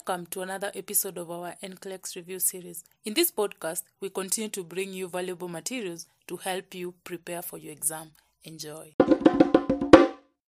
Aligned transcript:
Welcome 0.00 0.26
to 0.30 0.40
another 0.40 0.72
episode 0.74 1.18
of 1.18 1.30
our 1.30 1.56
NCLEX 1.62 2.16
review 2.16 2.40
series. 2.40 2.82
In 3.04 3.12
this 3.12 3.30
podcast, 3.30 3.82
we 4.00 4.08
continue 4.08 4.48
to 4.48 4.64
bring 4.64 4.94
you 4.94 5.08
valuable 5.08 5.46
materials 5.46 6.06
to 6.26 6.38
help 6.38 6.74
you 6.74 6.94
prepare 7.04 7.42
for 7.42 7.58
your 7.58 7.72
exam. 7.72 8.12
Enjoy. 8.44 8.94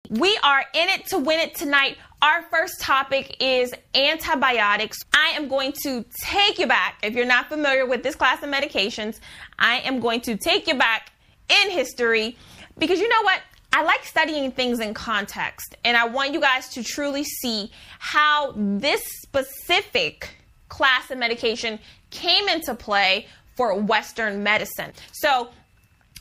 We 0.08 0.38
are 0.42 0.64
in 0.72 0.88
it 0.88 1.04
to 1.08 1.18
win 1.18 1.38
it 1.38 1.54
tonight. 1.54 1.98
Our 2.22 2.44
first 2.50 2.80
topic 2.80 3.36
is 3.40 3.74
antibiotics. 3.94 4.96
I 5.12 5.34
am 5.36 5.48
going 5.48 5.72
to 5.82 6.02
take 6.22 6.58
you 6.58 6.66
back. 6.66 6.96
If 7.02 7.14
you're 7.14 7.26
not 7.26 7.50
familiar 7.50 7.84
with 7.84 8.02
this 8.02 8.14
class 8.14 8.42
of 8.42 8.48
medications, 8.48 9.20
I 9.58 9.80
am 9.80 10.00
going 10.00 10.22
to 10.22 10.38
take 10.38 10.66
you 10.66 10.76
back 10.76 11.12
in 11.50 11.70
history 11.70 12.38
because 12.78 13.00
you 13.00 13.08
know 13.08 13.22
what? 13.22 13.42
I 13.72 13.82
like 13.84 14.04
studying 14.04 14.52
things 14.52 14.80
in 14.80 14.92
context, 14.92 15.76
and 15.84 15.96
I 15.96 16.06
want 16.06 16.34
you 16.34 16.40
guys 16.40 16.68
to 16.70 16.84
truly 16.84 17.24
see 17.24 17.70
how 17.98 18.52
this 18.54 19.02
specific 19.22 20.28
class 20.68 21.10
of 21.10 21.18
medication 21.18 21.78
came 22.10 22.48
into 22.48 22.74
play 22.74 23.26
for 23.56 23.74
Western 23.78 24.42
medicine. 24.42 24.92
So, 25.12 25.48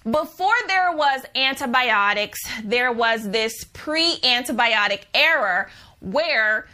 before 0.10 0.55
there 0.68 0.91
was 0.96 1.26
antibiotics, 1.36 2.40
there 2.64 2.91
was 2.91 3.30
this 3.30 3.66
pre 3.74 4.18
antibiotic 4.22 5.02
era 5.13 5.70
where 5.99 6.68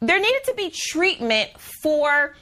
there 0.00 0.18
needed 0.18 0.44
to 0.44 0.54
be 0.54 0.72
treatment 0.90 1.50
for 1.82 2.34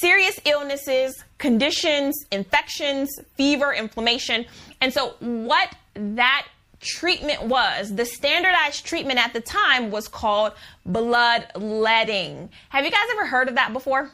serious 0.00 0.40
illnesses, 0.44 1.22
conditions, 1.38 2.14
infections, 2.32 3.10
fever, 3.34 3.72
inflammation. 3.72 4.46
And 4.80 4.92
so, 4.92 5.14
what 5.20 5.74
that 5.94 6.46
treatment 6.80 7.42
was, 7.42 7.94
the 7.94 8.04
standardized 8.04 8.84
treatment 8.84 9.18
at 9.18 9.32
the 9.32 9.40
time 9.40 9.90
was 9.90 10.08
called 10.08 10.52
bloodletting. 10.86 12.50
Have 12.68 12.84
you 12.84 12.90
guys 12.90 13.06
ever 13.12 13.26
heard 13.26 13.48
of 13.48 13.54
that 13.56 13.72
before? 13.72 14.10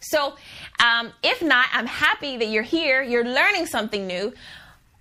So, 0.00 0.36
um, 0.84 1.12
if 1.22 1.42
not, 1.42 1.66
I'm 1.72 1.86
happy 1.86 2.36
that 2.36 2.48
you're 2.48 2.62
here. 2.62 3.02
You're 3.02 3.24
learning 3.24 3.66
something 3.66 4.06
new. 4.06 4.32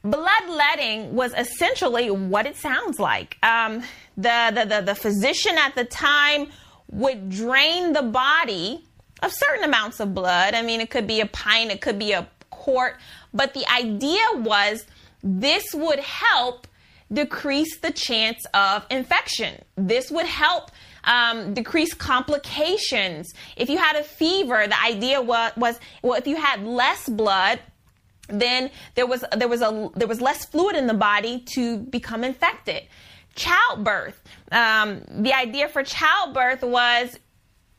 Bloodletting 0.03 1.15
was 1.15 1.33
essentially 1.33 2.09
what 2.09 2.45
it 2.45 2.55
sounds 2.55 2.99
like. 2.99 3.37
Um, 3.43 3.81
the, 4.17 4.51
the, 4.53 4.65
the, 4.65 4.81
the 4.81 4.95
physician 4.95 5.57
at 5.57 5.75
the 5.75 5.85
time 5.85 6.47
would 6.89 7.29
drain 7.29 7.93
the 7.93 8.03
body 8.03 8.83
of 9.21 9.31
certain 9.33 9.63
amounts 9.63 9.99
of 9.99 10.13
blood. 10.13 10.53
I 10.53 10.61
mean, 10.61 10.81
it 10.81 10.89
could 10.89 11.07
be 11.07 11.21
a 11.21 11.25
pint, 11.25 11.71
it 11.71 11.81
could 11.81 11.97
be 11.97 12.11
a 12.11 12.27
quart, 12.49 12.97
but 13.33 13.53
the 13.53 13.65
idea 13.71 14.23
was 14.35 14.85
this 15.23 15.73
would 15.73 15.99
help 15.99 16.67
decrease 17.11 17.77
the 17.79 17.91
chance 17.91 18.45
of 18.53 18.85
infection. 18.89 19.61
This 19.75 20.11
would 20.11 20.25
help 20.25 20.71
um, 21.03 21.53
decrease 21.53 21.93
complications. 21.93 23.33
If 23.55 23.69
you 23.69 23.77
had 23.77 23.95
a 23.95 24.03
fever, 24.03 24.65
the 24.67 24.81
idea 24.81 25.21
was, 25.21 25.51
was 25.55 25.79
well, 26.01 26.17
if 26.17 26.27
you 26.27 26.35
had 26.35 26.63
less 26.63 27.07
blood, 27.07 27.59
then 28.27 28.71
there 28.95 29.05
was 29.05 29.23
there 29.37 29.47
was 29.47 29.61
a 29.61 29.89
there 29.95 30.07
was 30.07 30.19
less 30.19 30.45
fluid 30.45 30.75
in 30.75 30.87
the 30.87 30.93
body 30.93 31.43
to 31.53 31.77
become 31.77 32.23
infected. 32.23 32.83
Childbirth. 33.35 34.19
Um, 34.51 35.01
the 35.09 35.33
idea 35.33 35.67
for 35.67 35.83
childbirth 35.83 36.63
was 36.63 37.19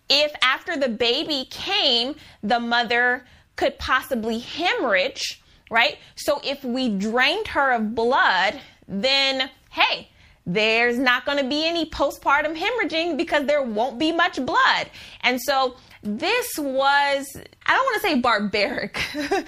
if 0.09 0.33
after 0.43 0.77
the 0.77 0.89
baby 0.89 1.47
came, 1.51 2.15
the 2.43 2.61
mother 2.61 3.25
could 3.57 3.79
possibly 3.79 4.39
hemorrhage, 4.39 5.43
right? 5.71 5.99
So 6.15 6.41
if 6.45 6.63
we 6.63 6.91
drained 6.91 7.49
her 7.49 7.73
of 7.73 7.95
blood, 7.95 8.61
then 8.89 9.51
hey, 9.71 10.09
there's 10.47 10.99
not 10.99 11.27
going 11.27 11.39
to 11.39 11.49
be 11.49 11.67
any 11.67 11.91
postpartum 11.91 12.57
hemorrhaging 12.57 13.17
because 13.17 13.47
there 13.47 13.63
won't 13.63 13.99
be 13.99 14.13
much 14.13 14.37
blood. 14.45 14.89
And 15.23 15.41
so 15.43 15.77
this 16.03 16.47
was, 16.57 17.37
I 17.67 17.75
don't 17.75 17.85
want 17.85 18.03
to 18.03 18.09
say 18.09 18.21
barbaric, 18.21 19.01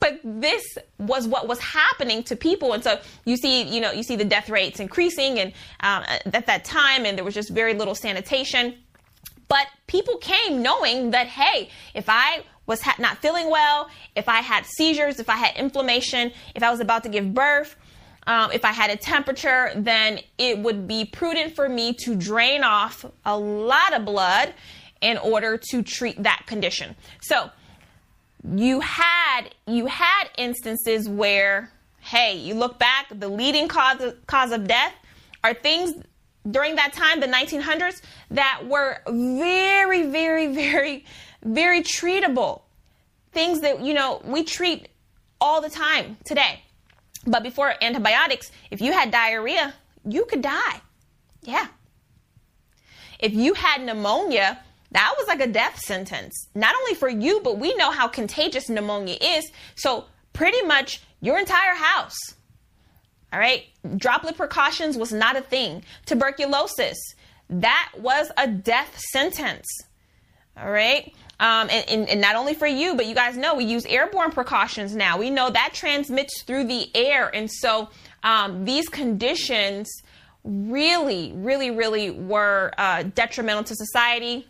but 0.00 0.20
this 0.24 0.64
was 0.98 1.28
what 1.28 1.46
was 1.46 1.60
happening 1.60 2.24
to 2.24 2.34
people. 2.34 2.72
And 2.72 2.82
so 2.82 3.00
you 3.24 3.36
see, 3.36 3.62
you 3.62 3.80
know, 3.80 3.92
you 3.92 4.02
see 4.02 4.16
the 4.16 4.24
death 4.24 4.50
rates 4.50 4.80
increasing 4.80 5.38
and 5.38 5.52
um, 5.80 6.04
at 6.08 6.46
that 6.46 6.64
time, 6.64 7.06
and 7.06 7.16
there 7.16 7.24
was 7.24 7.34
just 7.34 7.50
very 7.50 7.74
little 7.74 7.94
sanitation. 7.94 8.74
But 9.46 9.68
people 9.86 10.16
came 10.16 10.60
knowing 10.60 11.12
that, 11.12 11.28
hey, 11.28 11.70
if 11.94 12.08
I 12.08 12.42
was 12.66 12.82
ha- 12.82 12.96
not 12.98 13.18
feeling 13.18 13.48
well, 13.48 13.88
if 14.16 14.28
I 14.28 14.40
had 14.40 14.66
seizures, 14.66 15.20
if 15.20 15.28
I 15.28 15.36
had 15.36 15.56
inflammation, 15.56 16.32
if 16.54 16.62
I 16.62 16.70
was 16.70 16.80
about 16.80 17.04
to 17.04 17.08
give 17.08 17.32
birth, 17.32 17.76
um, 18.26 18.52
if 18.52 18.64
I 18.64 18.72
had 18.72 18.90
a 18.90 18.96
temperature, 18.96 19.70
then 19.74 20.20
it 20.38 20.58
would 20.58 20.86
be 20.86 21.04
prudent 21.04 21.56
for 21.56 21.68
me 21.68 21.92
to 22.04 22.14
drain 22.14 22.62
off 22.62 23.04
a 23.24 23.36
lot 23.36 23.92
of 23.94 24.04
blood 24.04 24.54
in 25.00 25.18
order 25.18 25.58
to 25.70 25.82
treat 25.82 26.22
that 26.22 26.44
condition. 26.46 26.94
So 27.20 27.50
you 28.54 28.80
had 28.80 29.50
you 29.66 29.86
had 29.86 30.28
instances 30.38 31.08
where, 31.08 31.70
hey, 32.00 32.36
you 32.36 32.54
look 32.54 32.78
back, 32.78 33.06
the 33.10 33.28
leading 33.28 33.68
cause 33.68 34.00
of, 34.00 34.26
cause 34.26 34.52
of 34.52 34.66
death 34.66 34.94
are 35.42 35.54
things 35.54 35.94
during 36.50 36.76
that 36.76 36.92
time, 36.92 37.20
the 37.20 37.26
1900s, 37.26 38.02
that 38.32 38.62
were 38.66 39.00
very, 39.08 40.06
very, 40.06 40.48
very, 40.48 41.04
very 41.44 41.82
treatable. 41.82 42.62
Things 43.32 43.60
that 43.60 43.80
you 43.80 43.94
know 43.94 44.20
we 44.24 44.44
treat 44.44 44.88
all 45.40 45.60
the 45.60 45.70
time 45.70 46.16
today. 46.24 46.62
But 47.26 47.42
before 47.42 47.74
antibiotics, 47.80 48.50
if 48.70 48.80
you 48.80 48.92
had 48.92 49.10
diarrhea, 49.10 49.74
you 50.04 50.24
could 50.24 50.42
die. 50.42 50.80
Yeah. 51.42 51.66
If 53.18 53.32
you 53.32 53.54
had 53.54 53.82
pneumonia, 53.82 54.58
that 54.90 55.14
was 55.16 55.28
like 55.28 55.40
a 55.40 55.46
death 55.46 55.78
sentence. 55.78 56.48
Not 56.54 56.74
only 56.74 56.94
for 56.94 57.08
you, 57.08 57.40
but 57.42 57.58
we 57.58 57.74
know 57.76 57.90
how 57.90 58.08
contagious 58.08 58.68
pneumonia 58.68 59.16
is. 59.20 59.50
So, 59.76 60.06
pretty 60.32 60.62
much 60.62 61.02
your 61.20 61.38
entire 61.38 61.74
house. 61.74 62.16
All 63.32 63.38
right. 63.38 63.64
Droplet 63.96 64.36
precautions 64.36 64.98
was 64.98 65.12
not 65.12 65.36
a 65.36 65.40
thing. 65.40 65.84
Tuberculosis, 66.04 66.98
that 67.48 67.92
was 67.98 68.30
a 68.36 68.48
death 68.48 68.98
sentence. 69.10 69.66
All 70.56 70.70
right. 70.70 71.14
Um, 71.42 71.68
and, 71.72 71.88
and, 71.88 72.08
and, 72.08 72.20
not 72.20 72.36
only 72.36 72.54
for 72.54 72.68
you, 72.68 72.94
but 72.94 73.06
you 73.06 73.16
guys 73.16 73.36
know 73.36 73.56
we 73.56 73.64
use 73.64 73.84
airborne 73.86 74.30
precautions 74.30 74.94
now. 74.94 75.18
We 75.18 75.28
know 75.28 75.50
that 75.50 75.70
transmits 75.74 76.44
through 76.44 76.66
the 76.68 76.88
air. 76.94 77.34
And 77.34 77.50
so 77.50 77.88
um, 78.22 78.64
these 78.64 78.88
conditions 78.88 79.90
really, 80.44 81.32
really, 81.34 81.72
really 81.72 82.10
were 82.10 82.70
uh, 82.78 83.02
detrimental 83.02 83.64
to 83.64 83.74
society. 83.74 84.46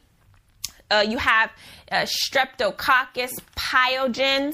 Uh, 0.91 1.03
you 1.09 1.17
have 1.17 1.51
uh, 1.91 2.05
streptococcus 2.05 3.33
pyogenes. 3.57 4.53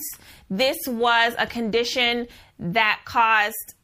This 0.48 0.78
was 0.86 1.34
a 1.40 1.46
condition 1.46 2.28
that 2.60 3.00
caused 3.04 3.74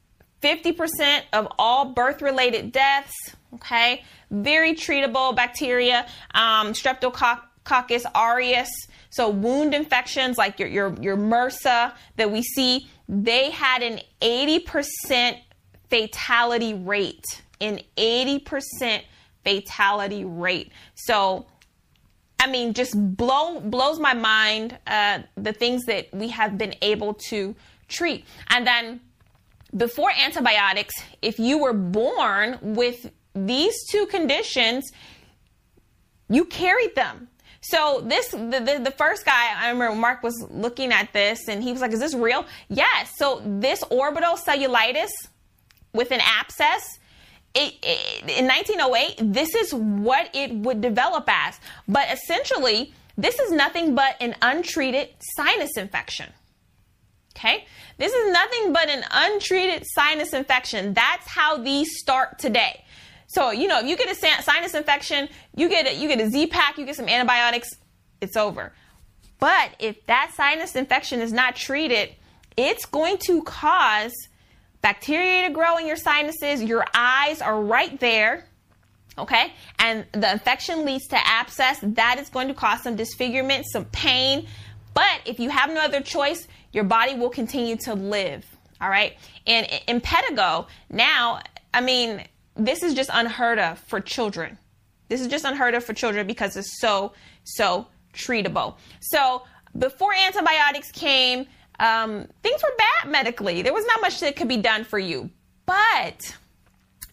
50% 0.42 1.22
of 1.32 1.48
all 1.58 1.86
birth 1.86 2.22
related 2.22 2.70
deaths. 2.70 3.34
Okay, 3.54 4.04
very 4.30 4.74
treatable 4.74 5.34
bacteria. 5.34 6.06
Um, 6.34 6.72
streptococcus 6.72 7.40
Coccus 7.64 8.04
aureus. 8.14 8.70
So 9.10 9.28
wound 9.28 9.74
infections 9.74 10.38
like 10.38 10.58
your, 10.58 10.68
your, 10.68 10.94
your 11.00 11.16
MRSA 11.16 11.92
that 12.16 12.30
we 12.30 12.42
see, 12.42 12.88
they 13.08 13.50
had 13.50 13.82
an 13.82 14.00
80% 14.20 15.38
fatality 15.90 16.74
rate. 16.74 17.24
An 17.60 17.80
80% 17.96 19.02
fatality 19.44 20.24
rate. 20.24 20.72
So, 20.94 21.46
I 22.40 22.50
mean, 22.50 22.74
just 22.74 22.94
blow 23.16 23.60
blows 23.60 23.98
my 23.98 24.14
mind 24.14 24.76
uh, 24.86 25.20
the 25.36 25.52
things 25.52 25.84
that 25.84 26.08
we 26.12 26.28
have 26.28 26.58
been 26.58 26.74
able 26.82 27.14
to 27.28 27.54
treat. 27.88 28.24
And 28.48 28.66
then 28.66 29.00
before 29.76 30.10
antibiotics, 30.10 30.94
if 31.22 31.38
you 31.38 31.58
were 31.58 31.72
born 31.72 32.58
with 32.60 33.10
these 33.34 33.74
two 33.90 34.06
conditions, 34.06 34.90
you 36.28 36.44
carried 36.44 36.94
them. 36.94 37.28
So 37.64 38.02
this 38.04 38.28
the, 38.28 38.38
the, 38.38 38.80
the 38.84 38.94
first 38.96 39.24
guy 39.24 39.54
I 39.56 39.70
remember 39.70 39.96
Mark 39.96 40.22
was 40.22 40.46
looking 40.50 40.92
at 40.92 41.12
this 41.12 41.48
and 41.48 41.62
he 41.62 41.72
was 41.72 41.80
like, 41.80 41.92
"Is 41.92 42.00
this 42.00 42.14
real?" 42.14 42.44
Yes. 42.68 43.12
So 43.16 43.42
this 43.44 43.82
orbital 43.90 44.36
cellulitis 44.36 45.10
with 45.92 46.10
an 46.10 46.20
abscess. 46.22 46.98
It, 47.56 47.74
it, 47.84 48.38
in 48.38 48.48
1908, 48.48 49.32
this 49.32 49.54
is 49.54 49.72
what 49.72 50.28
it 50.34 50.52
would 50.52 50.80
develop 50.80 51.24
as. 51.28 51.60
But 51.86 52.08
essentially, 52.12 52.92
this 53.16 53.38
is 53.38 53.52
nothing 53.52 53.94
but 53.94 54.16
an 54.20 54.34
untreated 54.42 55.10
sinus 55.36 55.76
infection. 55.76 56.32
Okay? 57.36 57.64
This 57.96 58.12
is 58.12 58.32
nothing 58.32 58.72
but 58.72 58.88
an 58.88 59.04
untreated 59.10 59.84
sinus 59.94 60.32
infection. 60.32 60.94
That's 60.94 61.28
how 61.28 61.58
these 61.58 61.98
start 61.98 62.38
today. 62.38 62.83
So, 63.34 63.50
you 63.50 63.66
know, 63.66 63.80
if 63.80 63.86
you 63.86 63.96
get 63.96 64.08
a 64.08 64.42
sinus 64.42 64.74
infection, 64.74 65.28
you 65.56 65.68
get 65.68 65.88
a, 65.88 65.94
you 65.94 66.06
get 66.06 66.20
a 66.20 66.30
Z 66.30 66.46
pack, 66.46 66.78
you 66.78 66.86
get 66.86 66.94
some 66.94 67.08
antibiotics, 67.08 67.68
it's 68.20 68.36
over. 68.36 68.72
But 69.40 69.72
if 69.80 70.06
that 70.06 70.32
sinus 70.36 70.76
infection 70.76 71.20
is 71.20 71.32
not 71.32 71.56
treated, 71.56 72.14
it's 72.56 72.86
going 72.86 73.18
to 73.26 73.42
cause 73.42 74.12
bacteria 74.82 75.48
to 75.48 75.52
grow 75.52 75.78
in 75.78 75.86
your 75.88 75.96
sinuses. 75.96 76.62
Your 76.62 76.84
eyes 76.94 77.42
are 77.42 77.60
right 77.60 77.98
there. 77.98 78.46
Okay, 79.18 79.52
and 79.80 80.06
the 80.12 80.30
infection 80.30 80.84
leads 80.84 81.08
to 81.08 81.16
abscess. 81.16 81.78
That 81.82 82.18
is 82.20 82.28
going 82.28 82.48
to 82.48 82.54
cause 82.54 82.82
some 82.82 82.94
disfigurement, 82.94 83.66
some 83.66 83.86
pain. 83.86 84.46
But 84.92 85.22
if 85.24 85.40
you 85.40 85.50
have 85.50 85.70
no 85.70 85.80
other 85.80 86.00
choice, 86.00 86.46
your 86.72 86.84
body 86.84 87.14
will 87.14 87.30
continue 87.30 87.76
to 87.78 87.94
live. 87.94 88.44
All 88.80 88.88
right, 88.88 89.16
and 89.46 89.66
impetigo 89.88 90.66
now, 90.88 91.40
I 91.72 91.80
mean, 91.80 92.24
this 92.56 92.82
is 92.82 92.94
just 92.94 93.10
unheard 93.12 93.58
of 93.58 93.78
for 93.78 94.00
children. 94.00 94.58
This 95.08 95.20
is 95.20 95.28
just 95.28 95.44
unheard 95.44 95.74
of 95.74 95.84
for 95.84 95.92
children 95.92 96.26
because 96.26 96.56
it's 96.56 96.80
so, 96.80 97.12
so 97.44 97.86
treatable. 98.14 98.76
So 99.00 99.42
before 99.78 100.14
antibiotics 100.14 100.90
came, 100.92 101.46
um, 101.80 102.26
things 102.42 102.62
were 102.62 102.72
bad 102.78 103.10
medically. 103.10 103.62
There 103.62 103.74
was 103.74 103.86
not 103.86 104.00
much 104.00 104.20
that 104.20 104.36
could 104.36 104.48
be 104.48 104.56
done 104.56 104.84
for 104.84 104.98
you. 104.98 105.30
But 105.66 106.36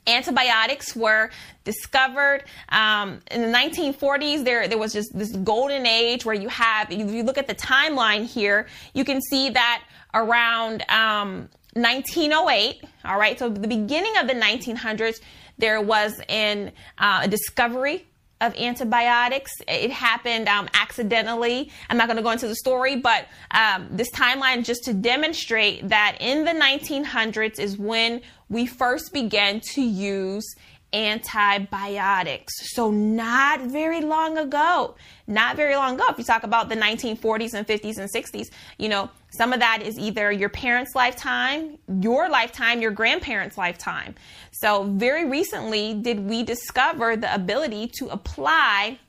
antibiotics 0.07 0.95
were 0.95 1.29
discovered 1.63 2.43
um, 2.69 3.19
in 3.29 3.41
the 3.41 3.57
1940s 3.57 4.43
there 4.43 4.67
there 4.67 4.79
was 4.79 4.93
just 4.93 5.15
this 5.15 5.31
golden 5.37 5.85
age 5.85 6.25
where 6.25 6.33
you 6.33 6.49
have 6.49 6.91
if 6.91 7.11
you 7.11 7.21
look 7.21 7.37
at 7.37 7.45
the 7.45 7.53
timeline 7.53 8.25
here 8.25 8.67
you 8.95 9.05
can 9.05 9.21
see 9.21 9.51
that 9.51 9.83
around 10.15 10.83
um, 10.89 11.47
1908 11.73 12.83
all 13.05 13.17
right 13.17 13.39
so 13.39 13.49
the 13.49 13.67
beginning 13.67 14.17
of 14.17 14.27
the 14.27 14.33
1900s 14.33 15.19
there 15.57 15.79
was 15.79 16.19
an, 16.27 16.71
uh, 16.97 17.21
a 17.23 17.27
discovery 17.27 18.05
of 18.41 18.55
antibiotics. 18.55 19.51
It 19.67 19.91
happened 19.91 20.49
um, 20.49 20.67
accidentally. 20.73 21.71
I'm 21.89 21.97
not 21.97 22.07
going 22.07 22.17
to 22.17 22.23
go 22.23 22.31
into 22.31 22.47
the 22.47 22.55
story, 22.55 22.95
but 22.95 23.27
um, 23.51 23.87
this 23.91 24.09
timeline 24.11 24.65
just 24.65 24.83
to 24.85 24.93
demonstrate 24.93 25.87
that 25.87 26.17
in 26.19 26.43
the 26.43 26.51
1900s 26.51 27.59
is 27.59 27.77
when 27.77 28.21
we 28.49 28.65
first 28.65 29.13
began 29.13 29.61
to 29.73 29.81
use 29.81 30.43
antibiotics. 30.93 32.53
So, 32.73 32.91
not 32.91 33.61
very 33.61 34.01
long 34.01 34.37
ago, 34.37 34.95
not 35.27 35.55
very 35.55 35.75
long 35.75 35.95
ago, 35.95 36.05
if 36.09 36.17
you 36.17 36.23
talk 36.23 36.43
about 36.43 36.69
the 36.69 36.75
1940s 36.75 37.53
and 37.53 37.67
50s 37.67 37.97
and 37.97 38.09
60s, 38.13 38.49
you 38.77 38.89
know, 38.89 39.09
some 39.31 39.53
of 39.53 39.59
that 39.59 39.81
is 39.81 39.97
either 39.97 40.31
your 40.31 40.49
parents' 40.49 40.93
lifetime, 40.95 41.77
your 42.01 42.29
lifetime, 42.29 42.81
your 42.81 42.91
grandparents' 42.91 43.57
lifetime. 43.57 44.15
So, 44.51 44.83
very 44.83 45.25
recently, 45.25 45.93
did 45.93 46.19
we 46.19 46.43
discover 46.43 47.15
the 47.15 47.33
ability 47.33 47.91
to 47.99 48.07
apply 48.07 48.99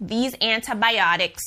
these 0.00 0.34
antibiotics 0.40 1.42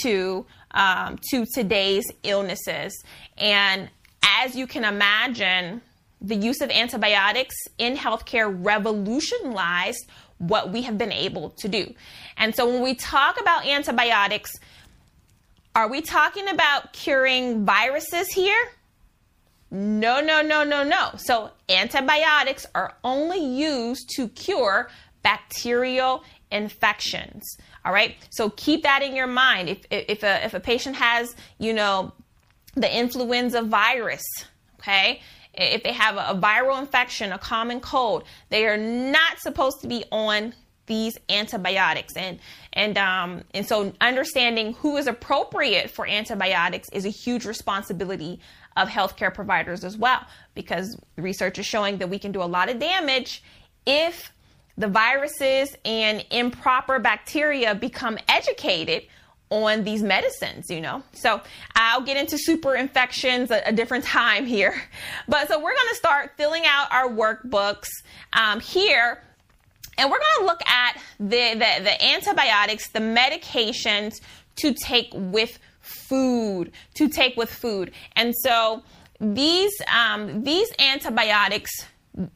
to 0.00 0.44
um, 0.72 1.18
to 1.30 1.44
today's 1.54 2.04
illnesses. 2.22 3.02
And 3.36 3.88
as 4.22 4.56
you 4.56 4.66
can 4.66 4.84
imagine, 4.84 5.82
the 6.22 6.36
use 6.36 6.60
of 6.60 6.70
antibiotics 6.70 7.56
in 7.78 7.96
healthcare 7.96 8.54
revolutionized 8.64 10.06
what 10.38 10.70
we 10.70 10.82
have 10.82 10.96
been 10.96 11.12
able 11.12 11.50
to 11.50 11.68
do. 11.68 11.92
And 12.36 12.54
so 12.54 12.68
when 12.68 12.82
we 12.82 12.94
talk 12.94 13.40
about 13.40 13.66
antibiotics, 13.66 14.52
are 15.74 15.88
we 15.88 16.00
talking 16.00 16.48
about 16.48 16.92
curing 16.92 17.64
viruses 17.64 18.28
here? 18.32 18.70
No, 19.70 20.20
no, 20.20 20.42
no, 20.42 20.64
no, 20.64 20.84
no. 20.84 21.10
So 21.16 21.50
antibiotics 21.68 22.66
are 22.74 22.94
only 23.02 23.42
used 23.42 24.10
to 24.16 24.28
cure 24.28 24.90
bacterial 25.22 26.24
infections. 26.50 27.56
All 27.84 27.92
right. 27.92 28.16
So 28.30 28.50
keep 28.50 28.82
that 28.82 29.02
in 29.02 29.16
your 29.16 29.26
mind. 29.26 29.68
If, 29.70 29.78
if, 29.90 30.22
a, 30.22 30.44
if 30.44 30.54
a 30.54 30.60
patient 30.60 30.96
has, 30.96 31.34
you 31.58 31.72
know, 31.72 32.12
the 32.74 32.98
influenza 32.98 33.62
virus, 33.62 34.22
okay, 34.78 35.20
if 35.54 35.82
they 35.82 35.92
have 35.92 36.16
a, 36.16 36.38
viral 36.40 36.80
infection, 36.80 37.32
a 37.32 37.38
common 37.38 37.80
cold, 37.80 38.24
they 38.48 38.66
are 38.66 38.76
not 38.76 39.38
supposed 39.38 39.80
to 39.82 39.86
be 39.86 40.04
on 40.10 40.54
these 40.86 41.16
antibiotics. 41.28 42.16
And 42.16 42.38
and 42.72 42.98
um, 42.98 43.42
and 43.54 43.66
so 43.66 43.92
understanding 44.00 44.74
who 44.74 44.96
is 44.96 45.06
appropriate 45.06 45.90
for 45.90 46.06
antibiotics 46.06 46.88
is 46.90 47.04
a 47.04 47.10
huge 47.10 47.44
responsibility 47.44 48.40
of 48.76 48.88
healthcare 48.88 49.32
providers 49.32 49.84
as 49.84 49.96
well 49.96 50.26
because 50.54 50.98
research 51.16 51.58
is 51.58 51.66
showing 51.66 51.98
that 51.98 52.08
we 52.08 52.18
can 52.18 52.32
do 52.32 52.42
a 52.42 52.44
lot 52.44 52.70
of 52.70 52.78
damage 52.78 53.42
if 53.86 54.32
the 54.78 54.88
viruses 54.88 55.76
and 55.84 56.24
improper 56.30 56.98
bacteria 56.98 57.74
become 57.74 58.18
educated 58.28 59.02
on 59.52 59.84
these 59.84 60.02
medicines, 60.02 60.70
you 60.70 60.80
know. 60.80 61.02
So 61.12 61.40
I'll 61.76 62.00
get 62.00 62.16
into 62.16 62.38
super 62.38 62.74
infections 62.74 63.50
a, 63.50 63.62
a 63.66 63.72
different 63.72 64.04
time 64.04 64.46
here. 64.46 64.74
But 65.28 65.48
so 65.48 65.56
we're 65.56 65.74
going 65.74 65.88
to 65.90 65.94
start 65.94 66.32
filling 66.36 66.64
out 66.66 66.90
our 66.90 67.08
workbooks 67.08 67.88
um, 68.32 68.60
here. 68.60 69.22
And 69.98 70.10
we're 70.10 70.18
going 70.18 70.38
to 70.40 70.44
look 70.44 70.66
at 70.66 71.00
the, 71.18 71.54
the, 71.54 71.84
the 71.84 72.04
antibiotics, 72.04 72.88
the 72.90 73.00
medications 73.00 74.20
to 74.56 74.74
take 74.74 75.08
with 75.12 75.58
food, 75.80 76.72
to 76.94 77.08
take 77.08 77.36
with 77.36 77.52
food. 77.52 77.92
And 78.16 78.34
so 78.42 78.82
these, 79.20 79.72
um, 79.92 80.42
these 80.42 80.68
antibiotics, 80.78 81.70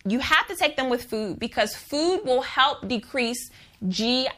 you 0.06 0.20
have 0.20 0.46
to 0.48 0.56
take 0.56 0.76
them 0.76 0.90
with 0.90 1.04
food 1.04 1.38
because 1.38 1.74
food 1.74 2.22
will 2.24 2.42
help 2.42 2.86
decrease 2.86 3.50
GI 3.88 4.28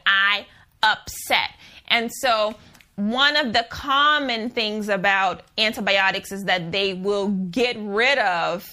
upset. 0.81 1.51
And 1.87 2.11
so 2.21 2.55
one 2.99 3.37
of 3.37 3.53
the 3.53 3.65
common 3.69 4.49
things 4.49 4.89
about 4.89 5.43
antibiotics 5.57 6.33
is 6.33 6.43
that 6.43 6.71
they 6.71 6.93
will 6.93 7.29
get 7.29 7.77
rid 7.79 8.17
of 8.17 8.67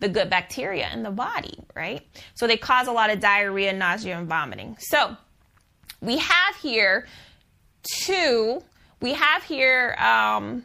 the 0.00 0.08
good 0.08 0.30
bacteria 0.30 0.90
in 0.92 1.02
the 1.02 1.10
body, 1.10 1.58
right? 1.74 2.00
So 2.34 2.46
they 2.46 2.56
cause 2.56 2.88
a 2.88 2.92
lot 2.92 3.10
of 3.10 3.20
diarrhea, 3.20 3.74
nausea, 3.74 4.18
and 4.18 4.26
vomiting. 4.26 4.76
So 4.80 5.16
we 6.00 6.16
have 6.16 6.56
here 6.62 7.06
two, 8.00 8.62
we 9.02 9.12
have 9.12 9.42
here 9.42 9.96
um, 9.98 10.64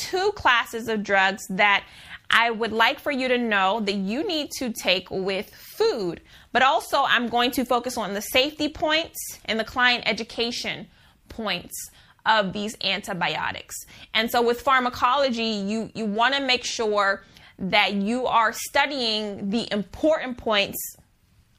two 0.00 0.32
classes 0.32 0.88
of 0.88 1.02
drugs 1.02 1.42
that 1.50 1.84
I 2.30 2.50
would 2.50 2.72
like 2.72 2.98
for 2.98 3.12
you 3.12 3.28
to 3.28 3.36
know 3.36 3.80
that 3.80 3.94
you 3.94 4.26
need 4.26 4.50
to 4.58 4.72
take 4.72 5.10
with 5.10 5.54
food. 5.54 6.22
But 6.50 6.62
also, 6.62 7.02
I'm 7.02 7.28
going 7.28 7.50
to 7.52 7.66
focus 7.66 7.98
on 7.98 8.14
the 8.14 8.22
safety 8.22 8.70
points 8.70 9.18
and 9.44 9.60
the 9.60 9.64
client 9.64 10.04
education 10.06 10.86
points 11.28 11.90
of 12.26 12.52
these 12.52 12.76
antibiotics. 12.82 13.76
And 14.14 14.30
so 14.30 14.42
with 14.42 14.60
pharmacology, 14.60 15.44
you, 15.44 15.90
you 15.94 16.06
want 16.06 16.34
to 16.34 16.40
make 16.40 16.64
sure 16.64 17.24
that 17.58 17.94
you 17.94 18.26
are 18.26 18.52
studying 18.52 19.50
the 19.50 19.70
important 19.72 20.38
points 20.38 20.78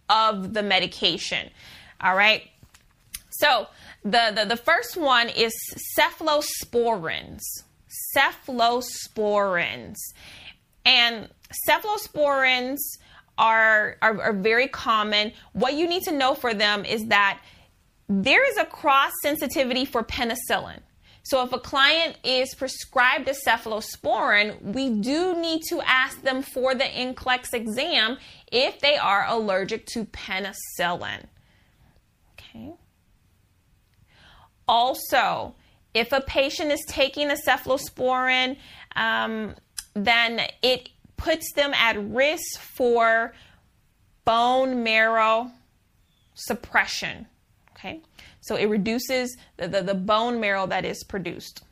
of 0.10 0.54
the 0.54 0.64
medication. 0.64 1.50
All 2.02 2.16
right. 2.16 2.44
So 3.32 3.68
the, 4.04 4.32
the, 4.36 4.46
the 4.46 4.58
first 4.58 4.98
one 4.98 5.30
is 5.30 5.54
cephalosporins. 5.98 7.42
Cephalosporins. 8.16 9.98
And 10.86 11.30
cephalosporins 11.68 12.80
are, 13.38 13.98
are, 14.02 14.22
are 14.22 14.34
very 14.34 14.68
common. 14.68 15.32
What 15.54 15.74
you 15.74 15.88
need 15.88 16.04
to 16.04 16.12
know 16.12 16.36
for 16.36 16.54
them 16.54 16.86
is 16.86 17.06
that 17.06 17.40
there 18.22 18.48
is 18.50 18.58
a 18.58 18.66
cross 18.66 19.12
sensitivity 19.22 19.86
for 19.86 20.04
penicillin. 20.04 20.80
So 21.24 21.42
if 21.42 21.54
a 21.54 21.60
client 21.60 22.18
is 22.24 22.54
prescribed 22.54 23.30
a 23.30 23.34
cephalosporin, 23.48 24.62
we 24.62 24.90
do 24.90 25.40
need 25.40 25.62
to 25.70 25.82
ask 25.82 26.22
them 26.22 26.42
for 26.42 26.76
the 26.76 26.84
NCLEX 26.84 27.54
exam 27.54 28.18
if 28.52 28.82
they 28.82 28.98
are 28.98 29.26
allergic 29.28 29.86
to 29.88 30.06
penicillin. 30.06 31.24
Okay. 32.34 32.74
Also, 34.68 35.56
if 35.94 36.12
a 36.12 36.22
patient 36.22 36.72
is 36.72 36.84
taking 36.88 37.32
a 37.32 37.36
cephalosporin, 37.48 38.58
um, 38.96 39.56
then 39.94 40.42
it 40.62 40.90
puts 41.16 41.54
them 41.54 41.74
at 41.74 41.96
risk 42.10 42.60
for 42.60 43.34
bone 44.26 44.84
marrow 44.84 45.52
suppression. 46.34 47.28
Okay, 47.76 48.02
so 48.42 48.56
it 48.56 48.66
reduces 48.66 49.36
the, 49.58 49.68
the, 49.68 49.82
the 49.82 49.94
bone 49.96 50.40
marrow 50.40 50.68
that 50.68 50.86
is 50.86 51.04
produced. 51.04 51.64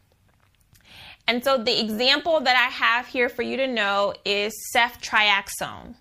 And 1.27 1.43
so 1.43 1.57
the 1.57 1.79
example 1.79 2.39
that 2.41 2.55
I 2.55 2.69
have 2.71 3.07
here 3.07 3.29
for 3.29 3.43
you 3.43 3.57
to 3.57 3.67
know 3.67 4.13
is 4.25 4.53
ceftriaxone. 4.75 5.95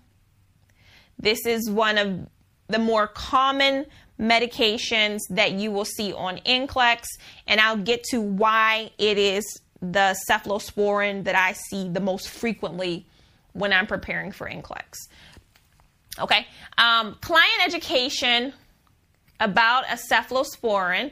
This 1.19 1.45
is 1.45 1.69
one 1.69 1.97
of 1.97 2.27
the 2.67 2.79
more 2.79 3.07
common 3.07 3.85
medications 4.19 5.19
that 5.29 5.53
you 5.53 5.71
will 5.71 5.85
see 5.85 6.13
on 6.13 6.37
NCLEX, 6.39 7.03
and 7.47 7.61
I'll 7.61 7.77
get 7.77 8.03
to 8.05 8.21
why 8.21 8.91
it 8.97 9.17
is 9.17 9.61
the 9.81 10.15
cephalosporin 10.29 11.23
that 11.23 11.35
I 11.35 11.53
see 11.53 11.89
the 11.89 11.99
most 11.99 12.29
frequently 12.29 13.05
when 13.53 13.73
I'm 13.73 13.87
preparing 13.87 14.31
for 14.31 14.49
NCLEX. 14.49 15.07
Okay, 16.19 16.45
um, 16.77 17.15
client 17.21 17.65
education 17.65 18.53
about 19.41 19.83
a 19.85 19.97
cephalosporin 19.97 21.11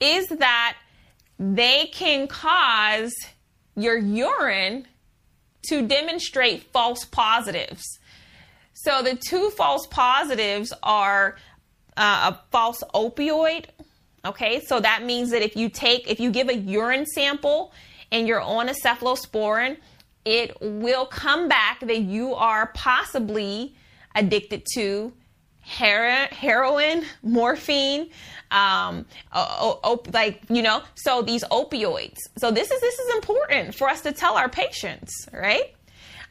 is 0.00 0.26
that 0.28 0.76
they 1.38 1.86
can 1.86 2.28
cause 2.28 3.14
your 3.76 3.96
urine 3.96 4.86
to 5.68 5.86
demonstrate 5.86 6.64
false 6.64 7.04
positives. 7.06 7.82
So 8.74 9.02
the 9.02 9.16
two 9.16 9.50
false 9.50 9.86
positives 9.86 10.72
are 10.82 11.36
uh, 11.96 12.32
a 12.34 12.40
false 12.50 12.82
opioid. 12.94 13.66
Okay, 14.24 14.60
so 14.66 14.80
that 14.80 15.04
means 15.04 15.30
that 15.30 15.42
if 15.42 15.56
you 15.56 15.68
take, 15.68 16.10
if 16.10 16.18
you 16.18 16.30
give 16.30 16.48
a 16.48 16.54
urine 16.54 17.06
sample 17.06 17.72
and 18.10 18.26
you're 18.26 18.40
on 18.40 18.68
a 18.68 18.74
cephalosporin, 18.74 19.76
it 20.24 20.56
will 20.60 21.06
come 21.06 21.48
back 21.48 21.80
that 21.80 22.00
you 22.00 22.34
are 22.34 22.68
possibly 22.74 23.74
addicted 24.14 24.66
to 24.74 25.12
heroin, 25.64 27.04
morphine, 27.22 28.10
um, 28.50 29.06
op- 29.32 30.12
like 30.12 30.42
you 30.48 30.62
know, 30.62 30.82
so 30.94 31.22
these 31.22 31.44
opioids. 31.44 32.18
So 32.38 32.50
this 32.50 32.70
is 32.70 32.80
this 32.80 32.98
is 32.98 33.14
important 33.14 33.74
for 33.74 33.88
us 33.88 34.02
to 34.02 34.12
tell 34.12 34.36
our 34.36 34.48
patients, 34.48 35.28
right? 35.32 35.74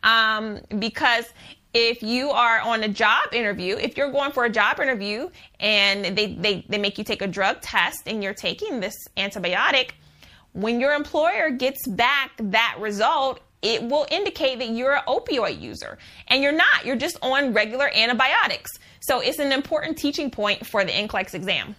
Um, 0.03 0.59
because 0.79 1.25
if 1.73 2.03
you 2.03 2.29
are 2.29 2.59
on 2.59 2.83
a 2.83 2.87
job 2.87 3.33
interview, 3.33 3.75
if 3.77 3.97
you're 3.97 4.11
going 4.11 4.31
for 4.31 4.45
a 4.45 4.49
job 4.49 4.79
interview 4.79 5.29
and 5.59 6.15
they, 6.15 6.35
they, 6.35 6.65
they 6.69 6.77
make 6.77 6.97
you 6.97 7.03
take 7.03 7.21
a 7.21 7.27
drug 7.27 7.61
test 7.61 8.03
and 8.05 8.23
you're 8.23 8.33
taking 8.33 8.79
this 8.79 8.95
antibiotic, 9.17 9.91
when 10.51 10.79
your 10.79 10.93
employer 10.93 11.49
gets 11.49 11.87
back 11.87 12.31
that 12.37 12.75
result, 12.79 13.39
it 13.63 13.81
will 13.81 14.05
indicate 14.11 14.59
that 14.59 14.69
you're 14.69 14.97
an 14.97 15.01
opioid 15.07 15.59
user. 15.59 15.97
And 16.27 16.43
you're 16.43 16.51
not, 16.51 16.85
you're 16.85 16.95
just 16.95 17.17
on 17.23 17.53
regular 17.53 17.89
antibiotics. 17.95 18.69
So 19.03 19.19
it's 19.19 19.39
an 19.39 19.51
important 19.51 19.97
teaching 19.97 20.31
point 20.31 20.65
for 20.65 20.85
the 20.85 20.91
NCLEX 20.91 21.33
exam. 21.33 21.75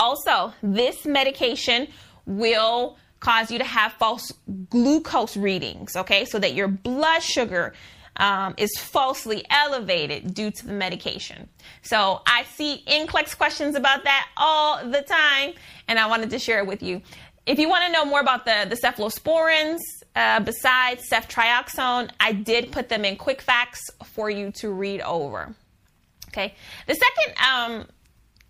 Also, 0.00 0.52
this 0.62 1.06
medication 1.06 1.86
will 2.26 2.96
cause 3.20 3.52
you 3.52 3.58
to 3.58 3.64
have 3.64 3.92
false 3.92 4.32
glucose 4.68 5.36
readings, 5.36 5.94
okay? 5.94 6.24
So 6.24 6.40
that 6.40 6.54
your 6.54 6.66
blood 6.66 7.22
sugar 7.22 7.72
um, 8.16 8.54
is 8.58 8.70
falsely 8.76 9.44
elevated 9.48 10.34
due 10.34 10.50
to 10.50 10.66
the 10.66 10.72
medication. 10.72 11.48
So 11.82 12.20
I 12.26 12.42
see 12.42 12.82
NCLEX 12.84 13.36
questions 13.36 13.76
about 13.76 14.02
that 14.02 14.28
all 14.36 14.84
the 14.84 15.02
time, 15.02 15.52
and 15.86 16.00
I 16.00 16.06
wanted 16.06 16.30
to 16.30 16.40
share 16.40 16.58
it 16.58 16.66
with 16.66 16.82
you. 16.82 17.00
If 17.46 17.60
you 17.60 17.68
want 17.68 17.84
to 17.86 17.92
know 17.92 18.04
more 18.04 18.20
about 18.20 18.44
the, 18.44 18.66
the 18.68 18.76
cephalosporins, 18.76 19.78
uh, 20.16 20.40
besides 20.40 21.08
ceftriaxone, 21.08 22.10
I 22.18 22.32
did 22.32 22.72
put 22.72 22.88
them 22.88 23.04
in 23.04 23.16
quick 23.16 23.40
facts 23.40 23.80
for 24.04 24.28
you 24.28 24.50
to 24.56 24.70
read 24.70 25.00
over. 25.02 25.54
Okay. 26.30 26.54
The 26.86 26.94
second 26.94 27.34
um, 27.44 27.86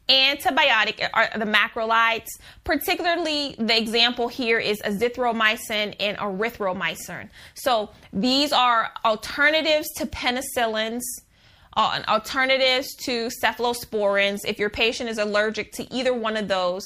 antibiotic 0.08 1.08
are 1.14 1.30
the 1.38 1.46
macrolides. 1.46 2.28
Particularly, 2.64 3.54
the 3.58 3.76
example 3.76 4.28
here 4.28 4.58
is 4.58 4.80
azithromycin 4.82 5.96
and 5.99 6.18
erythromycin. 6.18 7.30
So 7.54 7.90
these 8.12 8.52
are 8.52 8.90
alternatives 9.04 9.88
to 9.96 10.06
penicillins. 10.06 11.02
Uh, 11.76 12.02
alternatives 12.08 12.94
to 12.96 13.30
cephalosporins. 13.42 14.40
If 14.44 14.58
your 14.58 14.70
patient 14.70 15.08
is 15.08 15.18
allergic 15.18 15.72
to 15.72 15.94
either 15.94 16.12
one 16.12 16.37
of 16.37 16.49
those, 16.49 16.84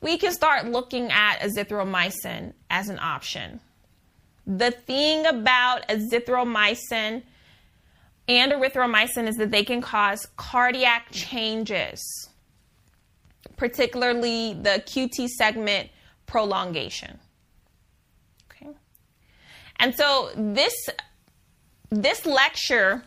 we 0.00 0.16
can 0.16 0.32
start 0.32 0.66
looking 0.66 1.10
at 1.10 1.40
azithromycin 1.40 2.52
as 2.70 2.88
an 2.88 3.00
option. 3.00 3.60
The 4.46 4.70
thing 4.70 5.26
about 5.26 5.86
azithromycin 5.88 7.22
and 8.28 8.52
erythromycin 8.52 9.26
is 9.26 9.36
that 9.36 9.50
they 9.50 9.64
can 9.64 9.80
cause 9.80 10.26
cardiac 10.36 11.10
changes, 11.10 12.28
particularly 13.56 14.54
the 14.54 14.82
QT 14.86 15.28
segment 15.28 15.88
prolongation. 16.26 17.18
Okay. 18.50 18.68
And 19.80 19.94
so 19.94 20.30
this 20.36 20.74
this 21.90 22.26
lecture 22.26 23.02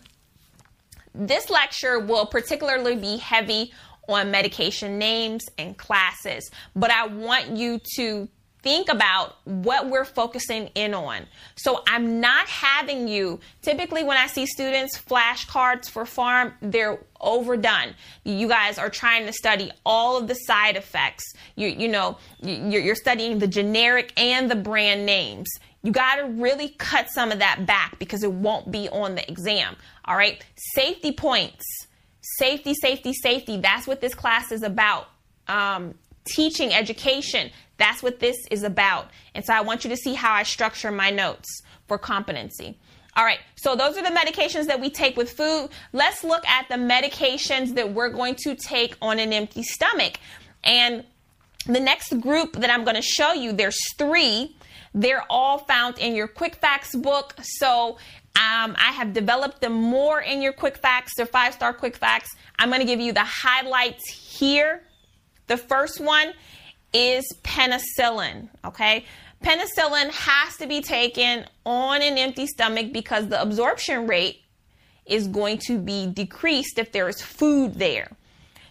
this 1.13 1.49
lecture 1.49 1.99
will 1.99 2.25
particularly 2.25 2.95
be 2.95 3.17
heavy 3.17 3.73
on 4.07 4.31
medication 4.31 4.97
names 4.97 5.45
and 5.57 5.77
classes, 5.77 6.49
but 6.75 6.89
I 6.89 7.07
want 7.07 7.57
you 7.57 7.79
to 7.95 8.29
think 8.63 8.89
about 8.89 9.37
what 9.45 9.89
we're 9.89 10.05
focusing 10.05 10.67
in 10.75 10.93
on. 10.93 11.25
So 11.55 11.83
I'm 11.87 12.19
not 12.19 12.47
having 12.47 13.07
you, 13.07 13.39
typically 13.61 14.03
when 14.03 14.17
I 14.17 14.27
see 14.27 14.45
students 14.45 14.97
flashcards 14.97 15.89
for 15.89 16.03
pharm, 16.03 16.53
they're 16.61 16.99
overdone. 17.19 17.95
You 18.23 18.47
guys 18.47 18.77
are 18.77 18.89
trying 18.89 19.25
to 19.25 19.33
study 19.33 19.71
all 19.85 20.17
of 20.17 20.27
the 20.27 20.35
side 20.35 20.75
effects. 20.75 21.33
You, 21.55 21.67
you 21.67 21.87
know, 21.87 22.17
you're, 22.41 22.95
studying 22.95 23.39
the 23.39 23.47
generic 23.47 24.13
and 24.17 24.51
the 24.51 24.55
brand 24.55 25.05
names. 25.05 25.47
You 25.81 25.91
got 25.91 26.17
to 26.17 26.25
really 26.25 26.69
cut 26.69 27.09
some 27.09 27.31
of 27.31 27.39
that 27.39 27.65
back 27.65 27.97
because 27.97 28.23
it 28.23 28.31
won't 28.31 28.71
be 28.71 28.89
on 28.89 29.15
the 29.15 29.27
exam. 29.29 29.75
All 30.05 30.15
right. 30.15 30.43
Safety 30.75 31.11
points. 31.11 31.63
Safety, 32.37 32.75
safety, 32.75 33.13
safety. 33.13 33.57
That's 33.57 33.87
what 33.87 34.01
this 34.01 34.13
class 34.13 34.51
is 34.51 34.61
about. 34.61 35.07
Um, 35.47 35.95
teaching 36.25 36.71
education. 36.73 37.49
That's 37.81 38.03
what 38.03 38.19
this 38.19 38.37
is 38.51 38.61
about. 38.61 39.09
And 39.33 39.43
so 39.43 39.55
I 39.55 39.61
want 39.61 39.83
you 39.83 39.89
to 39.89 39.97
see 39.97 40.13
how 40.13 40.31
I 40.31 40.43
structure 40.43 40.91
my 40.91 41.09
notes 41.09 41.63
for 41.87 41.97
competency. 41.97 42.77
All 43.17 43.25
right, 43.25 43.39
so 43.55 43.75
those 43.75 43.97
are 43.97 44.03
the 44.03 44.09
medications 44.09 44.67
that 44.67 44.79
we 44.79 44.91
take 44.91 45.17
with 45.17 45.31
food. 45.31 45.69
Let's 45.91 46.23
look 46.23 46.47
at 46.47 46.69
the 46.69 46.75
medications 46.75 47.73
that 47.73 47.91
we're 47.91 48.09
going 48.09 48.35
to 48.43 48.53
take 48.53 48.95
on 49.01 49.17
an 49.17 49.33
empty 49.33 49.63
stomach. 49.63 50.19
And 50.63 51.03
the 51.65 51.79
next 51.79 52.21
group 52.21 52.53
that 52.57 52.69
I'm 52.69 52.83
going 52.83 52.97
to 52.97 53.01
show 53.01 53.33
you, 53.33 53.51
there's 53.51 53.79
three. 53.97 54.55
They're 54.93 55.25
all 55.27 55.57
found 55.57 55.97
in 55.97 56.13
your 56.13 56.27
Quick 56.27 56.57
Facts 56.57 56.95
book. 56.95 57.33
So 57.41 57.97
um, 58.35 58.75
I 58.77 58.91
have 58.93 59.11
developed 59.11 59.59
them 59.61 59.73
more 59.73 60.21
in 60.21 60.43
your 60.43 60.53
Quick 60.53 60.77
Facts. 60.77 61.13
They're 61.17 61.25
five 61.25 61.55
star 61.55 61.73
Quick 61.73 61.97
Facts. 61.97 62.29
I'm 62.59 62.69
going 62.69 62.81
to 62.81 62.85
give 62.87 62.99
you 62.99 63.11
the 63.11 63.25
highlights 63.25 64.07
here 64.07 64.83
the 65.51 65.57
first 65.57 65.99
one 65.99 66.31
is 66.93 67.25
penicillin, 67.43 68.49
okay? 68.65 69.05
Penicillin 69.43 70.11
has 70.11 70.55
to 70.57 70.67
be 70.67 70.81
taken 70.81 71.45
on 71.65 72.01
an 72.01 72.17
empty 72.17 72.45
stomach 72.45 72.93
because 72.93 73.27
the 73.27 73.41
absorption 73.41 74.07
rate 74.07 74.41
is 75.05 75.27
going 75.27 75.57
to 75.57 75.79
be 75.79 76.07
decreased 76.07 76.77
if 76.77 76.91
there 76.91 77.09
is 77.09 77.21
food 77.21 77.75
there. 77.75 78.11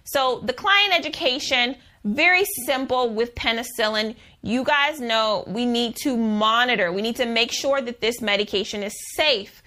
So, 0.04 0.40
the 0.44 0.52
client 0.52 0.96
education, 0.96 1.76
very 2.04 2.44
simple 2.66 3.10
with 3.10 3.34
penicillin. 3.34 4.14
You 4.42 4.64
guys 4.64 5.00
know 5.00 5.44
we 5.46 5.66
need 5.66 5.96
to 6.02 6.16
monitor, 6.16 6.92
we 6.92 7.02
need 7.02 7.16
to 7.16 7.26
make 7.26 7.52
sure 7.52 7.80
that 7.80 8.00
this 8.00 8.20
medication 8.20 8.82
is 8.82 8.94
safe. 9.14 9.62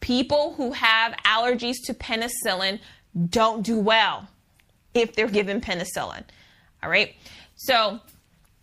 People 0.00 0.54
who 0.54 0.72
have 0.72 1.12
allergies 1.24 1.76
to 1.84 1.94
penicillin 1.94 2.80
don't 3.30 3.62
do 3.62 3.78
well 3.78 4.28
if 4.94 5.14
they're 5.14 5.28
given 5.28 5.60
penicillin. 5.60 6.24
All 6.82 6.90
right. 6.90 7.14
So 7.58 7.98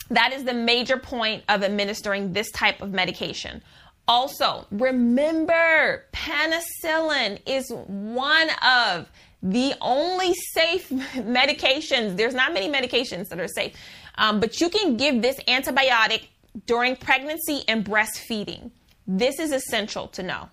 that 0.09 0.31
is 0.31 0.45
the 0.45 0.53
major 0.53 0.97
point 0.97 1.43
of 1.49 1.63
administering 1.63 2.31
this 2.31 2.49
type 2.51 2.81
of 2.81 2.91
medication. 2.93 3.61
Also, 4.07 4.65
remember 4.71 6.05
penicillin 6.13 7.39
is 7.45 7.69
one 7.87 8.49
of 8.63 9.11
the 9.43 9.73
only 9.81 10.33
safe 10.53 10.89
medications. 10.89 12.15
There's 12.15 12.33
not 12.33 12.53
many 12.53 12.69
medications 12.69 13.27
that 13.29 13.39
are 13.39 13.49
safe, 13.49 13.75
um, 14.17 14.39
but 14.39 14.61
you 14.61 14.69
can 14.69 14.95
give 14.95 15.21
this 15.21 15.37
antibiotic 15.47 16.27
during 16.65 16.95
pregnancy 16.95 17.63
and 17.67 17.83
breastfeeding. 17.83 18.71
This 19.05 19.39
is 19.39 19.51
essential 19.51 20.07
to 20.09 20.23
know. 20.23 20.49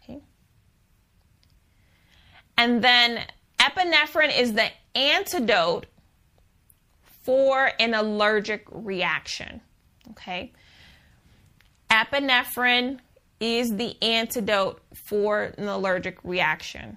Okay. 0.00 0.20
And 2.56 2.82
then 2.82 3.26
epinephrine 3.58 4.36
is 4.36 4.54
the 4.54 4.70
antidote 4.94 5.84
for 7.26 7.70
an 7.78 7.92
allergic 7.92 8.64
reaction. 8.70 9.60
Okay. 10.12 10.52
Epinephrine 11.90 13.00
is 13.40 13.76
the 13.76 14.00
antidote 14.02 14.80
for 15.08 15.52
an 15.58 15.68
allergic 15.68 16.18
reaction. 16.24 16.96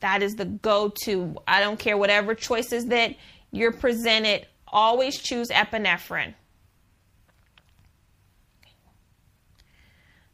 That 0.00 0.22
is 0.22 0.34
the 0.34 0.44
go 0.44 0.92
to. 1.04 1.36
I 1.48 1.60
don't 1.60 1.78
care 1.78 1.96
whatever 1.96 2.34
choices 2.34 2.86
that 2.86 3.16
you're 3.50 3.72
presented, 3.72 4.46
always 4.68 5.18
choose 5.18 5.48
epinephrine. 5.48 6.34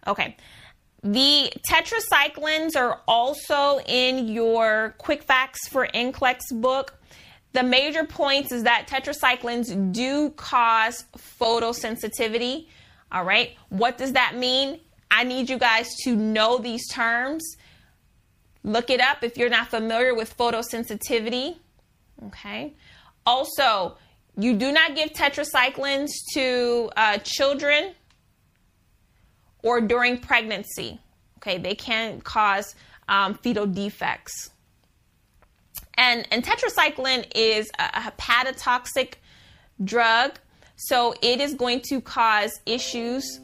Okay. 0.06 0.36
The 1.02 1.52
tetracyclines 1.68 2.76
are 2.76 3.00
also 3.06 3.80
in 3.86 4.28
your 4.28 4.94
Quick 4.98 5.22
Facts 5.22 5.68
for 5.68 5.86
NCLEX 5.86 6.40
book. 6.52 6.98
The 7.56 7.62
major 7.62 8.04
points 8.04 8.52
is 8.52 8.64
that 8.64 8.86
tetracyclines 8.86 9.90
do 9.90 10.28
cause 10.32 11.06
photosensitivity. 11.40 12.66
All 13.10 13.24
right. 13.24 13.56
What 13.70 13.96
does 13.96 14.12
that 14.12 14.36
mean? 14.36 14.78
I 15.10 15.24
need 15.24 15.48
you 15.48 15.56
guys 15.56 15.88
to 16.04 16.14
know 16.14 16.58
these 16.58 16.86
terms. 16.86 17.56
Look 18.62 18.90
it 18.90 19.00
up 19.00 19.24
if 19.24 19.38
you're 19.38 19.48
not 19.48 19.68
familiar 19.68 20.14
with 20.14 20.36
photosensitivity. 20.36 21.56
Okay. 22.26 22.74
Also, 23.24 23.96
you 24.36 24.54
do 24.54 24.70
not 24.70 24.94
give 24.94 25.14
tetracyclines 25.14 26.10
to 26.34 26.90
uh, 26.94 27.16
children 27.24 27.94
or 29.62 29.80
during 29.80 30.18
pregnancy. 30.18 31.00
Okay. 31.38 31.56
They 31.56 31.74
can 31.74 32.20
cause 32.20 32.74
um, 33.08 33.32
fetal 33.32 33.66
defects. 33.66 34.50
And, 35.96 36.26
and 36.30 36.44
tetracycline 36.44 37.30
is 37.34 37.70
a, 37.78 37.84
a 37.94 38.00
hepatotoxic 38.10 39.14
drug, 39.82 40.38
so 40.76 41.14
it 41.22 41.40
is 41.40 41.54
going 41.54 41.80
to 41.88 42.00
cause 42.00 42.60
issues. 42.66 43.40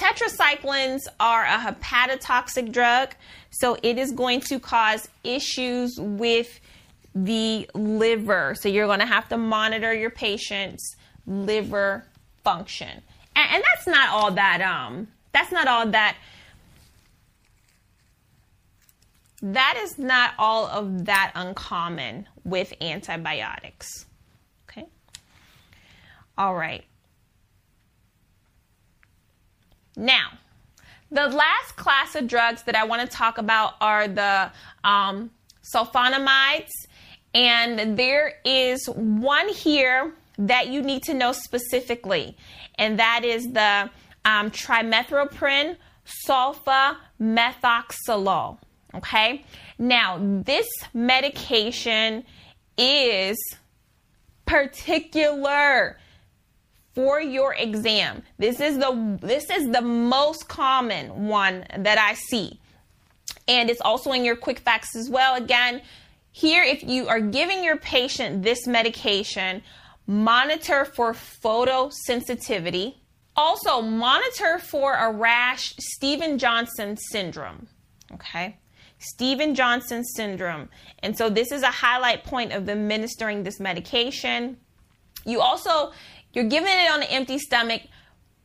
Tetracyclines 0.00 1.02
are 1.20 1.44
a 1.44 1.58
hepatotoxic 1.58 2.72
drug, 2.72 3.14
so 3.50 3.76
it 3.82 3.98
is 3.98 4.12
going 4.12 4.40
to 4.40 4.58
cause 4.58 5.08
issues 5.22 5.98
with 5.98 6.60
the 7.14 7.68
liver. 7.74 8.54
So 8.58 8.68
you're 8.68 8.86
going 8.86 9.00
to 9.00 9.06
have 9.06 9.28
to 9.28 9.36
monitor 9.36 9.94
your 9.94 10.10
patient's 10.10 10.96
liver 11.26 12.04
function. 12.42 13.02
And, 13.36 13.50
and 13.54 13.64
that's 13.64 13.86
not 13.86 14.10
all 14.10 14.30
that 14.32 14.60
um 14.60 15.08
that's 15.32 15.50
not 15.50 15.66
all 15.66 15.86
that 15.86 16.16
that 19.52 19.78
is 19.82 19.98
not 19.98 20.32
all 20.38 20.66
of 20.66 21.04
that 21.04 21.32
uncommon 21.34 22.26
with 22.44 22.72
antibiotics. 22.80 24.06
Okay? 24.68 24.86
All 26.38 26.54
right. 26.54 26.84
Now, 29.96 30.30
the 31.10 31.28
last 31.28 31.76
class 31.76 32.14
of 32.14 32.26
drugs 32.26 32.62
that 32.62 32.74
I 32.74 32.84
want 32.84 33.02
to 33.02 33.16
talk 33.16 33.36
about 33.38 33.74
are 33.80 34.08
the 34.08 34.50
um, 34.82 35.30
sulfonamides. 35.62 36.70
And 37.34 37.98
there 37.98 38.34
is 38.44 38.86
one 38.86 39.48
here 39.48 40.14
that 40.38 40.68
you 40.68 40.80
need 40.80 41.02
to 41.04 41.14
know 41.14 41.32
specifically, 41.32 42.36
and 42.76 42.98
that 42.98 43.24
is 43.24 43.44
the 43.52 43.90
um, 44.24 44.50
trimethoprim 44.50 45.76
sulfa 46.26 46.96
methoxazole. 47.20 48.58
Okay. 48.96 49.44
Now, 49.78 50.18
this 50.20 50.68
medication 50.92 52.24
is 52.76 53.36
particular 54.46 55.98
for 56.94 57.20
your 57.20 57.54
exam. 57.54 58.22
This 58.38 58.60
is 58.60 58.78
the 58.78 59.18
this 59.20 59.50
is 59.50 59.68
the 59.70 59.80
most 59.80 60.48
common 60.48 61.26
one 61.26 61.66
that 61.76 61.98
I 61.98 62.14
see. 62.14 62.60
And 63.48 63.68
it's 63.68 63.80
also 63.80 64.12
in 64.12 64.24
your 64.24 64.36
quick 64.36 64.60
facts 64.60 64.94
as 64.96 65.10
well. 65.10 65.34
Again, 65.34 65.82
here 66.30 66.62
if 66.62 66.82
you 66.82 67.08
are 67.08 67.20
giving 67.20 67.64
your 67.64 67.76
patient 67.76 68.42
this 68.42 68.66
medication, 68.66 69.62
monitor 70.06 70.84
for 70.84 71.12
photosensitivity. 71.12 72.94
Also, 73.36 73.82
monitor 73.82 74.60
for 74.60 74.94
a 74.94 75.12
rash 75.12 75.74
Steven 75.78 76.38
Johnson 76.38 76.96
syndrome. 76.96 77.66
Okay? 78.12 78.56
Steven 79.04 79.54
Johnson 79.54 80.04
syndrome. 80.04 80.68
And 81.02 81.16
so 81.16 81.28
this 81.28 81.52
is 81.52 81.62
a 81.62 81.70
highlight 81.70 82.24
point 82.24 82.52
of 82.52 82.68
administering 82.68 83.42
this 83.42 83.60
medication. 83.60 84.56
You 85.24 85.40
also 85.40 85.92
you're 86.32 86.44
giving 86.44 86.68
it 86.68 86.90
on 86.90 87.02
an 87.02 87.08
empty 87.08 87.38
stomach, 87.38 87.82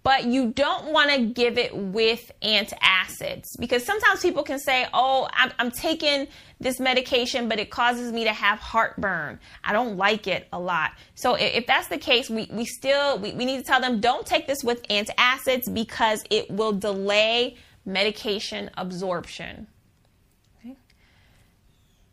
but 0.03 0.25
you 0.25 0.51
don't 0.51 0.93
want 0.93 1.11
to 1.11 1.25
give 1.25 1.57
it 1.57 1.75
with 1.75 2.31
antacids 2.41 3.45
because 3.59 3.83
sometimes 3.83 4.21
people 4.21 4.43
can 4.43 4.59
say, 4.59 4.87
"Oh, 4.93 5.27
I'm, 5.33 5.51
I'm, 5.59 5.71
taking 5.71 6.27
this 6.59 6.79
medication, 6.79 7.49
but 7.49 7.59
it 7.59 7.69
causes 7.69 8.11
me 8.11 8.23
to 8.25 8.33
have 8.33 8.59
heartburn. 8.59 9.39
I 9.63 9.73
don't 9.73 9.97
like 9.97 10.27
it 10.27 10.47
a 10.53 10.59
lot." 10.59 10.91
So 11.15 11.33
if, 11.33 11.55
if 11.55 11.67
that's 11.67 11.87
the 11.87 11.97
case, 11.97 12.29
we, 12.29 12.47
we 12.51 12.65
still 12.65 13.17
we, 13.17 13.33
we 13.33 13.45
need 13.45 13.57
to 13.57 13.63
tell 13.63 13.81
them 13.81 13.99
don't 13.99 14.25
take 14.25 14.45
this 14.47 14.63
with 14.63 14.87
antacids 14.87 15.73
because 15.73 16.23
it 16.29 16.49
will 16.49 16.73
delay 16.73 17.57
medication 17.85 18.69
absorption. 18.77 19.67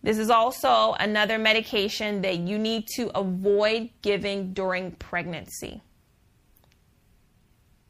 This 0.06 0.18
is 0.18 0.30
also 0.30 0.92
another 1.00 1.36
medication 1.36 2.22
that 2.22 2.38
you 2.38 2.60
need 2.60 2.86
to 2.94 3.10
avoid 3.18 3.90
giving 4.02 4.52
during 4.52 4.92
pregnancy. 4.92 5.82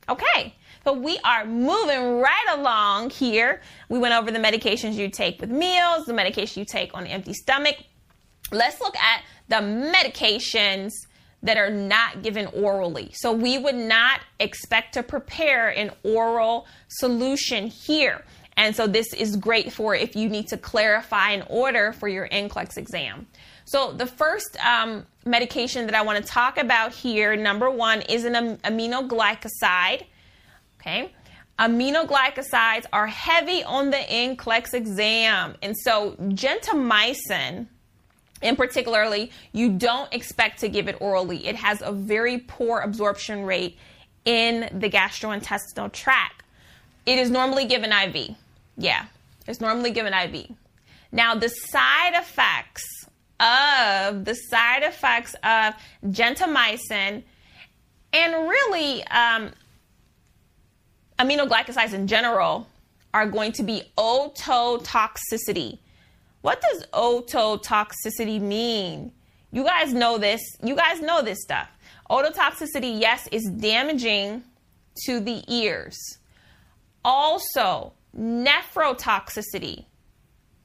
Okay, 0.08 0.54
so 0.82 0.94
we 0.94 1.18
are 1.24 1.44
moving 1.44 2.20
right 2.22 2.46
along 2.54 3.10
here. 3.10 3.60
We 3.90 3.98
went 3.98 4.14
over 4.14 4.30
the 4.30 4.38
medications 4.38 4.94
you 4.94 5.10
take 5.10 5.42
with 5.42 5.50
meals, 5.50 6.06
the 6.06 6.14
medication 6.14 6.60
you 6.60 6.64
take 6.64 6.94
on 6.94 7.04
an 7.04 7.10
empty 7.10 7.34
stomach. 7.34 7.76
Let's 8.50 8.80
look 8.80 8.96
at 8.96 9.22
the 9.48 9.56
medications 9.56 10.92
that 11.42 11.58
are 11.58 11.70
not 11.70 12.22
given 12.22 12.46
orally. 12.46 13.10
So 13.12 13.30
we 13.30 13.58
would 13.58 13.74
not 13.74 14.20
expect 14.40 14.94
to 14.94 15.02
prepare 15.02 15.68
an 15.68 15.90
oral 16.02 16.66
solution 16.88 17.66
here. 17.66 18.24
And 18.56 18.74
so 18.74 18.86
this 18.86 19.12
is 19.12 19.36
great 19.36 19.72
for 19.72 19.94
if 19.94 20.16
you 20.16 20.28
need 20.28 20.48
to 20.48 20.56
clarify 20.56 21.30
an 21.30 21.44
order 21.48 21.92
for 21.92 22.08
your 22.08 22.26
NCLEX 22.28 22.78
exam. 22.78 23.26
So 23.66 23.92
the 23.92 24.06
first 24.06 24.56
um, 24.64 25.04
medication 25.24 25.86
that 25.86 25.94
I 25.94 26.02
want 26.02 26.24
to 26.24 26.30
talk 26.30 26.56
about 26.56 26.92
here, 26.92 27.36
number 27.36 27.68
one, 27.68 28.00
is 28.02 28.24
an 28.24 28.34
am- 28.34 28.56
aminoglycoside. 28.58 30.04
Okay. 30.80 31.12
Aminoglycosides 31.58 32.84
are 32.92 33.06
heavy 33.06 33.64
on 33.64 33.90
the 33.90 33.96
NCLEX 33.96 34.72
exam. 34.72 35.56
And 35.62 35.76
so 35.76 36.12
gentamicin, 36.12 37.66
in 38.40 38.56
particularly, 38.56 39.32
you 39.52 39.70
don't 39.72 40.12
expect 40.14 40.60
to 40.60 40.68
give 40.68 40.88
it 40.88 40.96
orally. 41.00 41.46
It 41.46 41.56
has 41.56 41.82
a 41.82 41.92
very 41.92 42.38
poor 42.38 42.80
absorption 42.80 43.44
rate 43.44 43.78
in 44.24 44.68
the 44.78 44.88
gastrointestinal 44.88 45.92
tract. 45.92 46.42
It 47.04 47.18
is 47.18 47.30
normally 47.30 47.66
given 47.66 47.92
IV. 47.92 48.36
Yeah, 48.76 49.06
it's 49.46 49.60
normally 49.60 49.90
given 49.90 50.12
IV. 50.12 50.50
Now, 51.12 51.34
the 51.34 51.48
side 51.48 52.14
effects 52.14 52.84
of 53.38 54.24
the 54.24 54.34
side 54.34 54.82
effects 54.82 55.34
of 55.42 55.74
gentamicin 56.06 57.22
and 58.12 58.48
really 58.48 59.04
um, 59.08 59.50
aminoglycosides 61.18 61.92
in 61.92 62.06
general 62.06 62.66
are 63.12 63.26
going 63.26 63.52
to 63.52 63.62
be 63.62 63.82
ototoxicity. 63.98 65.78
What 66.42 66.60
does 66.60 66.86
ototoxicity 66.92 68.40
mean? 68.40 69.12
You 69.52 69.64
guys 69.64 69.92
know 69.92 70.18
this. 70.18 70.40
You 70.62 70.76
guys 70.76 71.00
know 71.00 71.22
this 71.22 71.42
stuff. 71.42 71.68
Ototoxicity, 72.10 73.00
yes, 73.00 73.26
is 73.32 73.50
damaging 73.58 74.44
to 75.06 75.20
the 75.20 75.42
ears. 75.48 75.98
Also, 77.04 77.92
nephrotoxicity. 78.18 79.84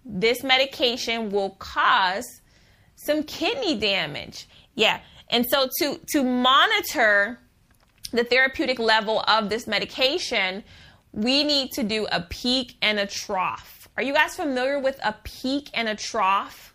This 0.05 0.43
medication 0.43 1.31
will 1.31 1.51
cause 1.51 2.41
some 2.95 3.23
kidney 3.23 3.75
damage. 3.75 4.47
Yeah. 4.75 5.01
And 5.29 5.45
so 5.49 5.69
to 5.79 5.99
to 6.09 6.23
monitor 6.23 7.39
the 8.11 8.23
therapeutic 8.23 8.79
level 8.79 9.23
of 9.27 9.49
this 9.49 9.67
medication, 9.67 10.63
we 11.13 11.43
need 11.43 11.71
to 11.71 11.83
do 11.83 12.07
a 12.11 12.21
peak 12.21 12.75
and 12.81 12.99
a 12.99 13.05
trough. 13.05 13.87
Are 13.97 14.03
you 14.03 14.13
guys 14.13 14.35
familiar 14.35 14.79
with 14.79 14.99
a 15.03 15.15
peak 15.23 15.69
and 15.73 15.87
a 15.87 15.95
trough? 15.95 16.73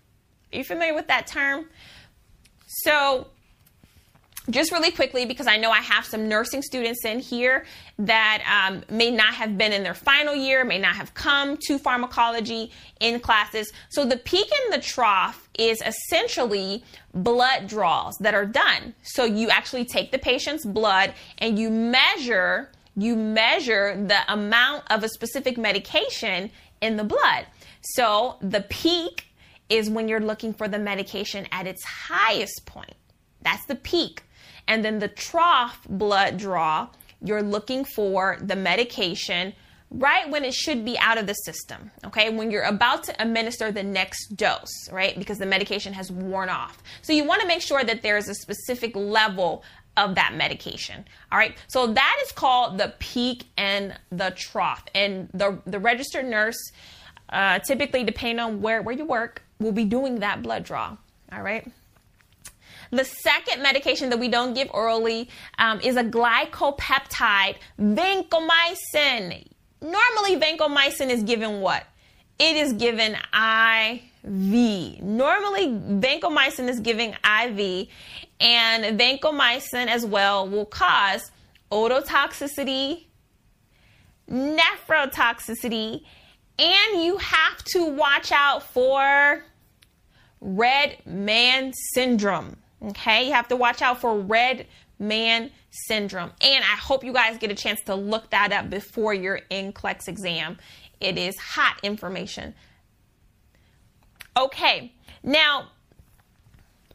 Are 0.52 0.58
you 0.58 0.64
familiar 0.64 0.94
with 0.94 1.08
that 1.08 1.26
term? 1.26 1.66
So 2.66 3.28
just 4.50 4.72
really 4.72 4.90
quickly, 4.90 5.26
because 5.26 5.46
I 5.46 5.56
know 5.56 5.70
I 5.70 5.80
have 5.80 6.04
some 6.04 6.28
nursing 6.28 6.62
students 6.62 7.04
in 7.04 7.18
here 7.18 7.64
that 7.98 8.68
um, 8.70 8.82
may 8.90 9.10
not 9.10 9.34
have 9.34 9.58
been 9.58 9.72
in 9.72 9.82
their 9.82 9.94
final 9.94 10.34
year, 10.34 10.64
may 10.64 10.78
not 10.78 10.94
have 10.96 11.14
come 11.14 11.56
to 11.66 11.78
pharmacology 11.78 12.70
in 13.00 13.20
classes. 13.20 13.72
So 13.90 14.04
the 14.04 14.16
peak 14.16 14.48
and 14.64 14.74
the 14.74 14.84
trough 14.84 15.48
is 15.58 15.82
essentially 15.82 16.84
blood 17.14 17.66
draws 17.66 18.16
that 18.20 18.34
are 18.34 18.46
done. 18.46 18.94
So 19.02 19.24
you 19.24 19.48
actually 19.48 19.84
take 19.84 20.12
the 20.12 20.18
patient's 20.18 20.64
blood 20.64 21.14
and 21.38 21.58
you 21.58 21.70
measure 21.70 22.70
you 22.98 23.14
measure 23.14 23.94
the 24.06 24.32
amount 24.32 24.84
of 24.90 25.04
a 25.04 25.08
specific 25.10 25.58
medication 25.58 26.50
in 26.80 26.96
the 26.96 27.04
blood. 27.04 27.46
So 27.82 28.36
the 28.40 28.62
peak 28.62 29.26
is 29.68 29.90
when 29.90 30.08
you're 30.08 30.20
looking 30.20 30.54
for 30.54 30.66
the 30.66 30.78
medication 30.78 31.46
at 31.52 31.66
its 31.66 31.84
highest 31.84 32.64
point. 32.64 32.94
That's 33.42 33.66
the 33.66 33.74
peak. 33.74 34.22
And 34.68 34.84
then 34.84 34.98
the 34.98 35.08
trough 35.08 35.86
blood 35.88 36.36
draw, 36.36 36.88
you're 37.22 37.42
looking 37.42 37.84
for 37.84 38.38
the 38.40 38.56
medication 38.56 39.54
right 39.90 40.28
when 40.28 40.44
it 40.44 40.52
should 40.52 40.84
be 40.84 40.98
out 40.98 41.16
of 41.16 41.26
the 41.26 41.34
system, 41.34 41.90
okay? 42.04 42.28
When 42.30 42.50
you're 42.50 42.64
about 42.64 43.04
to 43.04 43.22
administer 43.22 43.70
the 43.70 43.82
next 43.82 44.36
dose, 44.36 44.90
right? 44.90 45.16
Because 45.16 45.38
the 45.38 45.46
medication 45.46 45.92
has 45.92 46.10
worn 46.10 46.48
off. 46.48 46.82
So 47.02 47.12
you 47.12 47.24
want 47.24 47.40
to 47.42 47.46
make 47.46 47.62
sure 47.62 47.84
that 47.84 48.02
there 48.02 48.16
is 48.16 48.28
a 48.28 48.34
specific 48.34 48.96
level 48.96 49.62
of 49.96 50.14
that 50.16 50.34
medication. 50.34 51.04
All 51.32 51.38
right. 51.38 51.56
So 51.68 51.86
that 51.86 52.18
is 52.24 52.32
called 52.32 52.78
the 52.78 52.94
peak 52.98 53.44
and 53.56 53.94
the 54.10 54.30
trough. 54.36 54.84
And 54.94 55.28
the, 55.32 55.58
the 55.66 55.78
registered 55.78 56.26
nurse, 56.26 56.58
uh, 57.30 57.60
typically 57.60 58.04
depending 58.04 58.40
on 58.40 58.60
where, 58.60 58.82
where 58.82 58.94
you 58.94 59.04
work, 59.04 59.42
will 59.58 59.72
be 59.72 59.84
doing 59.84 60.20
that 60.20 60.42
blood 60.42 60.64
draw. 60.64 60.96
All 61.32 61.42
right. 61.42 61.70
The 62.90 63.04
second 63.04 63.62
medication 63.62 64.10
that 64.10 64.18
we 64.18 64.28
don't 64.28 64.54
give 64.54 64.70
orally 64.72 65.28
um, 65.58 65.80
is 65.80 65.96
a 65.96 66.04
glycopeptide, 66.04 67.56
vancomycin. 67.80 69.46
Normally, 69.82 70.36
vancomycin 70.36 71.10
is 71.10 71.22
given 71.22 71.60
what? 71.60 71.86
it 72.38 72.56
is 72.56 72.72
given 72.74 73.14
IV. 73.14 75.02
Normally, 75.02 75.68
vancomycin 75.68 76.68
is 76.68 76.80
given 76.80 77.10
IV, 77.24 77.88
and 78.40 78.98
vancomycin 78.98 79.86
as 79.86 80.04
well 80.04 80.48
will 80.48 80.66
cause 80.66 81.30
ototoxicity, 81.70 83.04
nephrotoxicity, 84.30 86.02
and 86.58 87.02
you 87.02 87.16
have 87.18 87.62
to 87.64 87.84
watch 87.84 88.32
out 88.32 88.62
for 88.62 89.44
red 90.40 90.96
man 91.06 91.72
syndrome. 91.94 92.56
Okay, 92.86 93.26
you 93.26 93.32
have 93.32 93.48
to 93.48 93.56
watch 93.56 93.82
out 93.82 94.00
for 94.00 94.18
red 94.18 94.66
man 94.98 95.50
syndrome. 95.70 96.30
And 96.40 96.64
I 96.64 96.76
hope 96.76 97.04
you 97.04 97.12
guys 97.12 97.38
get 97.38 97.50
a 97.50 97.54
chance 97.54 97.80
to 97.86 97.94
look 97.94 98.30
that 98.30 98.52
up 98.52 98.70
before 98.70 99.12
your 99.12 99.40
NCLEX 99.50 100.08
exam. 100.08 100.58
It 101.00 101.18
is 101.18 101.36
hot 101.38 101.78
information. 101.82 102.54
Okay, 104.36 104.92
now 105.22 105.68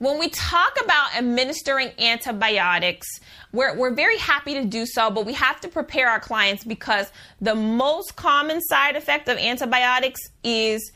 when 0.02 0.18
we 0.18 0.30
talk 0.30 0.78
about 0.84 1.16
administering 1.16 1.92
antibiotics, 2.00 3.08
we're, 3.52 3.76
we're 3.76 3.94
very 3.94 4.18
happy 4.18 4.56
to 4.56 4.66
do 4.66 4.86
so, 4.86 5.12
but 5.12 5.28
we 5.28 5.34
have 5.34 5.62
to 5.62 5.68
prepare 5.68 6.10
our 6.10 6.20
clients 6.20 6.64
because 6.64 7.12
the 7.40 7.54
most 7.54 8.16
common 8.16 8.62
side 8.62 8.96
effect 8.96 9.28
of 9.28 9.38
antibiotics 9.38 10.20
is 10.44 10.92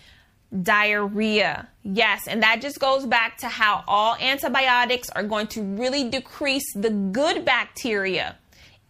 diarrhea. 0.61 1.67
Yes, 1.83 2.27
and 2.27 2.41
that 2.43 2.61
just 2.61 2.79
goes 2.79 3.05
back 3.05 3.37
to 3.37 3.47
how 3.47 3.83
all 3.87 4.15
antibiotics 4.15 5.09
are 5.09 5.23
going 5.23 5.47
to 5.47 5.61
really 5.61 6.09
decrease 6.09 6.73
the 6.73 6.89
good 6.89 7.45
bacteria 7.45 8.35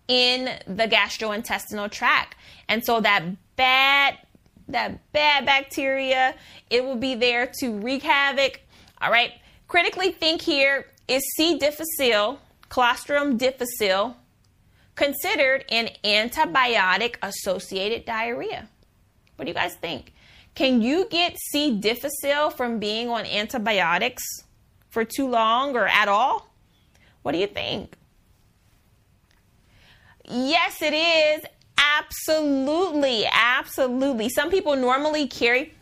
in 0.07 0.45
the 0.67 0.87
gastrointestinal 0.87 1.89
tract. 1.89 2.35
And 2.69 2.85
so 2.85 3.01
that 3.01 3.23
bad 3.55 4.17
that 4.67 5.11
bad 5.11 5.45
bacteria, 5.45 6.35
it 6.69 6.83
will 6.83 6.95
be 6.95 7.15
there 7.15 7.51
to 7.59 7.77
wreak 7.79 8.03
havoc. 8.03 8.61
All 8.99 9.11
right. 9.11 9.33
Critically 9.67 10.11
think 10.11 10.41
here 10.41 10.87
is 11.07 11.23
C. 11.35 11.57
difficile, 11.57 12.39
Clostridium 12.69 13.37
difficile, 13.37 14.17
considered 14.95 15.65
an 15.69 15.89
antibiotic 16.03 17.15
associated 17.21 18.05
diarrhea? 18.05 18.67
What 19.35 19.45
do 19.45 19.49
you 19.49 19.55
guys 19.55 19.75
think? 19.75 20.13
Can 20.55 20.81
you 20.81 21.07
get 21.09 21.37
C. 21.37 21.77
difficile 21.77 22.49
from 22.49 22.79
being 22.79 23.09
on 23.09 23.25
antibiotics 23.25 24.23
for 24.89 25.03
too 25.03 25.27
long 25.27 25.75
or 25.75 25.87
at 25.87 26.07
all? 26.07 26.49
What 27.21 27.33
do 27.33 27.37
you 27.37 27.47
think? 27.47 27.95
Yes, 30.27 30.81
it 30.81 30.93
is. 30.93 31.45
Absolutely. 31.77 33.25
Absolutely. 33.31 34.29
Some 34.29 34.49
people 34.49 34.75
normally 34.75 35.27
carry 35.27 35.73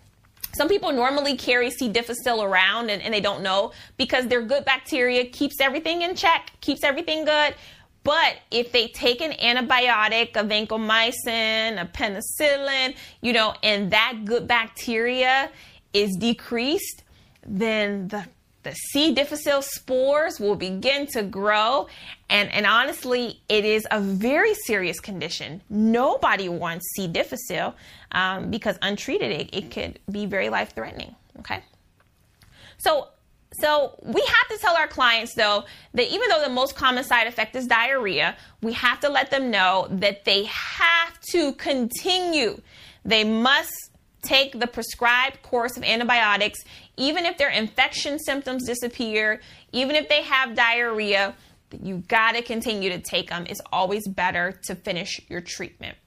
some 0.56 0.68
people 0.68 0.92
normally 0.92 1.36
carry 1.36 1.72
C. 1.72 1.90
difficile 1.90 2.44
around 2.44 2.92
and, 2.92 3.02
and, 3.02 3.12
they 3.12 3.22
don't 3.22 3.42
know 3.42 3.72
because 3.98 4.28
their 4.28 4.44
good 4.44 4.66
bacteria 4.66 5.26
keeps 5.26 5.60
everything 5.60 6.04
in 6.04 6.16
check, 6.16 6.52
keeps 6.62 6.84
everything 6.84 7.26
good. 7.26 7.56
But 8.04 8.36
if 8.52 8.72
they 8.72 8.88
take 8.89 9.22
an 9.22 9.32
antibiotic, 9.32 10.36
a 10.36 10.44
vancomycin, 10.44 11.82
a 11.82 11.86
penicillin, 11.86 12.96
you 13.22 13.34
know, 13.34 13.54
and 13.63 13.92
that 13.92 14.26
good 14.26 14.48
bacteria 14.48 15.50
is 15.94 16.16
decreased, 16.18 17.04
then 17.46 18.10
the 18.10 18.28
the 18.63 18.74
C. 18.74 19.13
difficile 19.13 19.62
spores 19.62 20.39
will 20.39 20.56
begin 20.56 21.06
to 21.08 21.22
grow. 21.22 21.88
And, 22.30 22.50
and 22.52 22.66
honestly, 22.66 23.42
it 23.50 23.66
is 23.66 23.86
a 23.92 24.00
very 24.00 24.54
serious 24.54 25.00
condition. 25.00 25.62
Nobody 25.70 26.50
wants 26.50 26.86
C. 26.96 27.08
difficile 27.08 27.76
um, 28.13 28.50
because 28.50 28.78
untreated, 28.82 29.32
it, 29.32 29.50
it 29.54 29.72
could 29.72 30.00
be 30.10 30.26
very 30.26 30.50
life 30.50 30.74
threatening. 30.74 31.13
Okay. 31.39 31.62
So 32.78 33.10
so 33.60 33.98
we 34.02 34.22
have 34.22 34.48
to 34.50 34.58
tell 34.60 34.76
our 34.76 34.88
clients 34.88 35.36
though 35.36 35.63
that 35.94 36.13
even 36.13 36.30
though 36.30 36.42
the 36.42 36.50
most 36.50 36.76
common 36.76 37.04
side 37.04 37.28
effect 37.28 37.56
is 37.56 37.68
diarrhea, 37.68 38.36
we 38.62 38.74
have 38.74 39.00
to 39.02 39.10
let 39.10 39.32
them 39.32 39.52
know 39.52 39.88
that 39.92 40.26
they 40.26 40.46
have 40.46 41.20
to 41.32 41.54
continue. 41.54 42.60
They 43.06 43.24
must 43.24 43.72
take 44.22 44.60
the 44.60 44.68
prescribed 44.68 45.42
course 45.42 45.76
of 45.78 45.84
antibiotics 45.84 46.63
even 46.98 47.26
if 47.26 47.38
their 47.38 47.50
infection 47.50 48.20
symptoms 48.20 48.66
disappear, 48.66 49.42
even 49.72 49.96
if 49.96 50.08
they 50.10 50.22
have 50.22 50.56
diarrhea, 50.56 51.36
you 51.82 51.98
got 52.08 52.34
to 52.34 52.42
continue 52.42 52.89
to 52.92 53.00
take 53.00 53.30
them. 53.30 53.46
It's 53.50 53.62
always 53.72 54.08
better 54.08 54.60
to 54.66 54.76
finish 54.76 55.20
your 55.28 55.42
treatment. 55.42 55.98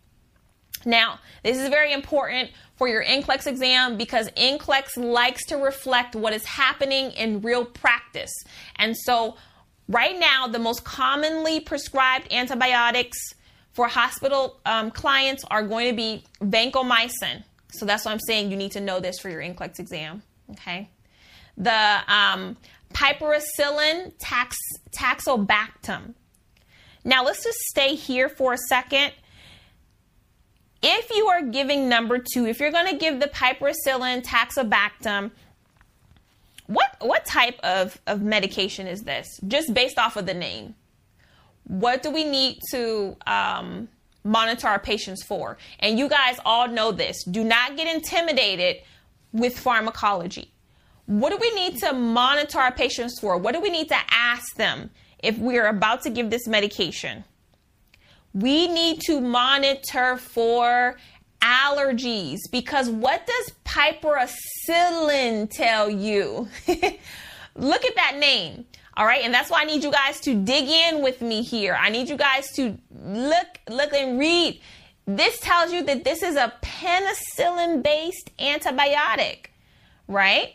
Now, 0.84 1.18
this 1.42 1.58
is 1.58 1.68
very 1.68 1.92
important 1.92 2.50
for 2.76 2.88
your 2.88 3.04
NCLEX 3.04 3.46
exam 3.46 3.96
because 3.96 4.30
NCLEX 4.30 4.96
likes 4.96 5.44
to 5.46 5.56
reflect 5.56 6.14
what 6.14 6.32
is 6.32 6.44
happening 6.44 7.10
in 7.12 7.40
real 7.40 7.64
practice. 7.64 8.32
And 8.76 8.96
so, 8.96 9.36
right 9.88 10.18
now, 10.18 10.46
the 10.46 10.58
most 10.58 10.84
commonly 10.84 11.60
prescribed 11.60 12.32
antibiotics 12.32 13.18
for 13.72 13.88
hospital 13.88 14.60
um, 14.66 14.90
clients 14.90 15.44
are 15.50 15.62
going 15.62 15.88
to 15.90 15.96
be 15.96 16.24
vancomycin. 16.40 17.42
So, 17.72 17.86
that's 17.86 18.04
why 18.04 18.12
I'm 18.12 18.20
saying 18.20 18.50
you 18.50 18.56
need 18.56 18.72
to 18.72 18.80
know 18.80 19.00
this 19.00 19.18
for 19.18 19.30
your 19.30 19.40
NCLEX 19.40 19.78
exam. 19.78 20.22
Okay. 20.52 20.90
The 21.56 21.98
um, 22.06 22.56
piperacillin 22.92 24.12
tax, 24.18 24.56
tazobactam. 24.90 26.14
Now, 27.04 27.24
let's 27.24 27.42
just 27.42 27.58
stay 27.70 27.94
here 27.94 28.28
for 28.28 28.52
a 28.52 28.58
second 28.58 29.12
if 30.86 31.10
you 31.10 31.26
are 31.26 31.42
giving 31.42 31.88
number 31.88 32.18
two, 32.18 32.46
if 32.46 32.60
you're 32.60 32.70
going 32.70 32.86
to 32.86 32.96
give 32.96 33.18
the 33.18 33.26
piperacillin 33.26 34.24
tazobactam, 34.24 35.32
what 36.66 36.96
what 37.00 37.24
type 37.24 37.58
of, 37.64 38.00
of 38.06 38.22
medication 38.22 38.86
is 38.86 39.02
this? 39.02 39.40
Just 39.48 39.74
based 39.74 39.98
off 39.98 40.16
of 40.16 40.26
the 40.26 40.34
name. 40.34 40.76
What 41.64 42.02
do 42.02 42.10
we 42.10 42.22
need 42.22 42.60
to 42.70 43.16
um, 43.26 43.88
monitor 44.22 44.68
our 44.68 44.78
patients 44.78 45.24
for? 45.24 45.58
And 45.80 45.98
you 45.98 46.08
guys 46.08 46.38
all 46.44 46.68
know 46.68 46.92
this. 46.92 47.24
Do 47.24 47.42
not 47.42 47.76
get 47.76 47.92
intimidated 47.92 48.82
with 49.32 49.58
pharmacology. 49.58 50.52
What 51.06 51.30
do 51.30 51.38
we 51.40 51.52
need 51.54 51.78
to 51.78 51.92
monitor 51.92 52.60
our 52.60 52.72
patients 52.72 53.18
for? 53.20 53.36
What 53.38 53.54
do 53.54 53.60
we 53.60 53.70
need 53.70 53.88
to 53.88 53.98
ask 54.10 54.54
them 54.54 54.90
if 55.18 55.36
we're 55.38 55.66
about 55.66 56.02
to 56.02 56.10
give 56.10 56.30
this 56.30 56.46
medication? 56.46 57.24
We 58.36 58.68
need 58.68 59.00
to 59.00 59.18
monitor 59.18 60.18
for 60.18 60.98
allergies 61.40 62.40
because 62.52 62.90
what 62.90 63.26
does 63.26 63.52
piperacillin 63.64 65.48
tell 65.50 65.88
you? 65.88 66.46
Look 67.56 67.84
at 67.86 67.94
that 67.94 68.18
name. 68.18 68.66
All 68.94 69.06
right, 69.06 69.22
and 69.24 69.32
that's 69.32 69.50
why 69.50 69.62
I 69.62 69.64
need 69.64 69.82
you 69.82 69.90
guys 69.90 70.20
to 70.20 70.34
dig 70.34 70.68
in 70.68 71.02
with 71.02 71.22
me 71.22 71.42
here. 71.42 71.78
I 71.80 71.88
need 71.88 72.10
you 72.10 72.16
guys 72.16 72.50
to 72.56 72.78
look 73.04 73.46
look 73.68 73.92
and 73.92 74.18
read. 74.18 74.60
This 75.06 75.38
tells 75.40 75.72
you 75.72 75.82
that 75.84 76.02
this 76.04 76.22
is 76.22 76.36
a 76.36 76.52
penicillin 76.62 77.82
based 77.82 78.30
antibiotic, 78.38 79.46
right? 80.08 80.54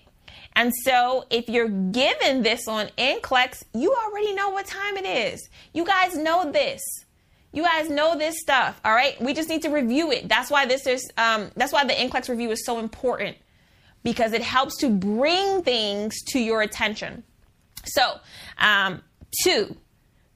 And 0.56 0.72
so 0.84 1.26
if 1.30 1.50
you're 1.50 1.70
given 1.70 2.42
this 2.42 2.68
on 2.68 2.88
NCLEX, 2.98 3.64
you 3.74 3.94
already 3.94 4.34
know 4.34 4.50
what 4.50 4.66
time 4.66 4.98
it 4.98 5.06
is. 5.06 5.48
You 5.74 5.86
guys 5.86 6.18
know 6.18 6.52
this. 6.52 6.82
You 7.54 7.64
guys 7.64 7.90
know 7.90 8.18
this 8.18 8.40
stuff, 8.40 8.80
all 8.86 8.94
right? 8.94 9.22
We 9.22 9.34
just 9.34 9.50
need 9.50 9.64
to 9.64 9.70
review 9.70 10.12
it. 10.12 10.30
That's 10.30 10.50
why 10.50 10.66
this 10.66 10.88
is 10.88 11.12
um, 11.18 11.52
that's 11.56 11.74
why 11.74 11.84
the 11.84 11.94
NCLEX 11.94 12.30
review 12.30 12.52
is 12.52 12.66
so 12.66 12.80
important 12.80 13.38
because 14.04 14.32
it 14.32 14.42
helps 14.42 14.78
to 14.78 14.90
bring 14.90 15.62
things 15.64 16.22
to 16.28 16.40
your 16.40 16.62
attention. 16.62 17.24
So, 17.84 18.20
um, 18.58 19.02
two, 19.44 19.76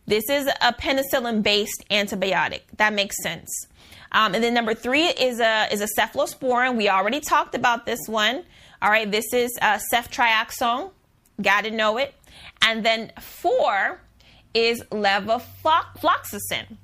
this 0.08 0.30
is 0.30 0.48
a 0.62 0.74
penicillin-based 0.74 1.86
antibiotic. 1.90 2.62
That 2.78 2.94
makes 2.94 3.22
sense. 3.24 3.50
Um, 4.12 4.36
and 4.36 4.44
then 4.44 4.54
number 4.54 4.74
three 4.74 5.08
is 5.08 5.40
a 5.40 5.68
is 5.72 5.82
a 5.82 5.88
cephalosporin. 5.98 6.76
We 6.76 6.90
already 6.90 7.22
talked 7.22 7.56
about 7.56 7.86
this 7.86 8.08
one. 8.08 8.44
All 8.82 8.90
right, 8.90 9.10
this 9.10 9.34
is 9.34 9.58
uh, 9.62 9.80
ceftriaxone. 9.94 10.92
Got 11.42 11.64
to 11.64 11.72
know 11.72 11.98
it. 11.98 12.14
And 12.62 12.86
then 12.86 13.14
four 13.22 14.02
is 14.54 14.82
levofloxacin 14.92 16.78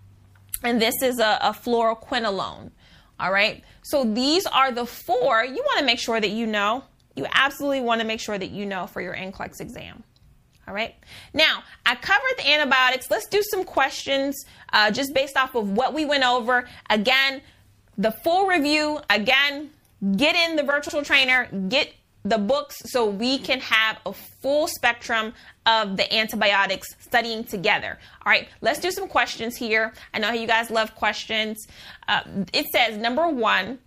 and 0.63 0.82
this 0.82 0.95
is 1.02 1.19
a, 1.19 1.38
a 1.41 1.54
fluoroquinolone. 1.54 2.71
All 3.19 3.32
right. 3.32 3.63
So 3.84 4.04
these 4.04 4.45
are 4.47 4.71
the 4.71 4.86
four 4.86 5.43
you 5.43 5.63
want 5.63 5.80
to 5.80 5.86
make 5.86 6.00
sure 6.00 6.19
that 6.19 6.32
you 6.32 6.47
know. 6.47 6.84
You 7.15 7.26
absolutely 7.32 7.82
want 7.82 8.02
to 8.02 8.08
make 8.08 8.19
sure 8.19 8.38
that 8.38 8.52
you 8.52 8.65
know 8.65 8.88
for 8.88 9.02
your 9.02 9.13
NCLEX 9.13 9.60
exam. 9.60 10.04
All 10.67 10.74
right. 10.74 10.95
Now, 11.34 11.63
I 11.86 11.95
covered 11.95 12.38
the 12.38 12.50
antibiotics. 12.50 13.12
Let's 13.12 13.28
do 13.28 13.41
some 13.43 13.63
questions 13.63 14.45
uh, 14.71 14.91
just 14.91 15.13
based 15.13 15.36
off 15.36 15.56
of 15.56 15.71
what 15.71 15.93
we 15.93 16.06
went 16.06 16.24
over. 16.24 16.67
Again, 16.89 17.41
the 17.97 18.12
full 18.12 18.47
review. 18.47 19.00
Again, 19.10 19.71
get 20.15 20.36
in 20.36 20.56
the 20.56 20.63
virtual 20.63 21.04
trainer, 21.04 21.47
get 21.67 21.93
the 22.23 22.38
books 22.38 22.81
so 22.86 23.10
we 23.10 23.38
can 23.39 23.60
have 23.60 23.97
a 24.05 24.13
full 24.13 24.67
spectrum 24.67 25.34
of 25.65 25.97
the 25.97 26.13
antibiotics 26.13 26.88
studying 26.99 27.43
together. 27.43 27.97
All 28.25 28.29
right, 28.29 28.47
let's 28.62 28.79
do 28.79 28.91
some 28.91 29.07
questions 29.07 29.55
here. 29.55 29.93
I 30.13 30.19
know 30.19 30.31
you 30.31 30.47
guys 30.47 30.69
love 30.69 30.95
questions. 30.95 31.67
Uh, 32.07 32.21
it 32.53 32.67
says 32.67 32.97
number 32.97 33.27
one, 33.27 33.79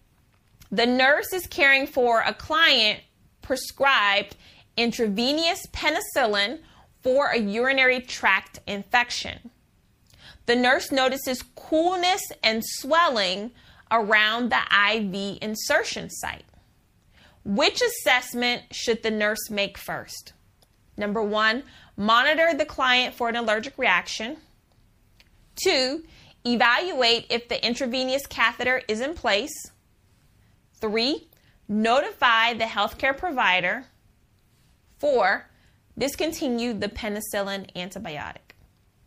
The 0.71 0.87
nurse 0.87 1.33
is 1.33 1.47
caring 1.47 1.87
for 1.87 2.21
a 2.21 2.35
client 2.35 3.01
prescribed 3.43 4.37
intravenous 4.77 5.67
penicillin 5.73 6.59
for 7.03 7.29
a 7.29 7.39
urinary 7.39 8.01
tract 8.01 8.59
infection. 8.67 9.51
The 10.47 10.57
nurse 10.57 10.91
notices 10.91 11.43
coolness 11.55 12.23
and 12.43 12.63
swelling 12.65 13.53
around 13.91 14.51
the 14.51 14.61
IV 14.93 15.39
insertion 15.41 16.11
site. 16.11 16.45
Which 17.45 17.83
assessment 17.83 18.63
should 18.71 19.03
the 19.03 19.11
nurse 19.11 19.51
make 19.51 19.77
first? 19.77 20.33
Number 20.97 21.23
one, 21.23 21.65
monitor 21.97 22.55
the 22.55 22.65
client 22.65 23.15
for 23.15 23.29
an 23.29 23.37
allergic 23.37 23.77
reaction. 23.77 24.39
Two, 25.57 26.05
evaluate 26.45 27.27
if 27.31 27.49
the 27.49 27.65
intravenous 27.65 28.27
catheter 28.27 28.83
is 28.89 29.01
in 29.01 29.15
place. 29.15 29.55
Three, 30.81 31.29
notify 31.69 32.55
the 32.55 32.65
healthcare 32.65 33.17
provider. 33.17 33.87
Four, 34.99 35.47
discontinue 35.99 36.73
the 36.73 36.89
penicillin 36.89 37.71
antibiotic. 37.75 38.55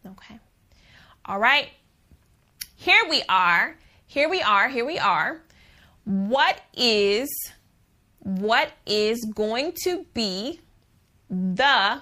Okay. 0.06 0.40
All 1.26 1.40
right. 1.40 1.70
Here 2.76 3.04
we 3.10 3.24
are. 3.28 3.76
Here 4.06 4.30
we 4.30 4.42
are. 4.42 4.70
Here 4.70 4.86
we 4.86 5.00
are. 5.00 5.42
What 6.06 6.62
is 6.76 7.30
what 8.28 8.74
is 8.86 9.26
going 9.34 9.72
to 9.84 10.06
be 10.14 10.60
the 11.30 12.02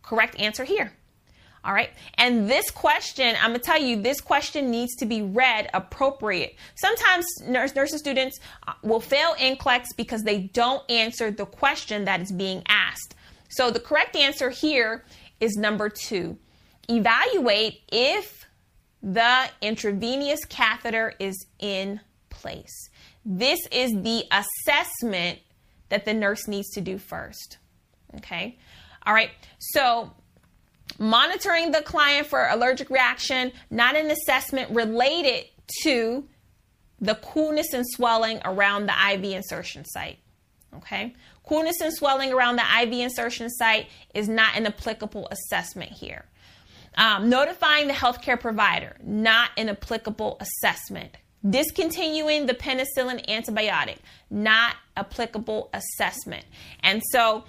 correct 0.00 0.38
answer 0.38 0.62
here? 0.62 0.92
All 1.64 1.72
right. 1.72 1.90
And 2.14 2.48
this 2.48 2.70
question, 2.70 3.34
I'm 3.40 3.50
going 3.50 3.60
to 3.60 3.66
tell 3.66 3.80
you, 3.80 4.00
this 4.00 4.20
question 4.20 4.70
needs 4.70 4.94
to 4.96 5.06
be 5.06 5.22
read 5.22 5.70
appropriate. 5.74 6.54
Sometimes 6.76 7.26
nurse, 7.48 7.74
nursing 7.74 7.98
students 7.98 8.38
uh, 8.68 8.74
will 8.84 9.00
fail 9.00 9.34
NCLEX 9.40 9.86
because 9.96 10.22
they 10.22 10.42
don't 10.52 10.88
answer 10.88 11.32
the 11.32 11.46
question 11.46 12.04
that 12.04 12.20
is 12.20 12.30
being 12.30 12.62
asked. 12.68 13.16
So 13.48 13.72
the 13.72 13.80
correct 13.80 14.14
answer 14.14 14.50
here 14.50 15.04
is 15.40 15.56
number 15.56 15.88
two. 15.88 16.38
Evaluate 16.88 17.80
if 17.90 18.46
the 19.02 19.48
intravenous 19.62 20.44
catheter 20.44 21.14
is 21.18 21.46
in 21.58 22.00
place. 22.30 22.90
This 23.24 23.60
is 23.70 23.90
the 23.92 24.24
assessment 24.30 25.38
that 25.88 26.04
the 26.04 26.14
nurse 26.14 26.46
needs 26.46 26.70
to 26.70 26.80
do 26.80 26.98
first. 26.98 27.58
Okay. 28.16 28.58
All 29.06 29.14
right. 29.14 29.30
So 29.58 30.12
monitoring 30.98 31.70
the 31.70 31.82
client 31.82 32.26
for 32.26 32.46
allergic 32.48 32.90
reaction, 32.90 33.52
not 33.70 33.96
an 33.96 34.10
assessment 34.10 34.70
related 34.70 35.46
to 35.82 36.28
the 37.00 37.14
coolness 37.16 37.72
and 37.72 37.84
swelling 37.86 38.40
around 38.44 38.86
the 38.86 38.94
IV 39.12 39.24
insertion 39.24 39.84
site. 39.84 40.18
Okay. 40.76 41.14
Coolness 41.46 41.80
and 41.80 41.92
swelling 41.92 42.32
around 42.32 42.56
the 42.56 42.82
IV 42.82 42.92
insertion 42.92 43.50
site 43.50 43.86
is 44.14 44.28
not 44.28 44.56
an 44.56 44.66
applicable 44.66 45.28
assessment 45.30 45.92
here. 45.92 46.24
Um, 46.96 47.28
notifying 47.28 47.88
the 47.88 47.92
healthcare 47.92 48.40
provider, 48.40 48.96
not 49.02 49.50
an 49.56 49.68
applicable 49.68 50.40
assessment. 50.40 51.16
Discontinuing 51.48 52.46
the 52.46 52.54
penicillin 52.54 53.26
antibiotic, 53.28 53.98
not 54.30 54.76
applicable 54.96 55.70
assessment. 55.74 56.44
And 56.80 57.02
so 57.10 57.44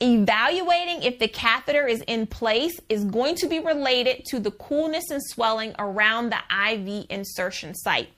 evaluating 0.00 1.02
if 1.02 1.18
the 1.18 1.28
catheter 1.28 1.86
is 1.86 2.02
in 2.02 2.26
place 2.26 2.78
is 2.88 3.04
going 3.04 3.34
to 3.36 3.48
be 3.48 3.58
related 3.58 4.24
to 4.26 4.40
the 4.40 4.50
coolness 4.52 5.10
and 5.10 5.20
swelling 5.22 5.74
around 5.78 6.30
the 6.30 6.38
IV 6.70 7.06
insertion 7.10 7.74
site. 7.74 8.08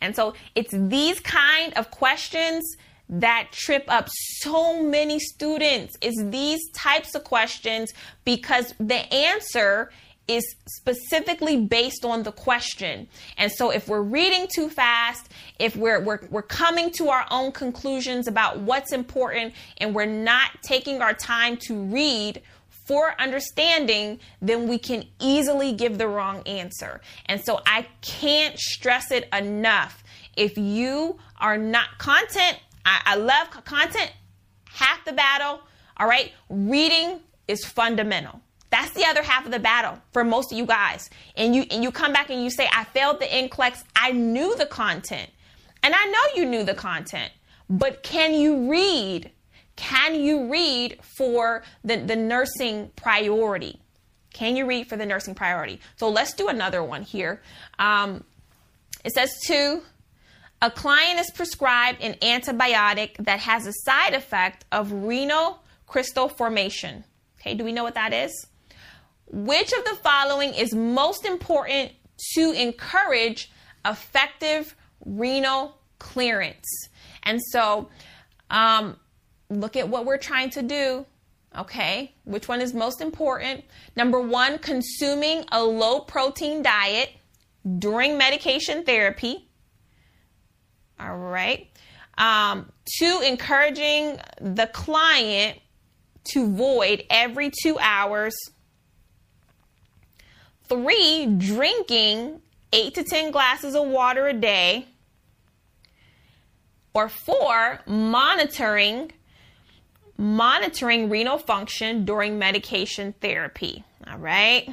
And 0.00 0.14
so 0.14 0.34
it's 0.54 0.72
these 0.72 1.20
kind 1.20 1.74
of 1.74 1.90
questions 1.90 2.76
that 3.08 3.48
trip 3.52 3.84
up 3.88 4.08
so 4.10 4.82
many 4.82 5.18
students 5.18 5.96
is 6.00 6.14
these 6.30 6.60
types 6.72 7.14
of 7.14 7.24
questions 7.24 7.92
because 8.24 8.74
the 8.78 9.12
answer 9.12 9.90
is 10.28 10.56
specifically 10.66 11.56
based 11.56 12.04
on 12.04 12.22
the 12.22 12.32
question. 12.32 13.08
And 13.38 13.50
so 13.52 13.70
if 13.70 13.88
we're 13.88 14.02
reading 14.02 14.46
too 14.52 14.68
fast, 14.68 15.28
if 15.58 15.76
we're, 15.76 16.00
we're, 16.00 16.20
we're 16.30 16.42
coming 16.42 16.90
to 16.92 17.08
our 17.08 17.26
own 17.30 17.52
conclusions 17.52 18.26
about 18.26 18.58
what's 18.58 18.92
important 18.92 19.54
and 19.78 19.94
we're 19.94 20.06
not 20.06 20.50
taking 20.62 21.00
our 21.00 21.14
time 21.14 21.56
to 21.58 21.80
read 21.84 22.42
for 22.86 23.20
understanding, 23.20 24.18
then 24.40 24.68
we 24.68 24.78
can 24.78 25.04
easily 25.20 25.72
give 25.72 25.98
the 25.98 26.08
wrong 26.08 26.42
answer. 26.46 27.00
And 27.26 27.44
so 27.44 27.60
I 27.66 27.86
can't 28.00 28.58
stress 28.58 29.10
it 29.10 29.28
enough. 29.32 30.04
If 30.36 30.56
you 30.56 31.18
are 31.38 31.58
not 31.58 31.98
content, 31.98 32.60
I, 32.84 33.00
I 33.04 33.16
love 33.16 33.50
content, 33.50 34.12
half 34.66 35.04
the 35.04 35.12
battle. 35.12 35.60
All 35.96 36.06
right. 36.06 36.32
Reading 36.48 37.20
is 37.48 37.64
fundamental. 37.64 38.40
That's 38.76 38.92
the 38.92 39.06
other 39.06 39.22
half 39.22 39.46
of 39.46 39.52
the 39.52 39.58
battle 39.58 39.98
for 40.12 40.22
most 40.22 40.52
of 40.52 40.58
you 40.58 40.66
guys. 40.66 41.08
And 41.34 41.56
you 41.56 41.64
and 41.70 41.82
you 41.82 41.90
come 41.90 42.12
back 42.12 42.28
and 42.28 42.44
you 42.44 42.50
say, 42.50 42.68
I 42.70 42.84
failed 42.84 43.20
the 43.20 43.24
NCLEX. 43.24 43.82
I 43.96 44.12
knew 44.12 44.54
the 44.54 44.66
content. 44.66 45.30
And 45.82 45.94
I 45.94 46.04
know 46.04 46.20
you 46.42 46.44
knew 46.44 46.62
the 46.62 46.74
content. 46.74 47.32
But 47.70 48.02
can 48.02 48.34
you 48.34 48.70
read? 48.70 49.30
Can 49.76 50.14
you 50.14 50.52
read 50.52 50.98
for 51.16 51.62
the, 51.84 51.96
the 51.96 52.16
nursing 52.16 52.90
priority? 52.96 53.80
Can 54.34 54.56
you 54.56 54.66
read 54.66 54.90
for 54.90 54.98
the 54.98 55.06
nursing 55.06 55.34
priority? 55.34 55.80
So 55.96 56.10
let's 56.10 56.34
do 56.34 56.48
another 56.48 56.84
one 56.84 57.00
here. 57.00 57.40
Um, 57.78 58.24
it 59.06 59.12
says 59.12 59.30
two, 59.46 59.80
a 60.60 60.70
client 60.70 61.18
is 61.18 61.30
prescribed 61.30 62.02
an 62.02 62.12
antibiotic 62.20 63.16
that 63.24 63.40
has 63.40 63.66
a 63.66 63.72
side 63.72 64.12
effect 64.12 64.66
of 64.70 64.92
renal 64.92 65.62
crystal 65.86 66.28
formation. 66.28 67.04
Okay, 67.40 67.54
do 67.54 67.64
we 67.64 67.72
know 67.72 67.82
what 67.82 67.94
that 67.94 68.12
is? 68.12 68.48
Which 69.28 69.72
of 69.72 69.84
the 69.84 69.96
following 70.02 70.54
is 70.54 70.74
most 70.74 71.24
important 71.24 71.92
to 72.34 72.52
encourage 72.52 73.50
effective 73.84 74.74
renal 75.04 75.78
clearance? 75.98 76.66
And 77.22 77.40
so, 77.50 77.88
um, 78.50 78.96
look 79.50 79.76
at 79.76 79.88
what 79.88 80.04
we're 80.04 80.18
trying 80.18 80.50
to 80.50 80.62
do. 80.62 81.06
Okay, 81.56 82.14
which 82.24 82.48
one 82.48 82.60
is 82.60 82.74
most 82.74 83.00
important? 83.00 83.64
Number 83.96 84.20
one, 84.20 84.58
consuming 84.58 85.44
a 85.52 85.62
low 85.62 86.00
protein 86.00 86.62
diet 86.62 87.10
during 87.78 88.18
medication 88.18 88.84
therapy. 88.84 89.48
All 91.00 91.16
right. 91.16 91.68
Um, 92.18 92.70
two, 92.98 93.22
encouraging 93.24 94.18
the 94.40 94.66
client 94.66 95.58
to 96.32 96.52
void 96.54 97.04
every 97.10 97.50
two 97.62 97.78
hours. 97.78 98.34
Three, 100.68 101.26
drinking 101.26 102.40
eight 102.72 102.94
to 102.94 103.04
10 103.04 103.30
glasses 103.30 103.74
of 103.74 103.86
water 103.86 104.26
a 104.26 104.32
day. 104.32 104.86
Or 106.94 107.08
four, 107.08 107.80
monitoring 107.86 109.12
monitoring 110.18 111.10
renal 111.10 111.36
function 111.36 112.06
during 112.06 112.38
medication 112.38 113.14
therapy. 113.20 113.84
All 114.10 114.18
right. 114.18 114.66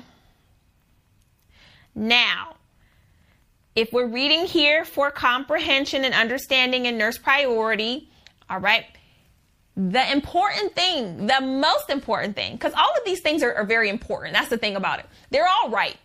Now, 1.93 2.55
if 3.75 3.91
we're 3.91 4.07
reading 4.07 4.45
here 4.45 4.85
for 4.85 5.11
comprehension 5.11 6.05
and 6.05 6.13
understanding 6.13 6.87
and 6.87 6.97
nurse 6.97 7.17
priority, 7.17 8.09
all 8.49 8.59
right, 8.59 8.85
the 9.75 10.11
important 10.11 10.75
thing, 10.75 11.25
the 11.25 11.41
most 11.41 11.89
important 11.89 12.35
thing, 12.35 12.53
because 12.53 12.73
all 12.73 12.91
of 12.95 13.03
these 13.05 13.21
things 13.21 13.41
are, 13.41 13.53
are, 13.53 13.65
very 13.65 13.89
important. 13.89 14.33
That's 14.33 14.49
the 14.49 14.57
thing 14.57 14.75
about 14.75 14.99
it. 14.99 15.05
They're 15.31 15.47
all 15.47 15.69
right. 15.69 15.97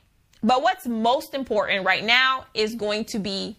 But 0.43 0.63
what's 0.63 0.87
most 0.87 1.35
important 1.35 1.85
right 1.85 2.05
now 2.05 2.47
is 2.55 2.75
going 2.75 3.05
to 3.07 3.19
be 3.19 3.57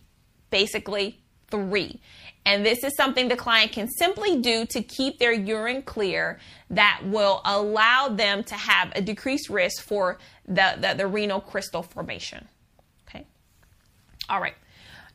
basically 0.50 1.20
three. 1.52 2.00
And 2.46 2.66
this 2.66 2.84
is 2.84 2.96
something 2.96 3.28
the 3.28 3.36
client 3.36 3.72
can 3.72 3.88
simply 3.88 4.42
do 4.42 4.66
to 4.68 4.82
keep 4.82 5.20
their 5.20 5.34
urine 5.34 5.84
clear 5.84 6.40
that 6.72 7.02
will 7.04 7.42
allow 7.46 8.08
them 8.10 8.44
to 8.46 8.56
have 8.56 8.92
a 8.96 9.02
decreased 9.02 9.50
risk 9.50 9.84
for 9.84 10.18
the, 10.48 10.76
the, 10.80 10.96
the 10.96 11.08
renal 11.08 11.42
crystal 11.42 11.84
formation. 11.84 12.48
Okay. 13.08 13.28
All 14.30 14.42
right. 14.42 14.56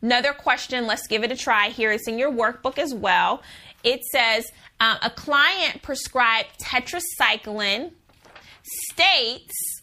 Another 0.03 0.33
question, 0.35 0.87
let's 0.87 1.07
give 1.07 1.25
it 1.25 1.33
a 1.33 1.37
try 1.37 1.71
here. 1.71 1.91
It's 1.91 2.07
in 2.07 2.19
your 2.19 2.31
workbook 2.31 2.79
as 2.79 2.95
well. 2.95 3.43
It 3.83 4.05
says 4.05 4.53
um, 4.81 4.99
a 5.03 5.11
client 5.11 5.83
prescribed 5.83 6.49
tetracycline 6.61 7.93
states 8.63 9.83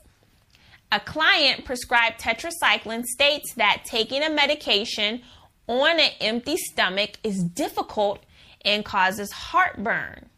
a 0.91 0.99
client 0.99 1.63
prescribed 1.63 2.19
tetracycline 2.19 3.06
states 3.06 3.54
that 3.54 3.84
taking 3.86 4.23
a 4.23 4.30
medication 4.30 5.21
on 5.67 5.99
an 5.99 6.12
empty 6.19 6.58
stomach 6.58 7.12
is 7.23 7.43
difficult 7.43 8.19
and 8.65 8.84
causes 8.84 9.32
heartburn. 9.32 10.30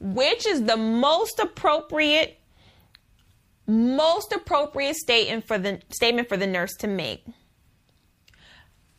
Which 0.00 0.46
is 0.46 0.64
the 0.64 0.76
most 0.76 1.38
appropriate 1.38 2.38
most 3.66 4.30
appropriate 4.32 4.94
statement 4.94 5.46
for 5.46 5.56
the 5.56 5.80
statement 5.88 6.28
for 6.28 6.36
the 6.36 6.46
nurse 6.46 6.74
to 6.80 6.86
make? 6.86 7.24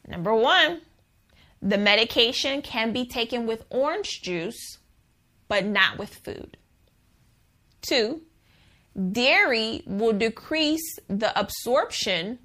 Number 0.08 0.34
one, 0.34 0.82
the 1.62 1.78
medication 1.78 2.64
can 2.64 2.92
be 2.92 3.06
taken 3.06 3.46
with 3.46 3.64
orange 3.70 4.24
juice, 4.24 4.80
but 5.48 5.66
not 5.66 5.98
with 5.98 6.14
food. 6.16 6.58
Two, 7.82 8.22
dairy 9.12 9.84
will 9.86 10.14
decrease 10.14 10.98
the 11.08 11.38
absorption 11.40 12.40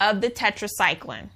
of 0.00 0.20
the 0.20 0.30
tetracycline. 0.30 1.30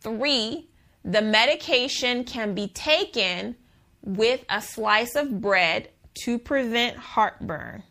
Three, 0.00 0.68
the 1.04 1.22
medication 1.22 2.24
can 2.24 2.54
be 2.54 2.68
taken 2.68 3.56
with 4.02 4.44
a 4.48 4.60
slice 4.60 5.16
of 5.16 5.40
bread 5.40 5.90
to 6.24 6.38
prevent 6.38 6.96
heartburn. 6.96 7.82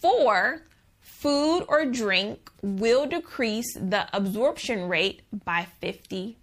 Four, 0.00 0.62
food 1.00 1.64
or 1.68 1.86
drink 1.86 2.50
will 2.62 3.06
decrease 3.06 3.74
the 3.74 4.06
absorption 4.12 4.88
rate 4.88 5.22
by 5.44 5.66
50%. 5.82 6.36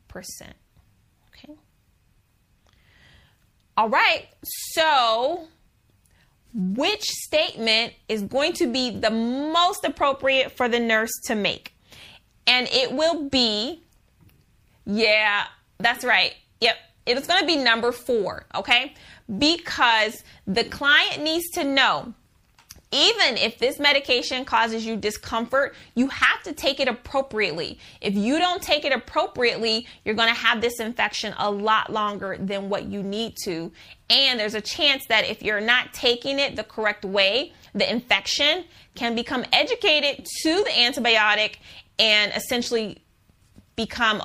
Okay. 1.29 1.53
All 3.75 3.89
right, 3.89 4.27
so 4.43 5.47
which 6.53 7.01
statement 7.01 7.93
is 8.07 8.21
going 8.21 8.53
to 8.53 8.71
be 8.71 8.91
the 8.91 9.09
most 9.09 9.83
appropriate 9.83 10.51
for 10.51 10.69
the 10.69 10.79
nurse 10.79 11.11
to 11.25 11.35
make? 11.35 11.73
And 12.45 12.67
it 12.71 12.91
will 12.91 13.29
be, 13.29 13.81
yeah, 14.85 15.45
that's 15.79 16.03
right. 16.03 16.35
Yep, 16.61 16.75
it 17.07 17.17
is 17.17 17.25
going 17.25 17.41
to 17.41 17.47
be 17.47 17.55
number 17.55 17.91
four, 17.91 18.45
okay? 18.53 18.93
Because 19.39 20.23
the 20.45 20.65
client 20.65 21.23
needs 21.23 21.49
to 21.51 21.63
know 21.63 22.13
even 22.93 23.37
if 23.37 23.57
this 23.57 23.79
medication 23.79 24.45
causes 24.45 24.85
you 24.85 24.95
discomfort, 24.95 25.73
you 25.95 26.07
have 26.09 26.43
to 26.43 26.53
take 26.53 26.79
it 26.79 26.87
appropriately. 26.87 27.79
If 28.01 28.13
you 28.13 28.37
don't 28.37 28.61
take 28.61 28.85
it 28.85 28.93
appropriately, 28.93 29.87
you're 30.05 30.13
going 30.13 30.33
to 30.33 30.39
have 30.39 30.61
this 30.61 30.79
infection 30.79 31.33
a 31.39 31.49
lot 31.49 31.91
longer 31.91 32.37
than 32.39 32.69
what 32.69 32.85
you 32.85 33.01
need 33.01 33.35
to. 33.45 33.71
And 34.11 34.39
there's 34.39 34.53
a 34.53 34.61
chance 34.61 35.07
that 35.07 35.25
if 35.25 35.41
you're 35.41 35.59
not 35.59 35.91
taking 35.91 36.37
it 36.37 36.55
the 36.55 36.63
correct 36.63 37.03
way, 37.03 37.53
the 37.73 37.89
infection 37.89 38.65
can 38.93 39.15
become 39.15 39.43
educated 39.51 40.27
to 40.43 40.53
the 40.63 40.69
antibiotic 40.69 41.55
and 41.97 42.31
essentially 42.35 43.01
become 43.75 44.21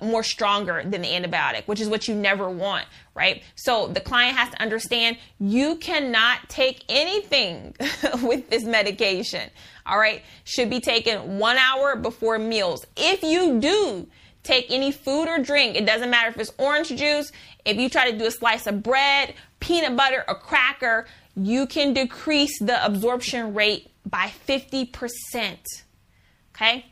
more 0.00 0.22
stronger 0.22 0.82
than 0.84 1.02
the 1.02 1.08
antibiotic, 1.08 1.66
which 1.66 1.80
is 1.80 1.88
what 1.88 2.08
you 2.08 2.14
never 2.14 2.48
want, 2.48 2.86
right? 3.14 3.42
So 3.54 3.88
the 3.88 4.00
client 4.00 4.36
has 4.36 4.50
to 4.50 4.62
understand 4.62 5.18
you 5.38 5.76
cannot 5.76 6.48
take 6.48 6.84
anything 6.88 7.74
with 8.22 8.48
this 8.50 8.64
medication, 8.64 9.50
all 9.86 9.98
right? 9.98 10.22
Should 10.44 10.70
be 10.70 10.80
taken 10.80 11.38
one 11.38 11.56
hour 11.56 11.96
before 11.96 12.38
meals. 12.38 12.86
If 12.96 13.22
you 13.22 13.60
do 13.60 14.06
take 14.42 14.66
any 14.70 14.92
food 14.92 15.28
or 15.28 15.38
drink, 15.38 15.76
it 15.76 15.86
doesn't 15.86 16.10
matter 16.10 16.30
if 16.30 16.38
it's 16.38 16.52
orange 16.58 16.88
juice, 16.88 17.30
if 17.64 17.76
you 17.76 17.88
try 17.88 18.10
to 18.10 18.16
do 18.16 18.26
a 18.26 18.30
slice 18.30 18.66
of 18.66 18.82
bread, 18.82 19.34
peanut 19.60 19.96
butter, 19.96 20.24
a 20.26 20.34
cracker, 20.34 21.06
you 21.36 21.66
can 21.66 21.94
decrease 21.94 22.58
the 22.58 22.84
absorption 22.84 23.54
rate 23.54 23.90
by 24.04 24.32
50%. 24.46 25.56
Okay? 26.54 26.86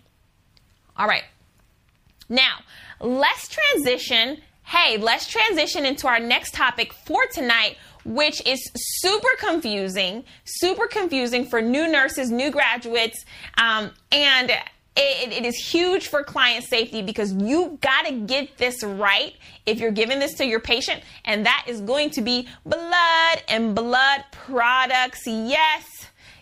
All 0.97 1.07
right. 1.07 1.25
Now, 2.29 2.59
let's 3.01 3.49
transition. 3.49 4.41
Hey, 4.65 4.99
let's 4.99 5.27
transition 5.27 5.85
into 5.85 6.07
our 6.07 6.21
next 6.21 6.55
topic 6.55 6.93
for 6.93 7.27
tonight, 7.33 7.77
which 8.05 8.47
is 8.47 8.71
super 8.75 9.31
confusing, 9.39 10.25
super 10.45 10.87
confusing 10.87 11.45
for 11.45 11.61
new 11.61 11.91
nurses, 11.91 12.31
new 12.31 12.51
graduates, 12.51 13.25
um, 13.59 13.91
and 14.13 14.53
it, 14.97 15.33
it 15.33 15.47
is 15.47 15.57
huge 15.57 16.09
for 16.09 16.23
client 16.23 16.65
safety 16.65 17.03
because 17.03 17.33
you 17.33 17.79
got 17.81 18.07
to 18.07 18.13
get 18.13 18.59
this 18.59 18.83
right 18.83 19.35
if 19.67 19.81
you're 19.81 19.93
giving 19.93 20.19
this 20.19 20.35
to 20.35 20.47
your 20.47 20.61
patient, 20.61 21.03
and 21.25 21.47
that 21.47 21.65
is 21.67 21.81
going 21.81 22.11
to 22.11 22.23
be 22.23 22.47
blood 22.65 23.43
and 23.49 23.75
blood 23.75 24.25
products. 24.31 25.27
Yes. 25.27 26.00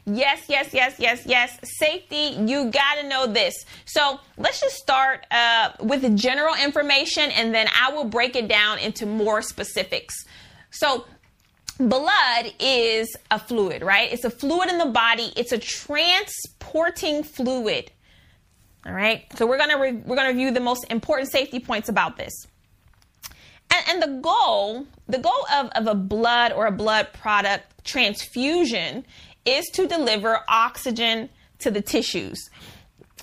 Yes, 0.08 0.44
yes, 0.48 0.72
yes, 0.72 0.94
yes, 0.98 1.22
yes. 1.26 1.58
Safety, 1.62 2.36
you 2.40 2.70
got 2.70 2.94
to 3.00 3.08
know 3.08 3.26
this. 3.26 3.54
So 3.84 4.20
let's 4.36 4.60
just 4.60 4.76
start 4.76 5.26
uh, 5.30 5.72
with 5.80 6.16
general 6.16 6.54
information 6.54 7.30
and 7.30 7.54
then 7.54 7.68
I 7.78 7.92
will 7.92 8.04
break 8.04 8.34
it 8.34 8.48
down 8.48 8.78
into 8.78 9.04
more 9.06 9.42
specifics. 9.42 10.14
So, 10.70 11.06
blood 11.78 12.52
is 12.58 13.14
a 13.30 13.38
fluid, 13.38 13.82
right? 13.82 14.12
It's 14.12 14.24
a 14.24 14.30
fluid 14.30 14.68
in 14.68 14.78
the 14.78 14.86
body, 14.86 15.32
it's 15.36 15.52
a 15.52 15.58
transporting 15.58 17.22
fluid. 17.22 17.90
All 18.86 18.92
right. 18.92 19.24
So 19.36 19.46
we're 19.46 19.58
gonna 19.58 19.78
re- 19.78 19.92
we're 19.92 20.16
gonna 20.16 20.30
review 20.30 20.50
the 20.50 20.60
most 20.60 20.86
important 20.90 21.30
safety 21.30 21.60
points 21.60 21.88
about 21.88 22.16
this. 22.16 22.32
And, 23.70 23.84
and 23.90 24.02
the 24.02 24.20
goal, 24.22 24.86
the 25.08 25.18
goal 25.18 25.46
of, 25.52 25.68
of 25.74 25.86
a 25.86 25.94
blood 25.94 26.52
or 26.52 26.66
a 26.66 26.72
blood 26.72 27.12
product 27.12 27.84
transfusion 27.84 29.04
is 29.48 29.66
to 29.70 29.86
deliver 29.86 30.40
oxygen 30.48 31.28
to 31.60 31.70
the 31.70 31.80
tissues. 31.80 32.50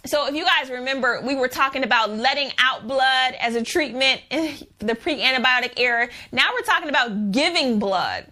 So, 0.06 0.28
if 0.28 0.36
you 0.36 0.46
guys 0.46 0.70
remember, 0.70 1.22
we 1.24 1.36
were 1.36 1.48
talking 1.48 1.84
about 1.84 2.12
letting 2.12 2.52
out 2.60 2.88
blood 2.88 3.34
as 3.40 3.56
a 3.56 3.64
treatment 3.64 4.22
in 4.30 4.56
the 4.80 4.96
pre 4.96 5.20
antibiotic 5.20 5.80
era. 5.80 6.10
Now 6.32 6.52
we're 6.54 6.62
talking 6.62 6.90
about 6.90 7.32
giving 7.32 7.80
blood. 7.80 8.28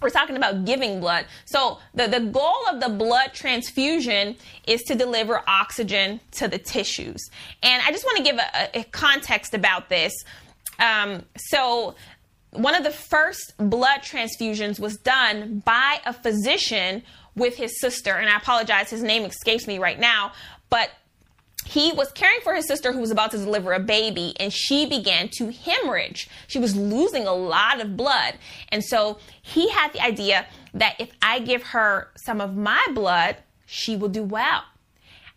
We're 0.00 0.10
talking 0.10 0.36
about 0.36 0.64
giving 0.64 1.00
blood. 1.00 1.26
So, 1.46 1.78
the, 1.94 2.06
the 2.06 2.20
goal 2.20 2.66
of 2.70 2.80
the 2.80 2.88
blood 2.88 3.34
transfusion 3.34 4.36
is 4.66 4.82
to 4.84 4.94
deliver 4.94 5.42
oxygen 5.46 6.20
to 6.32 6.48
the 6.48 6.58
tissues. 6.58 7.28
And 7.62 7.82
I 7.84 7.90
just 7.90 8.04
want 8.04 8.18
to 8.18 8.22
give 8.22 8.38
a, 8.38 8.80
a 8.80 8.84
context 8.84 9.52
about 9.52 9.88
this. 9.88 10.14
Um, 10.78 11.24
so, 11.36 11.96
one 12.52 12.74
of 12.74 12.82
the 12.84 12.90
first 12.90 13.54
blood 13.58 14.00
transfusions 14.00 14.80
was 14.80 14.96
done 14.96 15.62
by 15.64 15.98
a 16.06 16.12
physician 16.12 17.02
with 17.36 17.56
his 17.56 17.80
sister, 17.80 18.14
and 18.14 18.28
I 18.28 18.36
apologize, 18.36 18.90
his 18.90 19.02
name 19.02 19.24
escapes 19.24 19.66
me 19.66 19.78
right 19.78 19.98
now, 19.98 20.32
but 20.68 20.90
he 21.64 21.92
was 21.92 22.10
caring 22.12 22.40
for 22.40 22.54
his 22.54 22.66
sister 22.66 22.92
who 22.92 23.00
was 23.00 23.10
about 23.10 23.30
to 23.32 23.38
deliver 23.38 23.72
a 23.72 23.80
baby 23.80 24.34
and 24.40 24.52
she 24.52 24.86
began 24.86 25.28
to 25.28 25.52
hemorrhage. 25.52 26.28
She 26.48 26.58
was 26.58 26.74
losing 26.74 27.26
a 27.26 27.34
lot 27.34 27.80
of 27.80 27.96
blood. 27.96 28.34
And 28.70 28.82
so 28.82 29.18
he 29.42 29.68
had 29.68 29.92
the 29.92 30.00
idea 30.00 30.46
that 30.74 30.96
if 30.98 31.10
I 31.20 31.38
give 31.38 31.62
her 31.64 32.08
some 32.16 32.40
of 32.40 32.56
my 32.56 32.84
blood, 32.92 33.36
she 33.66 33.96
will 33.96 34.08
do 34.08 34.22
well. 34.22 34.64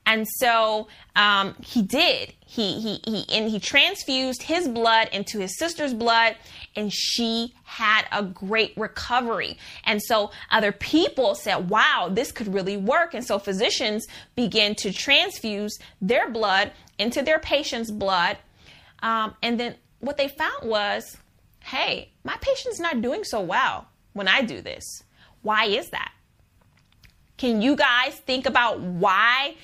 And 0.05 0.27
so 0.37 0.87
um, 1.15 1.55
he 1.61 1.81
did. 1.81 2.33
He 2.45 2.79
he 2.79 2.99
he 3.05 3.25
and 3.35 3.49
he 3.49 3.59
transfused 3.59 4.43
his 4.43 4.67
blood 4.67 5.09
into 5.11 5.39
his 5.39 5.57
sister's 5.57 5.93
blood, 5.93 6.35
and 6.75 6.91
she 6.93 7.53
had 7.63 8.05
a 8.11 8.21
great 8.23 8.73
recovery. 8.75 9.57
And 9.85 10.01
so 10.03 10.31
other 10.51 10.71
people 10.71 11.35
said, 11.35 11.69
"Wow, 11.69 12.09
this 12.11 12.31
could 12.31 12.53
really 12.53 12.77
work." 12.77 13.13
And 13.13 13.25
so 13.25 13.39
physicians 13.39 14.05
began 14.35 14.75
to 14.75 14.91
transfuse 14.91 15.79
their 16.01 16.29
blood 16.29 16.71
into 16.99 17.21
their 17.21 17.39
patient's 17.39 17.89
blood, 17.89 18.37
um, 19.01 19.35
and 19.41 19.59
then 19.59 19.75
what 19.99 20.17
they 20.17 20.27
found 20.27 20.69
was, 20.69 21.17
"Hey, 21.61 22.11
my 22.23 22.35
patient's 22.41 22.79
not 22.79 23.01
doing 23.01 23.23
so 23.23 23.39
well 23.39 23.87
when 24.11 24.27
I 24.27 24.41
do 24.41 24.61
this. 24.61 25.03
Why 25.41 25.65
is 25.65 25.89
that?" 25.89 26.11
Can 27.37 27.61
you 27.61 27.75
guys 27.75 28.13
think 28.13 28.45
about 28.45 28.79
why 28.79 29.55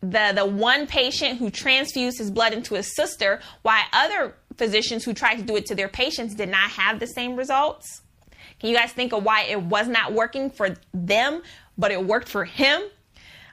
the 0.00 0.32
the 0.34 0.44
one 0.44 0.86
patient 0.86 1.38
who 1.38 1.50
transfused 1.50 2.18
his 2.18 2.30
blood 2.30 2.52
into 2.52 2.74
his 2.74 2.94
sister, 2.94 3.40
why 3.62 3.84
other 3.92 4.34
physicians 4.56 5.04
who 5.04 5.14
tried 5.14 5.36
to 5.36 5.42
do 5.42 5.56
it 5.56 5.66
to 5.66 5.74
their 5.74 5.88
patients 5.88 6.34
did 6.34 6.48
not 6.48 6.70
have 6.70 7.00
the 7.00 7.06
same 7.06 7.36
results? 7.36 8.02
Can 8.60 8.70
you 8.70 8.76
guys 8.76 8.92
think 8.92 9.12
of 9.12 9.22
why 9.22 9.42
it 9.42 9.60
was 9.60 9.86
not 9.88 10.12
working 10.12 10.50
for 10.50 10.76
them, 10.94 11.42
but 11.76 11.90
it 11.90 12.04
worked 12.04 12.28
for 12.28 12.44
him? 12.44 12.80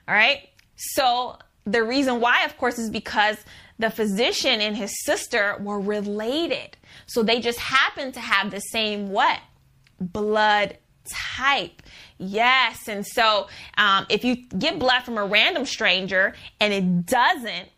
All 0.08 0.14
right. 0.14 0.48
So 0.76 1.38
the 1.64 1.82
reason 1.82 2.20
why, 2.20 2.44
of 2.44 2.56
course, 2.56 2.78
is 2.78 2.90
because 2.90 3.36
the 3.78 3.90
physician 3.90 4.60
and 4.60 4.76
his 4.76 5.04
sister 5.04 5.56
were 5.60 5.80
related. 5.80 6.76
So 7.06 7.22
they 7.22 7.40
just 7.40 7.58
happened 7.58 8.14
to 8.14 8.20
have 8.20 8.50
the 8.50 8.60
same 8.60 9.08
what? 9.10 9.40
Blood 10.00 10.78
type. 11.08 11.82
Yes. 12.18 12.88
And 12.88 13.06
so 13.06 13.48
um, 13.76 14.06
if 14.08 14.24
you 14.24 14.36
get 14.36 14.78
blood 14.78 15.02
from 15.02 15.18
a 15.18 15.24
random 15.24 15.64
stranger 15.64 16.34
and 16.60 16.72
it 16.72 17.06
doesn't, 17.06 17.68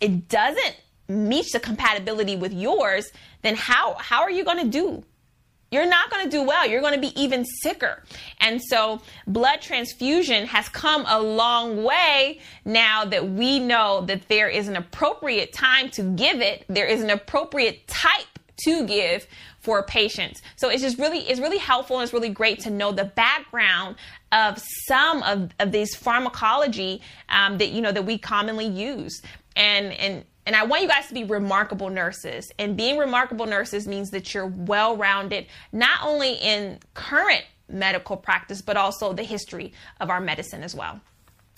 it 0.00 0.28
doesn't 0.28 0.76
meet 1.08 1.46
the 1.52 1.60
compatibility 1.60 2.36
with 2.36 2.52
yours, 2.52 3.10
then 3.42 3.54
how, 3.56 3.94
how 3.94 4.22
are 4.22 4.30
you 4.30 4.44
going 4.44 4.58
to 4.64 4.68
do? 4.70 5.04
You're 5.72 5.86
not 5.86 6.10
going 6.10 6.24
to 6.24 6.30
do 6.30 6.42
well. 6.44 6.66
You're 6.66 6.80
going 6.80 6.94
to 6.94 7.00
be 7.00 7.20
even 7.20 7.44
sicker. 7.44 8.04
And 8.40 8.62
so 8.62 9.02
blood 9.26 9.60
transfusion 9.60 10.46
has 10.46 10.68
come 10.68 11.04
a 11.08 11.20
long 11.20 11.82
way 11.82 12.40
now 12.64 13.04
that 13.04 13.28
we 13.28 13.58
know 13.58 14.02
that 14.06 14.28
there 14.28 14.48
is 14.48 14.68
an 14.68 14.76
appropriate 14.76 15.52
time 15.52 15.90
to 15.90 16.02
give 16.02 16.40
it. 16.40 16.64
There 16.68 16.86
is 16.86 17.02
an 17.02 17.10
appropriate 17.10 17.86
type 17.88 18.26
to 18.64 18.86
give 18.86 19.26
for 19.66 19.82
patients. 19.82 20.42
So 20.54 20.68
it's 20.68 20.80
just 20.80 20.96
really 20.96 21.18
it's 21.28 21.40
really 21.40 21.58
helpful 21.58 21.96
and 21.96 22.04
it's 22.04 22.12
really 22.12 22.28
great 22.28 22.60
to 22.60 22.70
know 22.70 22.92
the 22.92 23.04
background 23.04 23.96
of 24.30 24.62
some 24.86 25.24
of, 25.24 25.50
of 25.58 25.72
these 25.72 25.96
pharmacology 25.96 27.02
um, 27.28 27.58
that 27.58 27.70
you 27.70 27.80
know 27.80 27.90
that 27.90 28.04
we 28.04 28.16
commonly 28.16 28.68
use. 28.68 29.20
And 29.56 29.92
and 29.94 30.24
and 30.46 30.54
I 30.54 30.64
want 30.64 30.82
you 30.82 30.88
guys 30.88 31.08
to 31.08 31.14
be 31.14 31.24
remarkable 31.24 31.90
nurses. 31.90 32.52
And 32.60 32.76
being 32.76 32.96
remarkable 32.96 33.46
nurses 33.46 33.88
means 33.88 34.10
that 34.10 34.32
you're 34.32 34.46
well 34.46 34.96
rounded, 34.96 35.48
not 35.72 35.98
only 36.04 36.34
in 36.34 36.78
current 36.94 37.42
medical 37.68 38.16
practice, 38.16 38.62
but 38.62 38.76
also 38.76 39.12
the 39.12 39.24
history 39.24 39.72
of 39.98 40.10
our 40.10 40.20
medicine 40.20 40.62
as 40.62 40.76
well. 40.76 41.00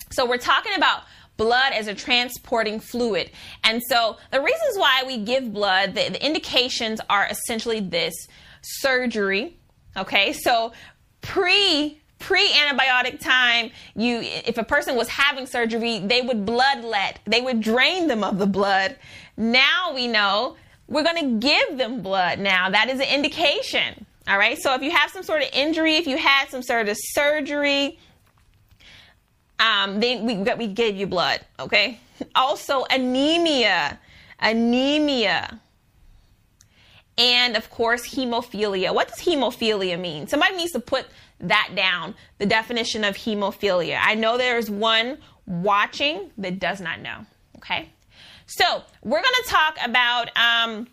So 0.09 0.25
we're 0.25 0.37
talking 0.37 0.73
about 0.75 1.03
blood 1.39 1.73
as 1.73 1.87
a 1.87 1.95
transporting 1.95 2.79
fluid. 2.79 3.31
And 3.63 3.81
so 3.89 4.17
the 4.31 4.41
reasons 4.41 4.77
why 4.77 5.03
we 5.07 5.17
give 5.17 5.51
blood, 5.51 5.95
the, 5.95 6.09
the 6.09 6.23
indications 6.23 7.01
are 7.09 7.25
essentially 7.25 7.79
this 7.79 8.13
surgery. 8.61 9.57
Okay, 9.97 10.33
so 10.33 10.73
pre 11.21 11.99
pre 12.19 12.49
antibiotic 12.49 13.19
time, 13.19 13.71
you 13.95 14.19
if 14.21 14.57
a 14.57 14.63
person 14.63 14.95
was 14.95 15.07
having 15.07 15.47
surgery, 15.47 15.99
they 15.99 16.21
would 16.21 16.45
bloodlet, 16.45 17.15
they 17.25 17.41
would 17.41 17.61
drain 17.61 18.07
them 18.07 18.23
of 18.23 18.37
the 18.37 18.45
blood. 18.45 18.97
Now 19.37 19.93
we 19.95 20.07
know 20.07 20.57
we're 20.87 21.03
going 21.03 21.39
to 21.39 21.47
give 21.47 21.77
them 21.77 22.01
blood 22.01 22.39
now. 22.39 22.69
That 22.69 22.89
is 22.89 22.99
an 22.99 23.07
indication. 23.07 24.05
All 24.27 24.37
right. 24.37 24.57
So 24.59 24.73
if 24.75 24.81
you 24.81 24.91
have 24.91 25.09
some 25.09 25.23
sort 25.23 25.41
of 25.41 25.49
injury, 25.53 25.95
if 25.95 26.05
you 26.05 26.17
had 26.17 26.49
some 26.49 26.61
sort 26.61 26.89
of 26.89 26.97
surgery, 26.99 27.97
um, 29.59 29.99
then 29.99 30.25
we 30.25 30.37
we 30.55 30.67
gave 30.67 30.95
you 30.95 31.07
blood. 31.07 31.41
Okay. 31.59 31.99
Also 32.35 32.85
anemia, 32.89 33.99
anemia, 34.39 35.59
and 37.17 37.55
of 37.55 37.69
course 37.69 38.15
hemophilia. 38.15 38.93
What 38.93 39.09
does 39.09 39.19
hemophilia 39.19 39.99
mean? 39.99 40.27
Somebody 40.27 40.55
needs 40.55 40.71
to 40.71 40.79
put 40.79 41.05
that 41.41 41.71
down. 41.75 42.15
The 42.37 42.45
definition 42.45 43.03
of 43.03 43.15
hemophilia. 43.15 43.99
I 44.01 44.15
know 44.15 44.37
there's 44.37 44.69
one 44.69 45.17
watching 45.45 46.31
that 46.37 46.59
does 46.59 46.81
not 46.81 47.01
know. 47.01 47.25
Okay. 47.57 47.89
So 48.47 48.83
we're 49.03 49.21
to 49.21 49.43
talk 49.47 49.77
about. 49.83 50.29
Um, 50.37 50.87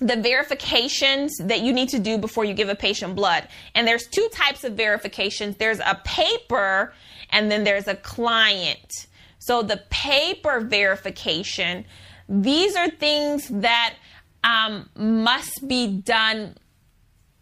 the 0.00 0.16
verifications 0.16 1.36
that 1.38 1.60
you 1.60 1.72
need 1.72 1.88
to 1.90 1.98
do 1.98 2.18
before 2.18 2.44
you 2.44 2.54
give 2.54 2.68
a 2.68 2.74
patient 2.74 3.14
blood. 3.14 3.46
And 3.74 3.86
there's 3.86 4.06
two 4.08 4.28
types 4.32 4.64
of 4.64 4.72
verifications. 4.72 5.56
There's 5.56 5.78
a 5.78 6.00
paper 6.04 6.92
and 7.32 7.50
then 7.50 7.64
there's 7.64 7.88
a 7.88 7.96
client. 7.96 9.08
So 9.38 9.62
the 9.62 9.82
paper 9.90 10.60
verification, 10.60 11.84
these 12.28 12.76
are 12.76 12.88
things 12.88 13.48
that 13.48 13.94
um, 14.44 14.88
must 14.94 15.66
be 15.66 15.88
done. 15.88 16.56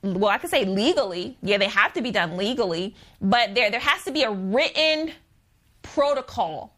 Well, 0.02 0.30
I 0.30 0.38
could 0.38 0.50
say 0.50 0.64
legally. 0.64 1.36
Yeah, 1.42 1.58
they 1.58 1.68
have 1.68 1.92
to 1.94 2.00
be 2.00 2.10
done 2.10 2.38
legally, 2.38 2.94
but 3.20 3.54
there 3.54 3.70
there 3.70 3.80
has 3.80 4.02
to 4.04 4.12
be 4.12 4.22
a 4.22 4.30
written 4.30 5.12
protocol 5.82 6.74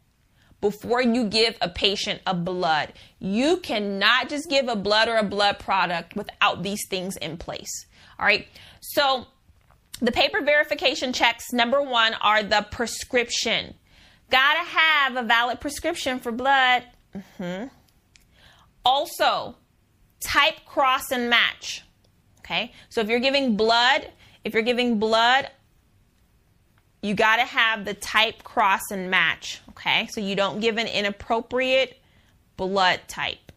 before 0.60 1.02
you 1.02 1.24
give 1.24 1.56
a 1.60 1.68
patient 1.68 2.22
a 2.26 2.34
blood. 2.34 2.92
You 3.18 3.58
cannot 3.58 4.28
just 4.28 4.48
give 4.48 4.68
a 4.68 4.76
blood 4.76 5.08
or 5.08 5.16
a 5.16 5.24
blood 5.24 5.58
product 5.58 6.16
without 6.16 6.62
these 6.62 6.86
things 6.88 7.16
in 7.16 7.36
place. 7.36 7.86
All 8.18 8.26
right. 8.26 8.46
So 8.80 9.26
the 10.02 10.12
paper 10.12 10.42
verification 10.42 11.14
checks, 11.14 11.52
number 11.52 11.80
one, 11.80 12.12
are 12.20 12.42
the 12.42 12.66
prescription. 12.70 13.74
Gotta 14.30 14.68
have 14.68 15.16
a 15.16 15.22
valid 15.22 15.60
prescription 15.60 16.18
for 16.18 16.32
blood. 16.32 16.84
Mm-hmm. 17.16 17.68
Also, 18.84 19.56
type, 20.20 20.64
cross, 20.66 21.10
and 21.10 21.30
match. 21.30 21.84
Okay. 22.40 22.72
So 22.90 23.00
if 23.00 23.08
you're 23.08 23.20
giving 23.20 23.56
blood, 23.56 24.10
if 24.44 24.52
you're 24.52 24.62
giving 24.62 24.98
blood, 24.98 25.48
you 27.02 27.14
got 27.14 27.36
to 27.36 27.42
have 27.42 27.84
the 27.84 27.94
type, 27.94 28.44
cross, 28.44 28.90
and 28.90 29.10
match. 29.10 29.60
Okay, 29.70 30.06
so 30.10 30.20
you 30.20 30.36
don't 30.36 30.60
give 30.60 30.78
an 30.78 30.86
inappropriate 30.86 31.98
blood 32.56 33.00
type. 33.08 33.52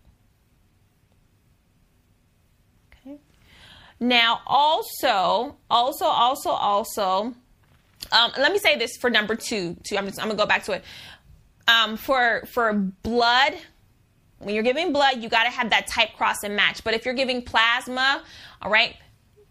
Okay. 2.91 3.18
Now, 4.00 4.41
also, 4.46 5.58
also, 5.70 6.06
also, 6.06 6.50
also, 6.50 7.34
um, 8.12 8.32
let 8.38 8.52
me 8.52 8.60
say 8.60 8.78
this 8.78 8.98
for 8.98 9.10
number 9.10 9.36
two. 9.36 9.78
Two. 9.88 9.98
I'm 9.98 10.06
just. 10.08 10.20
I'm 10.20 10.28
gonna 10.28 10.38
go 10.38 10.46
back 10.46 10.64
to 10.66 10.74
it. 10.74 10.84
Um, 11.68 11.98
for 11.98 12.43
for 12.54 12.74
blood, 12.74 13.54
when 14.39 14.54
you're 14.54 14.64
giving 14.64 14.93
blood, 14.93 15.24
you 15.24 15.30
got 15.30 15.46
to 15.46 15.50
have 15.50 15.70
that 15.72 15.88
type, 15.88 16.14
cross, 16.16 16.43
and 16.43 16.56
match. 16.56 16.84
But 16.84 16.93
if 16.93 17.06
you're 17.06 17.16
giving 17.16 17.41
plasma, 17.41 18.22
all 18.62 18.70
right, 18.70 18.96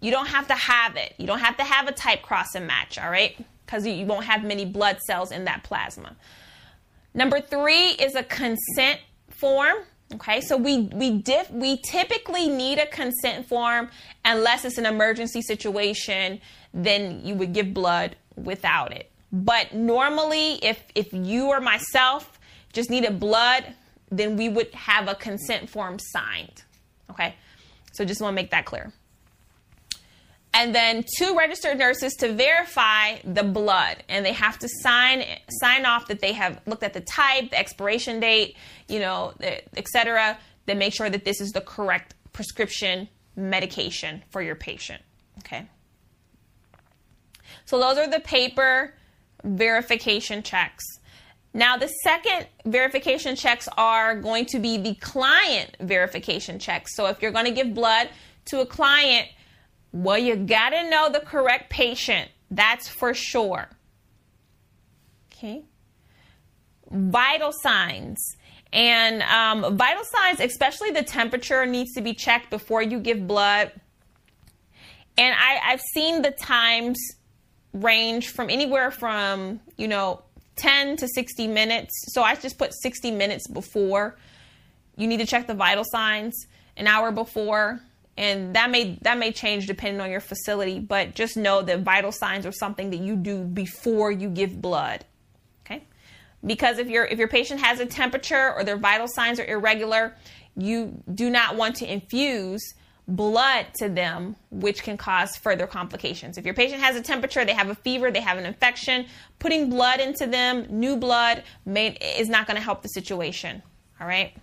you 0.01 0.11
don't 0.11 0.27
have 0.27 0.47
to 0.49 0.55
have 0.55 0.97
it. 0.97 1.15
You 1.19 1.27
don't 1.27 1.41
have 1.41 1.57
to 1.57 1.65
have 1.65 1.89
a 1.89 1.93
type, 1.93 2.23
cross, 2.23 2.55
and 2.55 2.67
match. 2.67 2.99
All 2.99 3.11
right 3.11 3.37
because 3.65 3.87
you 3.87 4.07
won't 4.07 4.25
have 4.25 4.45
many 4.45 4.65
blood 4.65 5.01
cells 5.01 5.33
in 5.33 5.45
that 5.45 5.63
plasma. 5.63 6.17
Number 7.13 7.41
three 7.41 7.91
is 7.91 8.15
a 8.15 8.23
consent 8.23 9.01
form. 9.31 9.77
Okay, 10.13 10.41
so 10.43 10.57
we 10.57 10.83
we 10.93 11.19
diff, 11.19 11.51
we 11.51 11.79
typically 11.79 12.49
need 12.49 12.79
a 12.79 12.87
consent 12.87 13.49
form 13.49 13.89
unless 14.25 14.65
it's 14.65 14.79
an 14.79 14.87
emergency 14.87 15.41
situation. 15.41 16.41
Then 16.73 17.25
you 17.25 17.35
would 17.35 17.53
give 17.53 17.73
blood 17.73 18.17
without 18.37 18.93
it. 18.93 19.11
But 19.33 19.75
normally, 19.75 20.65
if 20.65 20.85
if 20.95 21.13
you 21.13 21.47
or 21.49 21.61
myself 21.61 22.39
just 22.73 22.91
needed 22.91 23.19
blood, 23.19 23.65
then 24.11 24.37
we 24.37 24.49
would 24.49 24.73
have 24.75 25.09
a 25.09 25.15
consent 25.15 25.71
form 25.71 25.99
signed. 25.99 26.63
Okay, 27.11 27.35
so 27.93 28.05
just 28.05 28.21
want 28.21 28.33
to 28.33 28.37
make 28.37 28.51
that 28.51 28.67
clear 28.67 28.93
and 30.55 30.75
then 30.75 31.05
two 31.19 31.37
registered 31.37 31.77
nurses 31.77 32.15
to 32.15 32.33
verify 32.33 33.17
the 33.25 33.43
blood. 33.43 34.03
And 34.09 34.25
they 34.25 34.33
have 34.33 34.59
to 34.61 34.69
sign 34.81 35.25
sign 35.61 35.85
off 35.85 36.07
that 36.07 36.21
they 36.21 36.33
have 36.33 36.61
looked 36.67 36.85
at 36.85 36.95
the 36.95 37.01
type 37.01 37.51
the 37.51 37.59
expiration 37.59 38.21
date 38.21 38.57
you 38.89 39.01
know 39.01 39.35
etc 39.77 40.39
then 40.67 40.79
make 40.79 40.95
sure 40.95 41.11
that 41.11 41.25
this 41.25 41.41
is 41.41 41.51
the 41.53 41.61
correct 41.61 42.15
prescription 42.33 43.09
medication 43.37 44.23
for 44.31 44.41
your 44.41 44.55
patient. 44.55 45.03
Okay? 45.41 45.67
So 47.65 47.79
those 47.79 47.99
are 47.99 48.09
the 48.09 48.21
paper 48.21 48.95
verification 49.43 50.43
checks. 50.43 50.85
Now 51.53 51.77
the 51.77 51.89
second 52.03 52.47
verification 52.65 53.37
checks 53.37 53.69
are 53.77 54.17
going 54.17 54.47
to 54.47 54.59
be 54.59 54.77
the 54.79 54.95
client 54.95 55.77
verification 55.81 56.59
checks. 56.59 56.97
So 56.97 57.07
if 57.07 57.23
you're 57.23 57.31
going 57.31 57.45
to 57.45 57.53
give 57.53 57.75
blood 57.75 58.09
to 58.47 58.61
a 58.61 58.67
client 58.67 59.29
well, 59.95 60.19
you 60.19 60.35
got 60.35 60.71
to 60.71 60.91
know 60.91 61.09
the 61.09 61.21
correct 61.21 61.71
patient. 61.71 62.29
That's 62.51 62.89
for 62.89 63.15
sure. 63.15 63.69
Okay. 65.33 65.63
Vital 66.91 67.53
signs. 67.53 68.19
And 68.73 69.23
um, 69.23 69.77
vital 69.77 70.03
signs, 70.03 70.41
especially 70.41 70.91
the 70.91 71.05
temperature, 71.05 71.65
needs 71.65 71.93
to 71.93 72.01
be 72.01 72.13
checked 72.13 72.51
before 72.51 72.83
you 72.83 72.99
give 72.99 73.25
blood. 73.29 73.71
And 75.17 75.33
I, 75.33 75.61
I've 75.65 75.81
seen 75.81 76.23
the 76.23 76.33
times 76.33 76.99
range 77.73 78.31
from 78.31 78.51
anywhere 78.51 78.91
from, 78.91 79.61
you 79.77 79.87
know, 79.87 80.23
10 80.57 80.97
to 80.97 81.07
60 81.07 81.47
minutes. 81.47 81.93
So 82.09 82.21
I 82.21 82.35
just 82.35 82.59
put 82.59 82.75
60 82.75 83.13
minutes 83.13 83.47
before. 83.47 84.17
You 84.97 85.07
need 85.07 85.19
to 85.19 85.27
check 85.27 85.47
the 85.47 85.55
vital 85.55 85.85
signs 85.87 86.35
an 86.77 86.89
hour 86.89 87.13
before 87.13 87.81
and 88.17 88.55
that 88.55 88.71
may 88.71 88.99
that 89.03 89.19
may 89.19 89.33
change 89.33 89.67
depending 89.67 90.01
on 90.01 90.11
your 90.11 90.21
facility 90.21 90.79
but 90.79 91.15
just 91.15 91.37
know 91.37 91.63
that 91.63 91.81
vital 91.81 92.13
signs 92.13 92.47
are 92.47 92.53
something 92.53 92.91
that 92.91 92.99
you 92.99 93.17
do 93.17 93.43
before 93.43 94.11
you 94.11 94.29
give 94.29 94.61
blood 94.61 95.05
okay? 95.65 95.83
Because 96.45 96.79
if 96.79 96.89
your 96.89 97.05
if 97.05 97.19
your 97.19 97.29
patient 97.29 97.61
has 97.61 97.81
a 97.81 97.87
temperature 97.87 98.53
or 98.55 98.65
their 98.65 98.77
vital 98.77 99.09
signs 99.09 99.41
are 99.41 99.47
irregular 99.47 100.15
you 100.57 101.03
do 101.13 101.31
not 101.31 101.57
want 101.57 101.77
to 101.77 101.93
infuse 101.93 102.75
blood 103.07 103.67
to 103.75 103.89
them 103.89 104.37
which 104.51 104.83
can 104.83 104.97
cause 104.97 105.37
further 105.37 105.67
complications. 105.67 106.39
If 106.39 106.47
your 106.47 106.55
patient 106.55 106.81
has 106.81 106.97
a 106.97 107.03
temperature 107.03 107.45
they 107.45 107.53
have 107.53 107.69
a 107.69 107.75
fever 107.75 108.11
they 108.11 108.21
have 108.21 108.39
an 108.39 108.47
infection 108.47 109.07
putting 109.41 109.69
blood 109.69 110.01
into 110.01 110.27
them 110.27 110.67
new 110.71 110.97
blood 110.97 111.43
may, 111.67 111.89
is 112.17 112.29
not 112.29 112.47
going 112.47 112.57
to 112.57 112.63
help 112.63 112.83
the 112.83 112.89
situation 112.89 113.63
all 114.01 114.07
right? 114.07 114.35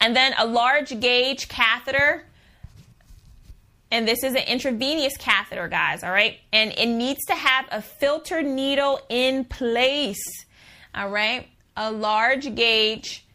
And 0.00 0.16
then 0.16 0.34
a 0.38 0.46
large 0.46 0.98
gauge 0.98 1.48
catheter 1.48 2.24
and 3.90 4.06
this 4.06 4.22
is 4.22 4.34
an 4.34 4.44
intravenous 4.46 5.16
catheter, 5.16 5.68
guys, 5.68 6.04
all 6.04 6.12
right? 6.12 6.38
And 6.52 6.72
it 6.76 6.86
needs 6.86 7.24
to 7.26 7.34
have 7.34 7.66
a 7.70 7.82
filter 7.82 8.42
needle 8.42 9.00
in 9.08 9.44
place, 9.44 10.22
all 10.94 11.08
right? 11.08 11.48
A 11.76 11.90
large 11.90 12.54
gauge 12.54 13.26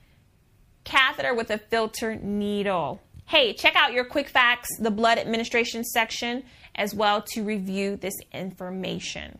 catheter 0.85 1.33
with 1.33 1.49
a 1.49 1.57
filter 1.57 2.15
needle. 2.15 3.01
Hey, 3.25 3.53
check 3.53 3.75
out 3.75 3.91
your 3.91 4.05
quick 4.05 4.29
facts, 4.29 4.69
the 4.79 4.91
blood 4.91 5.17
administration 5.17 5.83
section, 5.83 6.43
as 6.75 6.93
well 6.93 7.21
to 7.33 7.43
review 7.43 7.97
this 7.97 8.15
information. 8.31 9.39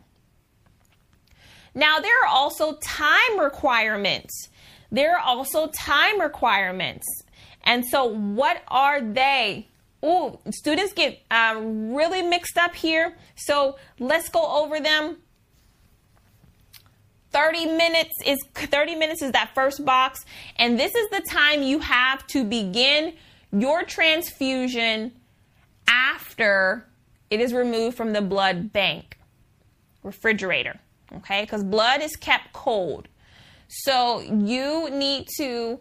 Now, 1.74 2.00
there 2.00 2.24
are 2.24 2.28
also 2.28 2.76
time 2.82 3.38
requirements. 3.38 4.48
There 4.90 5.16
are 5.16 5.20
also 5.20 5.68
time 5.68 6.20
requirements. 6.20 7.06
And 7.64 7.84
so, 7.86 8.06
what 8.06 8.62
are 8.68 9.00
they? 9.00 9.68
Oh, 10.02 10.40
students 10.50 10.92
get 10.92 11.22
uh, 11.30 11.56
really 11.58 12.22
mixed 12.22 12.58
up 12.58 12.74
here. 12.74 13.16
So 13.34 13.76
let's 13.98 14.28
go 14.28 14.44
over 14.62 14.80
them. 14.80 15.18
30 17.32 17.66
minutes 17.66 18.14
is 18.24 18.38
30 18.54 18.94
minutes 18.94 19.20
is 19.20 19.32
that 19.32 19.50
first 19.54 19.84
box 19.84 20.24
and 20.56 20.78
this 20.78 20.94
is 20.94 21.06
the 21.10 21.20
time 21.20 21.62
you 21.62 21.80
have 21.80 22.26
to 22.28 22.44
begin 22.44 23.12
your 23.52 23.84
transfusion 23.84 25.12
after 25.86 26.86
it 27.28 27.38
is 27.38 27.52
removed 27.52 27.94
from 27.94 28.14
the 28.14 28.22
blood 28.22 28.72
bank 28.72 29.18
refrigerator 30.02 30.78
okay 31.14 31.42
because 31.42 31.62
blood 31.62 32.00
is 32.00 32.16
kept 32.16 32.54
cold 32.54 33.06
so 33.68 34.20
you 34.20 34.88
need 34.90 35.26
to 35.36 35.78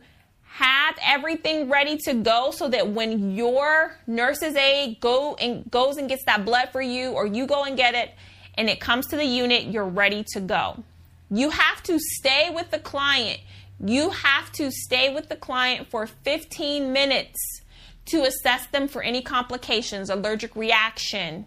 have 0.56 0.96
everything 1.04 1.70
ready 1.70 1.98
to 1.98 2.14
go 2.14 2.52
so 2.52 2.70
that 2.70 2.90
when 2.90 3.36
your 3.36 3.98
nurse's 4.08 4.56
aide 4.56 5.00
go 5.00 5.36
and 5.36 5.70
goes 5.70 5.98
and 5.98 6.08
gets 6.08 6.24
that 6.26 6.46
blood 6.46 6.70
for 6.72 6.82
you 6.82 7.12
or 7.12 7.26
you 7.26 7.46
go 7.46 7.64
and 7.64 7.76
get 7.76 7.94
it 7.94 8.14
and 8.56 8.70
it 8.70 8.80
comes 8.80 9.08
to 9.08 9.18
the 9.18 9.26
unit 9.26 9.64
you're 9.66 9.86
ready 9.86 10.24
to 10.24 10.40
go 10.40 10.84
you 11.30 11.50
have 11.50 11.82
to 11.84 12.00
stay 12.00 12.50
with 12.54 12.72
the 12.72 12.80
client. 12.80 13.40
You 13.80 14.12
have 14.12 14.52
to 14.54 14.72
stay 14.72 15.14
with 15.14 15.30
the 15.30 15.36
client 15.36 15.88
for 15.90 16.08
15 16.08 16.94
minutes 16.94 17.62
to 18.08 18.24
assess 18.24 18.68
them 18.68 18.88
for 18.88 19.02
any 19.02 19.22
complications, 19.22 20.10
allergic 20.10 20.56
reaction. 20.56 21.46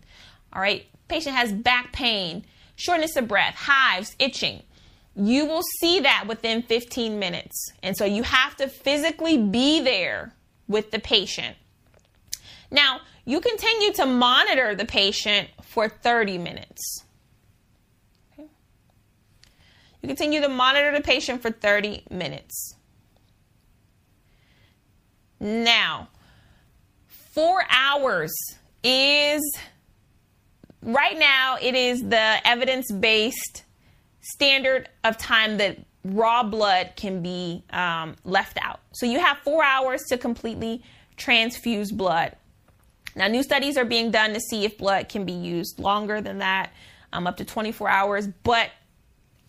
All 0.52 0.60
right, 0.60 0.86
patient 1.06 1.36
has 1.36 1.52
back 1.52 1.92
pain, 1.92 2.44
shortness 2.74 3.16
of 3.16 3.28
breath, 3.28 3.54
hives, 3.54 4.16
itching. 4.18 4.62
You 5.20 5.46
will 5.46 5.62
see 5.80 6.00
that 6.00 6.26
within 6.28 6.62
15 6.62 7.18
minutes. 7.18 7.72
And 7.82 7.96
so 7.96 8.04
you 8.04 8.22
have 8.22 8.56
to 8.56 8.68
physically 8.68 9.36
be 9.36 9.80
there 9.80 10.32
with 10.68 10.92
the 10.92 11.00
patient. 11.00 11.56
Now, 12.70 13.00
you 13.24 13.40
continue 13.40 13.92
to 13.94 14.06
monitor 14.06 14.74
the 14.74 14.84
patient 14.84 15.48
for 15.62 15.88
30 15.88 16.38
minutes. 16.38 17.04
You 18.38 20.06
continue 20.06 20.40
to 20.40 20.48
monitor 20.48 20.92
the 20.92 21.02
patient 21.02 21.42
for 21.42 21.50
30 21.50 22.04
minutes. 22.10 22.76
Now, 25.40 26.08
four 27.08 27.64
hours 27.68 28.32
is 28.84 29.42
right 30.82 31.18
now 31.18 31.56
it 31.60 31.74
is 31.74 32.02
the 32.02 32.36
evidence-based 32.44 33.64
standard 34.32 34.88
of 35.04 35.16
time 35.18 35.58
that 35.58 35.78
raw 36.04 36.42
blood 36.42 36.92
can 36.96 37.22
be 37.22 37.62
um, 37.70 38.16
left 38.24 38.58
out. 38.62 38.80
So 38.92 39.06
you 39.06 39.20
have 39.20 39.38
four 39.38 39.64
hours 39.64 40.02
to 40.08 40.18
completely 40.18 40.82
transfuse 41.16 41.92
blood. 41.92 42.36
Now, 43.16 43.26
new 43.26 43.42
studies 43.42 43.76
are 43.76 43.84
being 43.84 44.10
done 44.10 44.32
to 44.34 44.40
see 44.40 44.64
if 44.64 44.78
blood 44.78 45.08
can 45.08 45.24
be 45.24 45.32
used 45.32 45.78
longer 45.78 46.20
than 46.20 46.38
that, 46.38 46.70
um, 47.12 47.26
up 47.26 47.36
to 47.38 47.44
24 47.44 47.88
hours. 47.88 48.28
But 48.44 48.70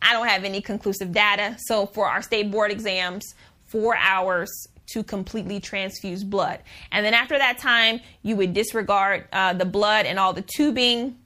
I 0.02 0.14
don't 0.14 0.28
have 0.28 0.44
any 0.44 0.62
conclusive 0.62 1.12
data. 1.12 1.58
So 1.60 1.86
for 1.86 2.08
our 2.08 2.22
state 2.22 2.50
board 2.52 2.72
exams, 2.72 3.36
four 3.66 3.96
hours 3.96 4.50
to 4.94 5.04
completely 5.04 5.60
transfuse 5.60 6.24
blood. 6.24 6.60
And 6.92 7.06
then 7.06 7.14
after 7.14 7.38
that 7.38 7.60
time, 7.60 8.00
you 8.24 8.36
would 8.38 8.54
disregard 8.54 9.28
uh, 9.32 9.54
the 9.54 9.66
blood 9.66 10.06
and 10.06 10.18
all 10.18 10.34
the 10.34 10.42
tubing 10.42 11.18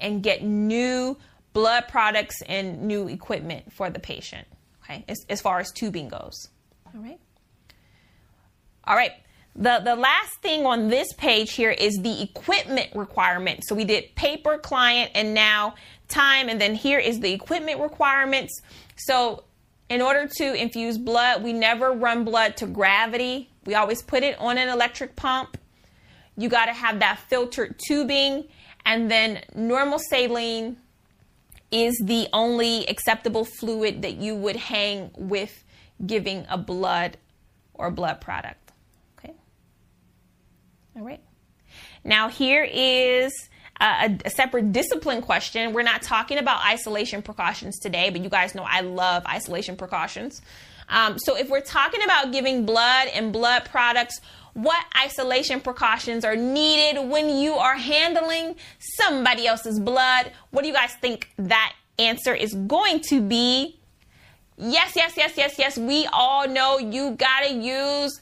and 0.00 0.22
get 0.22 0.42
new 0.42 1.16
blood 1.54 1.84
products 1.88 2.42
and 2.42 2.82
new 2.82 3.08
equipment 3.08 3.72
for 3.72 3.88
the 3.88 3.98
patient, 3.98 4.46
okay, 4.82 5.04
as, 5.08 5.24
as 5.30 5.40
far 5.40 5.60
as 5.60 5.72
tubing 5.72 6.08
goes. 6.08 6.48
All 6.86 7.00
right. 7.00 7.18
All 8.84 8.96
right. 8.96 9.12
The, 9.56 9.80
the 9.84 9.94
last 9.94 10.34
thing 10.42 10.66
on 10.66 10.88
this 10.88 11.12
page 11.12 11.52
here 11.52 11.70
is 11.70 11.94
the 12.02 12.22
equipment 12.22 12.90
requirement. 12.94 13.60
So 13.64 13.76
we 13.76 13.84
did 13.84 14.14
paper, 14.16 14.58
client, 14.58 15.12
and 15.14 15.32
now 15.32 15.76
time. 16.08 16.48
And 16.48 16.60
then 16.60 16.74
here 16.74 16.98
is 16.98 17.20
the 17.20 17.32
equipment 17.32 17.80
requirements. 17.80 18.60
So 18.96 19.44
in 19.88 20.02
order 20.02 20.28
to 20.38 20.54
infuse 20.54 20.98
blood, 20.98 21.44
we 21.44 21.52
never 21.52 21.92
run 21.92 22.24
blood 22.24 22.56
to 22.58 22.66
gravity. 22.66 23.48
We 23.64 23.76
always 23.76 24.02
put 24.02 24.24
it 24.24 24.36
on 24.40 24.58
an 24.58 24.68
electric 24.68 25.14
pump. 25.14 25.56
You 26.36 26.48
got 26.48 26.66
to 26.66 26.72
have 26.72 26.98
that 26.98 27.20
filtered 27.28 27.78
tubing. 27.78 28.48
And 28.84 29.08
then 29.08 29.42
normal 29.54 30.00
saline 30.00 30.78
is 31.70 32.00
the 32.02 32.28
only 32.32 32.86
acceptable 32.86 33.44
fluid 33.44 34.02
that 34.02 34.16
you 34.16 34.34
would 34.34 34.56
hang 34.56 35.10
with 35.16 35.64
giving 36.04 36.46
a 36.48 36.58
blood 36.58 37.16
or 37.74 37.90
blood 37.90 38.20
product. 38.20 38.72
Okay. 39.18 39.34
All 40.96 41.02
right. 41.02 41.20
Now, 42.04 42.28
here 42.28 42.64
is 42.70 43.32
a, 43.80 44.18
a, 44.24 44.30
separate 44.30 44.72
discipline 44.72 45.22
question. 45.22 45.72
We're 45.72 45.82
not 45.82 46.02
talking 46.02 46.38
about 46.38 46.64
isolation 46.64 47.22
precautions 47.22 47.78
today, 47.78 48.10
but 48.10 48.22
you 48.22 48.28
guys 48.28 48.54
know 48.54 48.64
I 48.68 48.80
love 48.80 49.24
isolation 49.26 49.76
precautions. 49.76 50.42
Um, 50.88 51.18
so 51.18 51.36
if 51.36 51.48
we're 51.48 51.60
talking 51.60 52.02
about 52.04 52.30
giving 52.30 52.66
blood 52.66 53.08
and 53.14 53.32
blood 53.32 53.64
products, 53.64 54.20
what 54.54 54.84
isolation 54.96 55.60
precautions 55.60 56.24
are 56.24 56.36
needed 56.36 57.08
when 57.08 57.36
you 57.36 57.54
are 57.54 57.76
handling 57.76 58.56
somebody 58.78 59.46
else's 59.46 59.78
blood? 59.78 60.32
What 60.50 60.62
do 60.62 60.68
you 60.68 60.74
guys 60.74 60.94
think 60.94 61.30
that 61.36 61.74
answer 61.98 62.34
is 62.34 62.54
going 62.54 63.00
to 63.08 63.20
be? 63.20 63.78
Yes, 64.56 64.94
yes, 64.94 65.14
yes, 65.16 65.32
yes, 65.36 65.58
yes. 65.58 65.76
We 65.76 66.06
all 66.12 66.48
know 66.48 66.78
you 66.78 67.12
gotta 67.12 67.52
use 67.52 68.20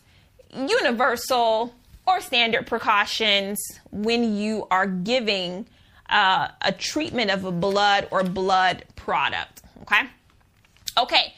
universal 0.55 1.75
or 2.07 2.21
standard 2.21 2.67
precautions 2.67 3.59
when 3.91 4.37
you 4.37 4.67
are 4.71 4.87
giving 4.87 5.67
uh, 6.09 6.49
a 6.63 6.73
treatment 6.73 7.31
of 7.31 7.45
a 7.45 7.53
blood 7.53 8.09
or 8.11 8.23
blood 8.23 8.85
product. 8.97 9.63
Okay. 9.83 10.03
Okay. 10.99 11.35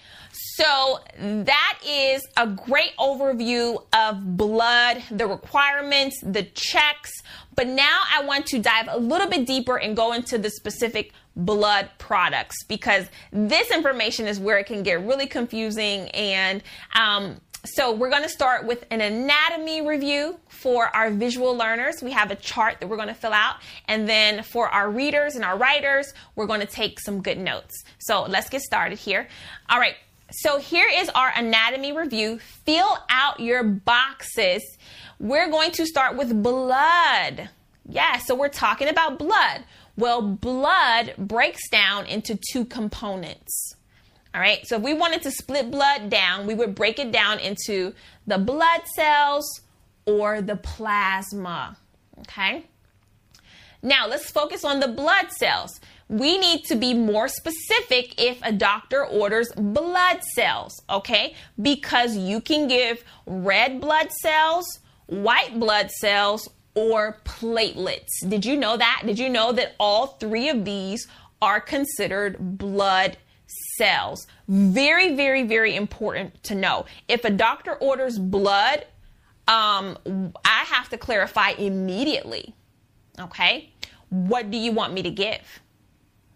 So 0.56 1.00
that 1.18 1.78
is 1.84 2.22
a 2.36 2.46
great 2.46 2.96
overview 2.96 3.82
of 3.92 4.36
blood, 4.36 5.02
the 5.10 5.26
requirements, 5.26 6.20
the 6.22 6.44
checks. 6.44 7.10
But 7.56 7.66
now 7.66 8.02
I 8.12 8.24
want 8.24 8.46
to 8.46 8.60
dive 8.60 8.88
a 8.88 8.98
little 8.98 9.28
bit 9.28 9.46
deeper 9.46 9.76
and 9.78 9.96
go 9.96 10.12
into 10.12 10.38
the 10.38 10.50
specific 10.50 11.12
blood 11.34 11.90
products 11.98 12.62
because 12.68 13.06
this 13.32 13.72
information 13.72 14.28
is 14.28 14.38
where 14.38 14.58
it 14.58 14.66
can 14.66 14.84
get 14.84 15.04
really 15.04 15.26
confusing 15.26 16.08
and 16.10 16.62
um, 16.94 17.40
so 17.64 17.92
we're 17.92 18.10
going 18.10 18.22
to 18.22 18.28
start 18.28 18.66
with 18.66 18.84
an 18.90 19.00
anatomy 19.00 19.80
review 19.80 20.38
for 20.48 20.94
our 20.94 21.10
visual 21.10 21.56
learners. 21.56 22.02
We 22.02 22.12
have 22.12 22.30
a 22.30 22.36
chart 22.36 22.78
that 22.80 22.88
we're 22.88 22.96
going 22.96 23.08
to 23.08 23.14
fill 23.14 23.32
out. 23.32 23.56
And 23.88 24.06
then 24.06 24.42
for 24.42 24.68
our 24.68 24.90
readers 24.90 25.34
and 25.34 25.42
our 25.42 25.56
writers, 25.56 26.12
we're 26.36 26.46
going 26.46 26.60
to 26.60 26.66
take 26.66 27.00
some 27.00 27.22
good 27.22 27.38
notes. 27.38 27.82
So 28.00 28.24
let's 28.24 28.50
get 28.50 28.60
started 28.60 28.98
here. 28.98 29.28
All 29.70 29.78
right. 29.78 29.94
So 30.30 30.58
here 30.58 30.88
is 30.92 31.08
our 31.10 31.32
anatomy 31.36 31.92
review. 31.92 32.38
Fill 32.38 32.98
out 33.08 33.40
your 33.40 33.62
boxes. 33.62 34.62
We're 35.20 35.50
going 35.50 35.70
to 35.72 35.86
start 35.86 36.16
with 36.16 36.42
blood. 36.42 37.50
Yeah, 37.88 38.18
so 38.18 38.34
we're 38.34 38.48
talking 38.48 38.88
about 38.88 39.18
blood. 39.18 39.64
Well, 39.96 40.22
blood 40.22 41.14
breaks 41.18 41.68
down 41.68 42.06
into 42.06 42.38
two 42.50 42.64
components. 42.64 43.76
All 44.34 44.40
right, 44.40 44.66
so 44.66 44.76
if 44.76 44.82
we 44.82 44.94
wanted 44.94 45.22
to 45.22 45.30
split 45.30 45.70
blood 45.70 46.10
down, 46.10 46.46
we 46.46 46.54
would 46.54 46.74
break 46.74 46.98
it 46.98 47.12
down 47.12 47.38
into 47.38 47.94
the 48.26 48.38
blood 48.38 48.80
cells 48.96 49.60
or 50.06 50.42
the 50.42 50.56
plasma. 50.56 51.76
Okay, 52.20 52.64
now 53.82 54.08
let's 54.08 54.30
focus 54.30 54.64
on 54.64 54.80
the 54.80 54.88
blood 54.88 55.30
cells. 55.30 55.78
We 56.08 56.38
need 56.38 56.64
to 56.64 56.76
be 56.76 56.94
more 56.94 57.28
specific 57.28 58.20
if 58.20 58.38
a 58.42 58.52
doctor 58.52 59.04
orders 59.04 59.50
blood 59.56 60.22
cells, 60.34 60.82
okay? 60.88 61.34
Because 61.60 62.16
you 62.16 62.40
can 62.40 62.68
give 62.68 63.02
red 63.26 63.80
blood 63.80 64.10
cells, 64.20 64.80
white 65.06 65.58
blood 65.58 65.90
cells, 65.90 66.48
or 66.74 67.20
platelets. 67.24 68.10
Did 68.28 68.44
you 68.44 68.56
know 68.56 68.76
that? 68.76 69.02
Did 69.06 69.18
you 69.18 69.28
know 69.28 69.52
that 69.52 69.76
all 69.78 70.08
three 70.08 70.48
of 70.48 70.64
these 70.64 71.06
are 71.40 71.60
considered 71.60 72.58
blood 72.58 73.16
cells. 73.76 74.26
Very, 74.48 75.14
very, 75.14 75.42
very 75.42 75.74
important 75.74 76.42
to 76.44 76.54
know. 76.54 76.86
If 77.08 77.24
a 77.24 77.30
doctor 77.30 77.74
orders 77.74 78.18
blood, 78.18 78.86
um, 79.48 79.98
I 80.44 80.64
have 80.66 80.88
to 80.90 80.98
clarify 80.98 81.50
immediately. 81.50 82.54
Okay. 83.20 83.70
What 84.08 84.50
do 84.50 84.56
you 84.56 84.72
want 84.72 84.92
me 84.92 85.02
to 85.02 85.10
give? 85.10 85.60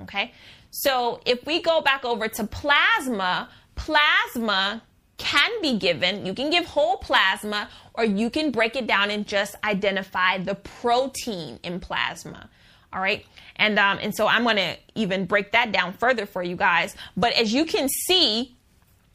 Okay. 0.02 0.32
So 0.70 1.20
if 1.26 1.44
we 1.46 1.60
go 1.60 1.80
back 1.80 2.04
over 2.04 2.28
to 2.28 2.44
plasma, 2.44 3.48
plasma 3.74 4.82
can 5.16 5.50
be 5.60 5.78
given. 5.78 6.24
You 6.24 6.34
can 6.34 6.50
give 6.50 6.64
whole 6.64 6.96
plasma 6.96 7.68
or 7.94 8.04
you 8.04 8.30
can 8.30 8.50
break 8.50 8.76
it 8.76 8.86
down 8.86 9.10
and 9.10 9.26
just 9.26 9.56
identify 9.64 10.38
the 10.38 10.54
protein 10.54 11.58
in 11.62 11.80
plasma. 11.80 12.48
All 12.92 13.00
right. 13.00 13.26
And, 13.56 13.78
um, 13.78 13.98
and 14.00 14.14
so 14.14 14.26
I'm 14.26 14.44
going 14.44 14.56
to 14.56 14.76
even 14.94 15.26
break 15.26 15.52
that 15.52 15.72
down 15.72 15.92
further 15.92 16.24
for 16.24 16.42
you 16.42 16.56
guys. 16.56 16.96
But 17.16 17.32
as 17.32 17.52
you 17.52 17.64
can 17.64 17.88
see, 18.06 18.56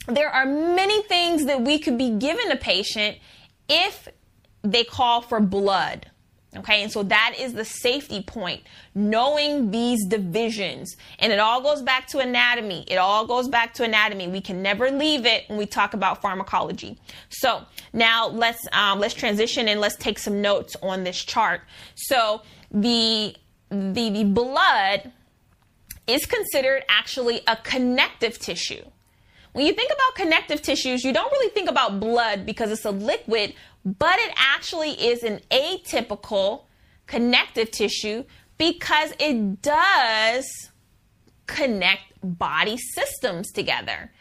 there 0.07 0.29
are 0.29 0.45
many 0.45 1.01
things 1.03 1.45
that 1.45 1.61
we 1.61 1.79
could 1.79 1.97
be 1.97 2.11
giving 2.11 2.51
a 2.51 2.57
patient 2.57 3.17
if 3.69 4.09
they 4.61 4.83
call 4.83 5.21
for 5.21 5.39
blood. 5.39 6.09
Okay, 6.55 6.83
and 6.83 6.91
so 6.91 7.03
that 7.03 7.35
is 7.39 7.53
the 7.53 7.65
safety 7.65 8.21
point, 8.21 8.61
knowing 8.93 9.71
these 9.71 10.05
divisions. 10.05 10.95
And 11.17 11.33
it 11.33 11.39
all 11.39 11.61
goes 11.61 11.81
back 11.81 12.07
to 12.07 12.19
anatomy. 12.19 12.85
It 12.87 12.97
all 12.97 13.25
goes 13.25 13.47
back 13.47 13.73
to 13.75 13.83
anatomy. 13.83 14.27
We 14.27 14.41
can 14.41 14.61
never 14.61 14.91
leave 14.91 15.25
it 15.25 15.45
when 15.49 15.57
we 15.57 15.65
talk 15.65 15.93
about 15.95 16.21
pharmacology. 16.21 16.99
So 17.29 17.63
now 17.91 18.27
let's 18.27 18.65
um, 18.71 18.99
let's 18.99 19.15
transition 19.15 19.67
and 19.67 19.81
let's 19.81 19.95
take 19.95 20.19
some 20.19 20.41
notes 20.41 20.75
on 20.83 21.03
this 21.03 21.17
chart. 21.23 21.61
So 21.95 22.43
the 22.71 23.35
the, 23.69 24.09
the 24.09 24.23
blood 24.23 25.11
is 26.05 26.25
considered 26.25 26.83
actually 26.87 27.41
a 27.47 27.55
connective 27.55 28.37
tissue. 28.37 28.83
When 29.53 29.67
you 29.67 29.73
think 29.73 29.91
about 29.91 30.15
connective 30.15 30.61
tissues, 30.61 31.03
you 31.03 31.13
don't 31.13 31.31
really 31.31 31.49
think 31.49 31.69
about 31.69 31.99
blood 31.99 32.45
because 32.45 32.71
it's 32.71 32.85
a 32.85 32.91
liquid, 32.91 33.53
but 33.85 34.17
it 34.19 34.31
actually 34.35 34.91
is 34.91 35.23
an 35.23 35.41
atypical 35.51 36.63
connective 37.07 37.71
tissue 37.71 38.23
because 38.57 39.13
it 39.19 39.61
does 39.61 40.45
connect 41.47 42.01
body 42.23 42.77
systems 42.77 43.51
together, 43.51 44.11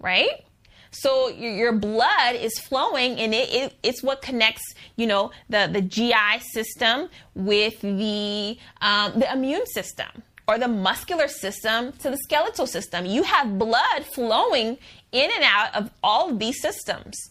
right? 0.00 0.44
So 0.90 1.28
your, 1.28 1.72
blood 1.72 2.34
is 2.34 2.58
flowing 2.58 3.18
and 3.18 3.32
it, 3.32 3.48
it, 3.50 3.74
it's 3.82 4.02
what 4.02 4.20
connects, 4.20 4.74
you 4.96 5.06
know, 5.06 5.30
the, 5.48 5.68
the 5.72 5.80
GI 5.80 6.40
system 6.40 7.08
with 7.34 7.80
the, 7.80 8.58
um, 8.82 9.18
the 9.18 9.32
immune 9.32 9.66
system 9.66 10.08
or 10.46 10.58
the 10.58 10.68
muscular 10.68 11.28
system 11.28 11.92
to 11.92 12.10
the 12.10 12.18
skeletal 12.18 12.66
system. 12.66 13.06
You 13.06 13.22
have 13.22 13.58
blood 13.58 14.04
flowing 14.04 14.76
in 15.12 15.30
and 15.34 15.44
out 15.44 15.74
of 15.74 15.90
all 16.02 16.28
of 16.28 16.38
these 16.38 16.60
systems. 16.60 17.30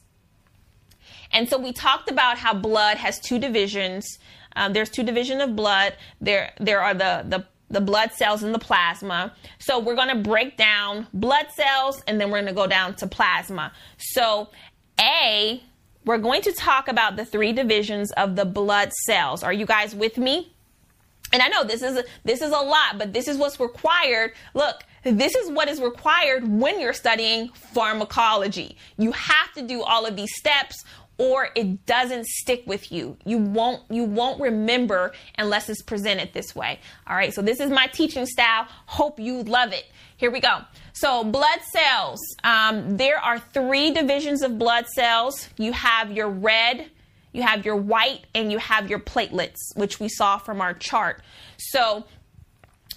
And 1.34 1.50
so 1.50 1.58
we 1.58 1.72
talked 1.74 2.10
about 2.10 2.38
how 2.38 2.54
blood 2.54 2.98
has 2.98 3.20
two 3.20 3.40
divisions. 3.40 4.20
Um, 4.56 4.74
there's 4.74 4.90
two 4.90 5.04
divisions 5.04 5.42
of 5.42 5.56
blood. 5.56 5.96
There, 6.20 6.54
there 6.60 6.82
are 6.82 6.94
the, 6.94 7.26
the 7.28 7.46
the 7.72 7.82
blood 7.82 8.12
cells 8.12 8.44
and 8.44 8.54
the 8.54 8.60
plasma. 8.60 9.34
So 9.60 9.80
we're 9.80 9.96
going 9.96 10.10
to 10.10 10.30
break 10.30 10.58
down 10.58 11.08
blood 11.14 11.48
cells 11.56 12.04
and 12.06 12.20
then 12.20 12.30
we're 12.30 12.42
going 12.42 12.48
to 12.48 12.54
go 12.54 12.68
down 12.68 12.96
to 12.96 13.08
plasma. 13.08 13.72
So 13.98 14.50
A, 15.00 15.64
we're 16.06 16.18
going 16.18 16.42
to 16.44 16.52
talk 16.52 16.88
about 16.88 17.16
the 17.16 17.26
three 17.26 17.54
divisions 17.54 18.12
of 18.12 18.36
the 18.36 18.46
blood 18.46 18.92
cells. 19.06 19.44
Are 19.44 19.54
you 19.54 19.66
guys 19.66 19.96
with 19.96 20.18
me? 20.18 20.54
And 21.34 21.42
I 21.42 21.48
know 21.48 21.64
this 21.64 21.82
is 21.82 21.98
a, 21.98 22.04
this 22.26 22.42
is 22.42 22.52
a 22.52 22.60
lot, 22.60 22.98
but 22.98 23.14
this 23.14 23.28
is 23.28 23.38
what's 23.38 23.60
required. 23.60 24.34
Look, 24.54 24.84
this 25.04 25.34
is 25.36 25.50
what 25.50 25.70
is 25.70 25.80
required 25.80 26.46
when 26.48 26.80
you're 26.80 26.94
studying 26.94 27.50
pharmacology. 27.54 28.76
You 28.98 29.14
have 29.14 29.54
to 29.54 29.62
do 29.62 29.82
all 29.82 30.06
of 30.06 30.16
these 30.16 30.36
steps 30.36 30.84
or 31.22 31.50
it 31.54 31.86
doesn't 31.86 32.26
stick 32.26 32.64
with 32.66 32.92
you. 32.92 33.16
You 33.26 33.38
won't 33.38 33.84
you 33.92 34.06
won't 34.06 34.42
remember 34.42 35.14
unless 35.38 35.70
it's 35.70 35.84
presented 35.84 36.34
this 36.34 36.56
way. 36.56 36.80
All 37.06 37.16
right, 37.16 37.32
so 37.32 37.44
this 37.44 37.60
is 37.60 37.70
my 37.70 37.86
teaching 37.86 38.26
style. 38.26 38.66
Hope 38.88 39.20
you 39.20 39.44
love 39.44 39.72
it. 39.72 39.86
Here 40.18 40.32
we 40.32 40.40
go. 40.40 40.62
So 40.94 41.24
blood 41.24 41.60
cells. 41.72 42.20
Um, 42.44 42.98
there 42.98 43.20
are 43.20 43.38
three 43.38 43.92
divisions 43.92 44.42
of 44.42 44.58
blood 44.58 44.88
cells. 44.88 45.48
You 45.58 45.74
have 45.74 46.12
your 46.12 46.28
red, 46.28 46.90
you 47.34 47.44
have 47.44 47.66
your 47.68 47.76
white, 47.76 48.26
and 48.34 48.52
you 48.52 48.58
have 48.58 48.90
your 48.90 49.00
platelets, 49.00 49.60
which 49.76 50.00
we 50.00 50.10
saw 50.10 50.40
from 50.40 50.60
our 50.60 50.74
chart. 50.74 51.22
So 51.58 52.04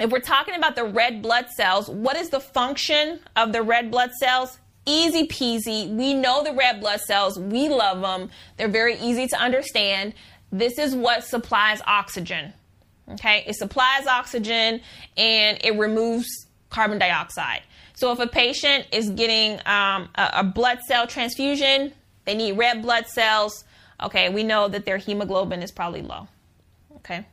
if 0.00 0.10
we're 0.10 0.20
talking 0.20 0.54
about 0.54 0.76
the 0.76 0.84
red 0.84 1.20
blood 1.20 1.50
cells, 1.50 1.90
what 1.90 2.16
is 2.16 2.30
the 2.30 2.40
function 2.40 3.20
of 3.36 3.52
the 3.52 3.62
red 3.62 3.90
blood 3.90 4.12
cells? 4.12 4.58
Easy 4.86 5.26
peasy. 5.26 5.88
We 5.88 6.14
know 6.14 6.44
the 6.44 6.52
red 6.52 6.80
blood 6.80 7.00
cells. 7.00 7.38
We 7.38 7.68
love 7.68 8.00
them. 8.00 8.30
They're 8.56 8.68
very 8.68 8.98
easy 8.98 9.26
to 9.28 9.36
understand. 9.36 10.14
This 10.52 10.78
is 10.78 10.94
what 10.94 11.24
supplies 11.24 11.80
oxygen. 11.86 12.52
Okay, 13.12 13.44
it 13.46 13.56
supplies 13.56 14.06
oxygen 14.06 14.80
and 15.16 15.58
it 15.62 15.76
removes 15.76 16.26
carbon 16.70 16.98
dioxide. 16.98 17.62
So 17.94 18.12
if 18.12 18.18
a 18.18 18.26
patient 18.26 18.86
is 18.92 19.10
getting 19.10 19.60
um, 19.66 20.08
a, 20.14 20.30
a 20.34 20.44
blood 20.44 20.80
cell 20.86 21.06
transfusion, 21.06 21.92
they 22.24 22.34
need 22.34 22.52
red 22.52 22.82
blood 22.82 23.06
cells. 23.06 23.64
Okay, 24.02 24.28
we 24.28 24.42
know 24.42 24.68
that 24.68 24.84
their 24.84 24.96
hemoglobin 24.96 25.62
is 25.62 25.70
probably 25.70 26.02
low. 26.02 26.28
Okay. 26.96 27.24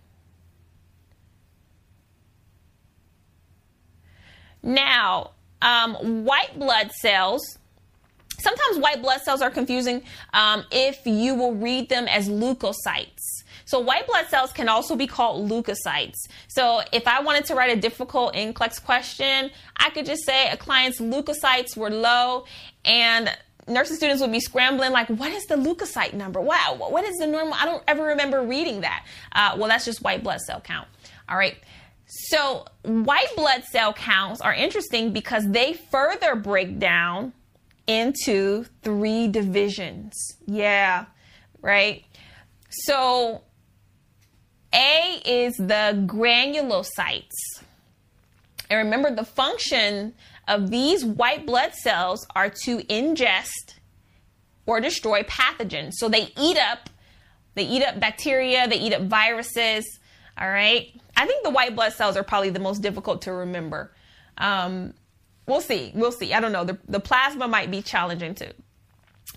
Now, 4.61 5.31
um, 5.61 6.25
white 6.25 6.57
blood 6.57 6.91
cells. 6.91 7.57
Sometimes 8.39 8.79
white 8.79 9.01
blood 9.01 9.21
cells 9.21 9.41
are 9.41 9.51
confusing 9.51 10.01
um, 10.33 10.65
if 10.71 11.05
you 11.05 11.35
will 11.35 11.53
read 11.53 11.89
them 11.89 12.07
as 12.07 12.27
leukocytes. 12.27 13.21
So 13.65 13.79
white 13.79 14.07
blood 14.07 14.27
cells 14.27 14.51
can 14.51 14.67
also 14.67 14.95
be 14.95 15.05
called 15.05 15.49
leukocytes. 15.49 16.17
So 16.47 16.81
if 16.91 17.07
I 17.07 17.21
wanted 17.21 17.45
to 17.45 17.55
write 17.55 17.77
a 17.77 17.79
difficult 17.79 18.33
NCLEX 18.33 18.83
question, 18.83 19.51
I 19.77 19.91
could 19.91 20.05
just 20.05 20.25
say 20.25 20.49
a 20.49 20.57
client's 20.57 20.99
leukocytes 20.99 21.77
were 21.77 21.91
low 21.91 22.45
and 22.83 23.29
nursing 23.67 23.95
students 23.95 24.21
would 24.21 24.31
be 24.31 24.39
scrambling 24.39 24.91
like, 24.91 25.07
what 25.07 25.31
is 25.31 25.45
the 25.45 25.55
leukocyte 25.55 26.13
number? 26.13 26.41
Wow, 26.41 26.75
what 26.77 27.03
is 27.05 27.17
the 27.17 27.27
normal? 27.27 27.53
I 27.53 27.65
don't 27.65 27.83
ever 27.87 28.03
remember 28.03 28.41
reading 28.41 28.81
that. 28.81 29.05
Uh, 29.31 29.55
well, 29.57 29.67
that's 29.67 29.85
just 29.85 30.01
white 30.01 30.23
blood 30.23 30.41
cell 30.41 30.61
count. 30.61 30.87
All 31.29 31.37
right. 31.37 31.57
So, 32.13 32.65
white 32.83 33.33
blood 33.37 33.63
cell 33.63 33.93
counts 33.93 34.41
are 34.41 34.53
interesting 34.53 35.13
because 35.13 35.49
they 35.49 35.71
further 35.71 36.35
break 36.35 36.77
down 36.77 37.31
into 37.87 38.65
three 38.83 39.29
divisions. 39.29 40.13
Yeah, 40.45 41.05
right? 41.61 42.03
So, 42.69 43.43
A 44.73 45.21
is 45.23 45.55
the 45.55 46.03
granulocytes. 46.05 47.29
And 48.69 48.77
remember, 48.77 49.15
the 49.15 49.23
function 49.23 50.13
of 50.49 50.69
these 50.69 51.05
white 51.05 51.45
blood 51.45 51.73
cells 51.75 52.27
are 52.35 52.49
to 52.65 52.79
ingest 52.79 53.75
or 54.65 54.81
destroy 54.81 55.23
pathogens. 55.23 55.93
So 55.93 56.09
they 56.09 56.33
eat 56.37 56.57
up, 56.57 56.89
they 57.55 57.63
eat 57.63 57.83
up 57.83 58.01
bacteria, 58.01 58.67
they 58.67 58.79
eat 58.79 58.93
up 58.93 59.03
viruses, 59.03 59.85
all 60.37 60.49
right? 60.49 61.00
I 61.15 61.25
think 61.25 61.43
the 61.43 61.49
white 61.49 61.75
blood 61.75 61.93
cells 61.93 62.17
are 62.17 62.23
probably 62.23 62.49
the 62.49 62.59
most 62.59 62.81
difficult 62.81 63.23
to 63.23 63.33
remember. 63.33 63.91
Um, 64.37 64.93
we'll 65.45 65.61
see. 65.61 65.91
We'll 65.93 66.11
see. 66.11 66.33
I 66.33 66.39
don't 66.39 66.51
know. 66.51 66.63
The, 66.63 66.77
the 66.87 66.99
plasma 66.99 67.47
might 67.47 67.69
be 67.69 67.81
challenging 67.81 68.35
too. 68.35 68.51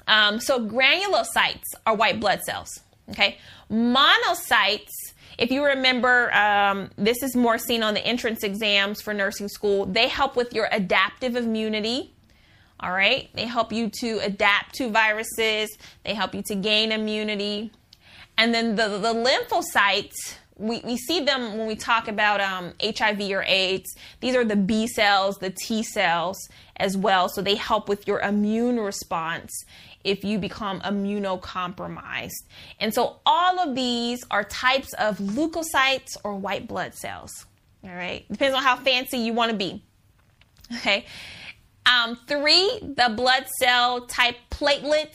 Um, 0.07 0.41
so 0.41 0.65
granulocytes 0.67 1.63
are 1.87 1.95
white 1.95 2.21
blood 2.21 2.43
cells. 2.43 2.81
Okay. 3.11 3.39
Monocytes, 3.71 4.91
if 5.39 5.51
you 5.51 5.65
remember, 5.65 6.33
um, 6.35 6.91
this 6.97 7.23
is 7.23 7.37
more 7.37 7.59
seen 7.59 7.83
on 7.83 7.95
the 7.95 8.05
entrance 8.05 8.43
exams 8.43 9.03
for 9.03 9.13
nursing 9.13 9.49
school. 9.49 9.85
They 9.87 10.09
help 10.09 10.37
with 10.37 10.55
your 10.55 10.69
adaptive 10.71 11.37
immunity. 11.37 12.15
All 12.81 12.93
right. 12.93 13.29
They 13.35 13.47
help 13.47 13.73
you 13.73 13.91
to 14.01 14.19
adapt 14.21 14.75
to 14.77 14.91
viruses. 14.91 15.77
They 16.05 16.15
help 16.15 16.35
you 16.35 16.43
to 16.47 16.55
gain 16.55 16.93
immunity. 16.93 17.73
And 18.37 18.53
then 18.55 18.75
the, 18.75 18.99
the 18.99 19.15
lymphocytes, 19.15 20.35
we, 20.57 20.81
we 20.85 20.97
see 20.97 21.21
them 21.21 21.59
when 21.59 21.67
we 21.67 21.75
talk 21.75 22.09
about 22.09 22.41
um, 22.41 22.73
HIV 22.83 23.21
or 23.31 23.43
AIDS. 23.43 23.95
These 24.21 24.37
are 24.37 24.45
the 24.45 24.57
B 24.57 24.87
cells, 24.87 25.37
the 25.39 25.51
T 25.51 25.83
cells 25.83 26.37
as 26.77 26.97
well. 26.97 27.29
So 27.29 27.43
they 27.43 27.57
help 27.57 27.89
with 27.89 28.07
your 28.07 28.21
immune 28.21 28.79
response 28.79 29.53
if 30.05 30.23
you 30.23 30.39
become 30.39 30.81
immunocompromised. 30.81 32.45
And 32.79 32.95
so 32.95 33.17
all 33.27 33.59
of 33.59 33.75
these 33.75 34.25
are 34.31 34.45
types 34.45 34.93
of 34.95 35.19
leukocytes 35.19 36.17
or 36.23 36.37
white 36.37 36.69
blood 36.69 36.95
cells. 36.95 37.47
All 37.83 37.95
right. 37.95 38.27
Depends 38.31 38.57
on 38.57 38.63
how 38.63 38.77
fancy 38.77 39.19
you 39.19 39.33
want 39.33 39.51
to 39.51 39.57
be. 39.57 39.83
Okay. 40.77 41.07
Um, 41.87 42.19
three, 42.27 42.79
the 42.81 43.13
blood 43.15 43.47
cell 43.59 44.07
type 44.07 44.37
platelets 44.51 45.13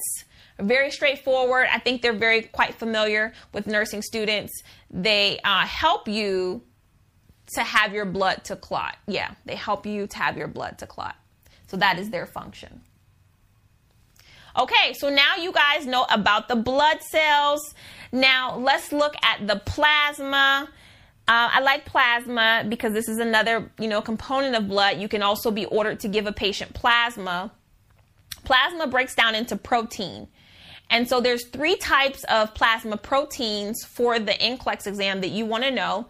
very 0.59 0.91
straightforward. 0.91 1.67
I 1.71 1.79
think 1.79 2.01
they're 2.01 2.13
very 2.13 2.43
quite 2.43 2.75
familiar 2.75 3.33
with 3.53 3.67
nursing 3.67 4.01
students. 4.01 4.51
They 4.91 5.39
uh, 5.43 5.65
help 5.65 6.07
you 6.07 6.63
to 7.55 7.63
have 7.63 7.93
your 7.93 8.05
blood 8.05 8.43
to 8.45 8.55
clot. 8.55 8.97
Yeah, 9.07 9.33
they 9.45 9.55
help 9.55 9.85
you 9.85 10.07
to 10.07 10.17
have 10.17 10.37
your 10.37 10.47
blood 10.47 10.77
to 10.79 10.87
clot. 10.87 11.15
So 11.67 11.77
that 11.77 11.99
is 11.99 12.09
their 12.09 12.25
function. 12.25 12.81
Okay, 14.57 14.93
so 14.93 15.09
now 15.09 15.35
you 15.35 15.51
guys 15.51 15.85
know 15.85 16.05
about 16.09 16.47
the 16.47 16.55
blood 16.55 17.01
cells. 17.01 17.73
Now 18.11 18.57
let's 18.57 18.91
look 18.91 19.15
at 19.23 19.47
the 19.47 19.57
plasma. 19.65 20.67
Uh, 21.27 21.49
I 21.53 21.59
like 21.61 21.85
plasma 21.85 22.65
because 22.67 22.93
this 22.93 23.07
is 23.07 23.19
another, 23.19 23.71
you 23.79 23.87
know, 23.87 24.01
component 24.01 24.55
of 24.55 24.67
blood. 24.67 24.99
You 24.99 25.07
can 25.07 25.21
also 25.21 25.51
be 25.51 25.65
ordered 25.65 25.99
to 26.01 26.07
give 26.07 26.25
a 26.25 26.31
patient 26.31 26.73
plasma. 26.73 27.51
Plasma 28.43 28.87
breaks 28.87 29.13
down 29.13 29.35
into 29.35 29.55
protein. 29.55 30.27
And 30.89 31.07
so 31.07 31.21
there's 31.21 31.45
three 31.47 31.75
types 31.75 32.23
of 32.25 32.53
plasma 32.55 32.97
proteins 32.97 33.83
for 33.83 34.19
the 34.19 34.31
NCLEX 34.31 34.87
exam 34.87 35.21
that 35.21 35.29
you 35.29 35.45
want 35.45 35.63
to 35.63 35.71
know. 35.71 36.07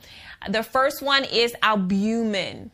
The 0.50 0.64
first 0.64 1.02
one 1.02 1.26
is 1.26 1.54
albumin. 1.62 2.72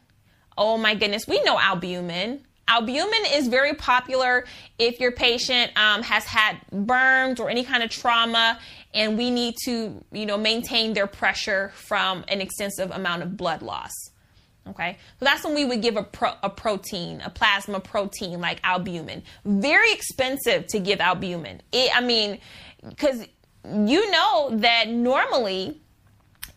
Oh 0.58 0.78
my 0.78 0.95
goodness, 0.95 1.28
we 1.28 1.41
know 1.43 1.60
albumin. 1.60 2.45
albumin 2.68 3.26
is 3.34 3.47
very 3.47 3.74
popular 3.74 4.45
if 4.80 4.99
your 4.99 5.12
patient 5.12 5.72
um, 5.78 6.03
has 6.03 6.26
had 6.26 6.58
burns 6.72 7.39
or 7.39 7.49
any 7.49 7.64
kind 7.64 7.84
of 7.84 7.89
trauma 7.89 8.60
and 8.93 9.18
we 9.18 9.30
need 9.30 9.56
to 9.66 10.03
you 10.12 10.26
know 10.26 10.38
maintain 10.38 10.93
their 10.93 11.08
pressure 11.08 11.72
from 11.76 12.24
an 12.28 12.41
extensive 12.41 12.89
amount 12.91 13.22
of 13.22 13.36
blood 13.36 13.62
loss 13.62 13.91
okay 14.68 14.97
so 15.20 15.26
that's 15.26 15.43
when 15.43 15.53
we 15.53 15.66
would 15.66 15.82
give 15.82 15.95
a, 15.95 16.03
pro- 16.03 16.36
a 16.43 16.49
protein 16.49 17.22
a 17.22 17.30
plasma 17.30 17.80
protein 17.80 18.39
like 18.39 18.59
albumin 18.63 19.22
very 19.45 19.91
expensive 19.91 20.66
to 20.68 20.80
give 20.80 20.99
albumin 20.99 21.61
it, 21.72 21.95
i 21.95 22.01
mean 22.01 22.39
because 22.88 23.26
you 23.63 24.09
know 24.11 24.49
that 24.53 24.89
normally 24.89 25.80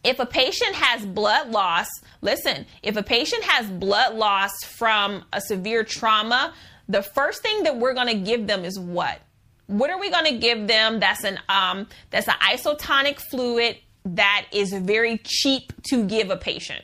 if 0.05 0.19
a 0.21 0.27
patient 0.27 0.75
has 0.75 1.05
blood 1.05 1.51
loss, 1.51 1.89
listen, 2.21 2.67
if 2.83 2.97
a 2.97 3.03
patient 3.03 3.43
has 3.45 3.67
blood 3.67 4.15
loss 4.15 4.53
from 4.65 5.25
a 5.33 5.41
severe 5.41 5.85
trauma, 5.85 6.55
the 6.89 7.03
first 7.03 7.43
thing 7.43 7.65
that 7.65 7.77
we're 7.77 7.95
going 7.95 8.07
to 8.07 8.15
give 8.15 8.47
them 8.47 8.65
is 8.65 8.79
what? 8.79 9.21
What 9.67 9.91
are 9.91 9.99
we 9.99 10.11
going 10.11 10.25
to 10.25 10.39
give 10.39 10.67
them? 10.67 11.01
That's 11.01 11.25
an 11.25 11.39
um, 11.49 11.87
that's 12.11 12.29
an 12.29 12.37
isotonic 12.41 13.21
fluid 13.31 13.77
that 14.07 14.47
is 14.53 14.73
very 14.73 15.19
cheap 15.25 15.73
to 15.91 16.07
give 16.07 16.31
a 16.31 16.37
patient. 16.37 16.83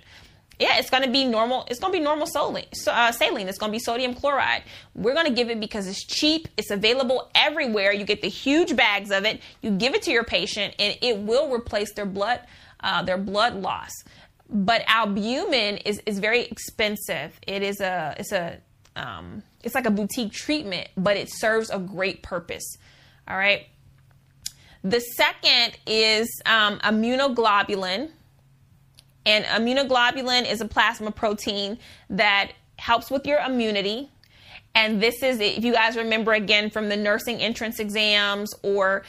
Yeah, 0.59 0.79
it's 0.79 0.91
to 0.91 1.11
be 1.11 1.25
normal. 1.25 1.67
It's 1.69 1.81
to 1.81 1.91
be 1.91 2.01
normal 2.01 2.27
saline. 2.27 2.67
Uh, 2.87 3.11
saline. 3.13 3.49
It's 3.49 3.59
to 3.59 3.69
be 3.77 3.79
sodium 3.79 4.15
chloride. 4.15 4.63
We're 4.95 5.15
to 5.27 5.33
give 5.33 5.51
it 5.51 5.59
because 5.59 5.87
it's 5.87 6.05
cheap. 6.05 6.49
It's 6.57 6.71
available 6.71 7.31
everywhere. 7.35 7.93
You 7.93 8.05
get 8.05 8.23
the 8.23 8.29
huge 8.29 8.77
bags 8.77 9.11
of 9.11 9.25
it. 9.25 9.41
You 9.63 9.71
give 9.73 9.95
it 9.95 10.03
to 10.03 10.13
your 10.13 10.25
patient, 10.25 10.75
and 10.79 10.97
it 11.03 11.19
will 11.19 11.53
replace 11.53 11.93
their 11.95 12.07
blood 12.07 12.41
uh, 12.85 13.03
their 13.03 13.19
blood 13.19 13.57
loss. 13.57 13.91
But 14.49 14.85
albumin 14.87 15.79
is, 15.79 16.01
is 16.07 16.19
very 16.19 16.43
expensive. 16.43 17.41
It 17.47 17.63
is 17.63 17.81
a 17.81 18.15
it's 18.19 18.31
a 18.31 18.59
um, 18.95 19.43
it's 19.65 19.75
like 19.75 19.87
a 19.87 19.91
boutique 19.91 20.33
treatment, 20.33 20.89
but 20.97 21.17
it 21.17 21.29
serves 21.33 21.71
a 21.71 21.79
great 21.79 22.23
purpose. 22.23 22.77
All 23.27 23.37
right. 23.37 23.67
The 24.85 25.01
second 25.01 25.79
is 25.87 26.29
um, 26.45 26.79
immunoglobulin. 26.81 28.11
And 29.27 29.45
immunoglobulin 29.47 30.51
is 30.51 30.61
a 30.61 30.67
plasma 30.67 31.11
protein 31.11 31.79
that 32.11 32.53
helps 32.79 33.11
with 33.11 33.27
your 33.27 33.39
immunity. 33.39 34.11
And 34.75 35.01
this 35.03 35.23
is, 35.23 35.41
if 35.41 35.65
you 35.65 35.73
guys 35.73 35.97
remember 35.97 36.33
again 36.33 36.69
from 36.71 36.89
the 36.89 36.97
nursing 36.97 37.39
entrance 37.39 37.79
exams 37.79 38.53
or 38.63 39.05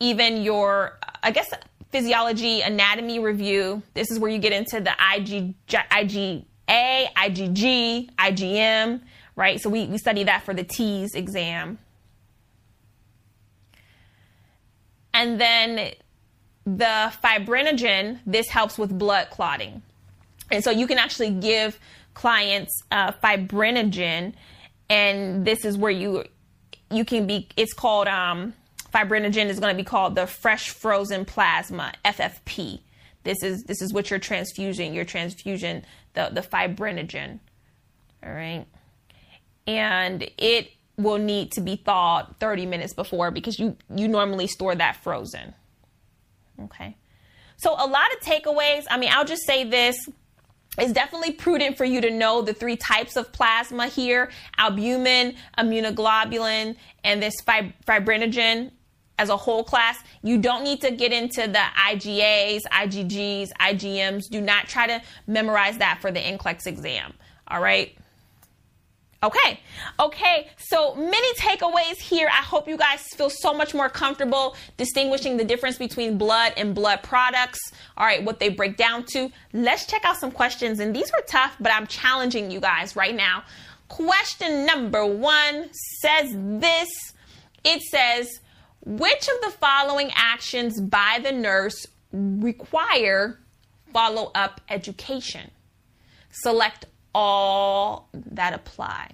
even 0.00 0.42
your, 0.42 0.98
I 1.22 1.30
guess, 1.30 1.48
physiology 1.94 2.60
anatomy 2.60 3.20
review. 3.20 3.80
This 3.94 4.10
is 4.10 4.18
where 4.18 4.28
you 4.28 4.40
get 4.40 4.52
into 4.52 4.80
the 4.80 4.90
IG, 4.90 5.54
IgA, 5.68 6.44
IgG, 6.68 8.10
IgM, 8.16 9.00
right? 9.36 9.60
So 9.60 9.70
we, 9.70 9.86
we 9.86 9.98
study 9.98 10.24
that 10.24 10.42
for 10.42 10.52
the 10.52 10.64
TEAS 10.64 11.14
exam. 11.14 11.78
And 15.14 15.40
then 15.40 15.92
the 16.66 17.12
fibrinogen, 17.22 18.20
this 18.26 18.48
helps 18.48 18.78
with 18.78 18.96
blood 18.98 19.28
clotting. 19.30 19.82
And 20.50 20.64
so 20.64 20.70
you 20.70 20.86
can 20.86 20.98
actually 20.98 21.30
give 21.30 21.78
clients 22.14 22.82
uh, 22.90 23.12
fibrinogen, 23.12 24.34
and 24.88 25.44
this 25.44 25.64
is 25.64 25.76
where 25.76 25.90
you 25.90 26.24
you 26.90 27.04
can 27.04 27.26
be. 27.26 27.48
It's 27.56 27.72
called 27.72 28.08
um, 28.08 28.54
fibrinogen 28.92 29.46
is 29.46 29.58
going 29.58 29.74
to 29.74 29.76
be 29.76 29.84
called 29.84 30.14
the 30.14 30.26
fresh 30.26 30.70
frozen 30.70 31.24
plasma 31.24 31.92
FFP. 32.04 32.80
This 33.24 33.42
is 33.42 33.64
this 33.64 33.82
is 33.82 33.92
what 33.92 34.10
you're 34.10 34.18
transfusing. 34.18 34.94
Your 34.94 35.04
transfusion 35.04 35.84
the 36.14 36.30
the 36.32 36.42
fibrinogen. 36.42 37.40
All 38.24 38.32
right, 38.32 38.66
and 39.66 40.30
it 40.38 40.70
will 40.96 41.18
need 41.18 41.50
to 41.52 41.60
be 41.60 41.76
thawed 41.76 42.36
30 42.38 42.66
minutes 42.66 42.94
before 42.94 43.30
because 43.30 43.58
you 43.58 43.76
you 43.94 44.08
normally 44.08 44.46
store 44.46 44.74
that 44.74 44.96
frozen. 44.96 45.54
Okay, 46.62 46.96
so 47.56 47.72
a 47.72 47.86
lot 47.86 48.12
of 48.12 48.20
takeaways. 48.20 48.84
I 48.90 48.98
mean, 48.98 49.10
I'll 49.12 49.24
just 49.24 49.44
say 49.44 49.64
this 49.64 49.96
it's 50.76 50.92
definitely 50.92 51.32
prudent 51.32 51.76
for 51.76 51.84
you 51.84 52.00
to 52.00 52.10
know 52.10 52.42
the 52.42 52.52
three 52.52 52.76
types 52.76 53.16
of 53.16 53.32
plasma 53.32 53.86
here 53.86 54.30
albumin, 54.58 55.36
immunoglobulin, 55.56 56.76
and 57.04 57.22
this 57.22 57.34
fib- 57.46 57.72
fibrinogen 57.86 58.72
as 59.18 59.28
a 59.28 59.36
whole 59.36 59.62
class. 59.62 59.98
You 60.22 60.38
don't 60.38 60.64
need 60.64 60.80
to 60.80 60.90
get 60.90 61.12
into 61.12 61.42
the 61.42 61.62
IGAs, 61.88 62.62
IgGs, 62.72 63.52
IgMs. 63.60 64.22
Do 64.28 64.40
not 64.40 64.66
try 64.66 64.88
to 64.88 65.00
memorize 65.28 65.78
that 65.78 65.98
for 66.00 66.10
the 66.10 66.18
NCLEX 66.18 66.66
exam. 66.66 67.14
All 67.46 67.60
right. 67.60 67.96
Okay. 69.24 69.60
Okay. 69.98 70.48
So 70.58 70.94
many 70.94 71.34
takeaways 71.34 71.96
here. 71.98 72.28
I 72.28 72.42
hope 72.42 72.68
you 72.68 72.76
guys 72.76 73.00
feel 73.16 73.30
so 73.30 73.54
much 73.54 73.72
more 73.72 73.88
comfortable 73.88 74.54
distinguishing 74.76 75.38
the 75.38 75.44
difference 75.44 75.78
between 75.78 76.18
blood 76.18 76.52
and 76.58 76.74
blood 76.74 77.02
products. 77.02 77.58
All 77.96 78.04
right. 78.04 78.22
What 78.22 78.38
they 78.38 78.50
break 78.50 78.76
down 78.76 79.04
to. 79.12 79.30
Let's 79.54 79.86
check 79.86 80.04
out 80.04 80.18
some 80.18 80.30
questions. 80.30 80.78
And 80.78 80.94
these 80.94 81.10
were 81.10 81.24
tough, 81.26 81.56
but 81.58 81.72
I'm 81.72 81.86
challenging 81.86 82.50
you 82.50 82.60
guys 82.60 82.96
right 82.96 83.14
now. 83.14 83.44
Question 83.88 84.66
number 84.66 85.06
one 85.06 85.70
says 86.00 86.30
this. 86.34 86.90
It 87.64 87.80
says, 87.80 88.40
which 88.84 89.26
of 89.28 89.40
the 89.40 89.56
following 89.58 90.10
actions 90.14 90.78
by 90.82 91.18
the 91.22 91.32
nurse 91.32 91.86
require 92.12 93.40
follow 93.90 94.30
up 94.34 94.60
education? 94.68 95.50
Select 96.30 96.84
all 97.14 98.08
that 98.12 98.54
apply. 98.54 99.12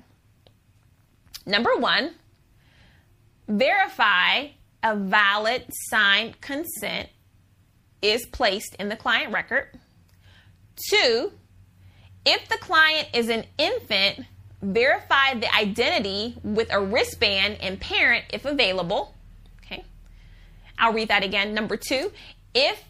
Number 1.47 1.77
one, 1.77 2.13
verify 3.49 4.49
a 4.83 4.97
valid 4.97 5.65
signed 5.89 6.41
consent 6.41 7.09
is 8.03 8.25
placed 8.27 8.75
in 8.79 8.89
the 8.89 8.97
client 8.97 9.33
record. 9.33 9.69
Two, 10.91 11.33
if 12.25 12.49
the 12.49 12.57
client 12.59 13.09
is 13.13 13.29
an 13.29 13.45
infant, 13.59 14.27
verify 14.63 15.35
the 15.35 15.55
identity 15.55 16.37
with 16.43 16.73
a 16.73 16.81
wristband 16.81 17.59
and 17.61 17.81
parent 17.81 18.25
if 18.33 18.45
available. 18.45 19.15
Okay. 19.65 19.85
I'll 20.79 20.93
read 20.93 21.09
that 21.09 21.23
again. 21.23 21.55
Number 21.55 21.77
two, 21.77 22.13
if 22.55 22.83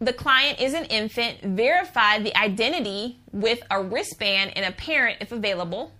the 0.00 0.12
client 0.12 0.60
is 0.60 0.72
an 0.72 0.86
infant, 0.86 1.42
verify 1.42 2.18
the 2.18 2.36
identity 2.36 3.18
with 3.32 3.62
a 3.70 3.82
wristband 3.82 4.52
and 4.56 4.64
a 4.64 4.72
parent 4.72 5.18
if 5.20 5.30
available. 5.30 5.92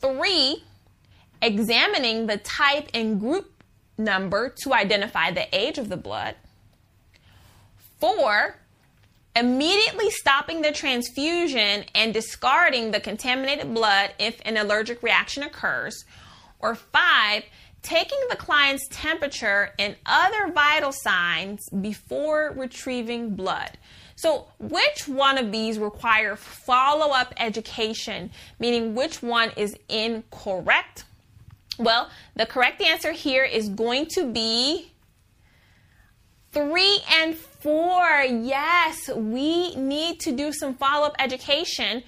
Three, 0.00 0.64
examining 1.40 2.26
the 2.26 2.38
type 2.38 2.88
and 2.92 3.20
group 3.20 3.62
number 3.96 4.52
to 4.64 4.74
identify 4.74 5.30
the 5.30 5.46
age 5.56 5.78
of 5.78 5.88
the 5.88 5.96
blood. 5.96 6.34
Four, 8.00 8.56
immediately 9.36 10.10
stopping 10.10 10.62
the 10.62 10.72
transfusion 10.72 11.84
and 11.94 12.12
discarding 12.12 12.90
the 12.90 13.00
contaminated 13.00 13.72
blood 13.72 14.14
if 14.18 14.40
an 14.44 14.56
allergic 14.56 15.02
reaction 15.02 15.42
occurs. 15.42 16.04
Or 16.58 16.74
five, 16.74 17.44
taking 17.82 18.18
the 18.28 18.36
client's 18.36 18.86
temperature 18.90 19.70
and 19.78 19.96
other 20.06 20.52
vital 20.52 20.92
signs 20.92 21.68
before 21.80 22.52
retrieving 22.56 23.34
blood. 23.34 23.78
So, 24.16 24.48
which 24.58 25.08
one 25.08 25.38
of 25.38 25.50
these 25.50 25.78
require 25.78 26.36
follow 26.36 27.14
up 27.14 27.32
education, 27.38 28.30
meaning 28.58 28.94
which 28.94 29.22
one 29.22 29.50
is 29.56 29.74
incorrect? 29.88 31.04
Well, 31.78 32.10
the 32.36 32.44
correct 32.44 32.82
answer 32.82 33.12
here 33.12 33.44
is 33.44 33.70
going 33.70 34.06
to 34.16 34.30
be 34.30 34.92
three 36.52 37.00
and 37.10 37.34
four. 37.34 38.20
Yes, 38.20 39.08
we 39.08 39.74
need 39.76 40.20
to 40.20 40.32
do 40.32 40.52
some 40.52 40.74
follow 40.74 41.06
up 41.06 41.16
education 41.18 42.02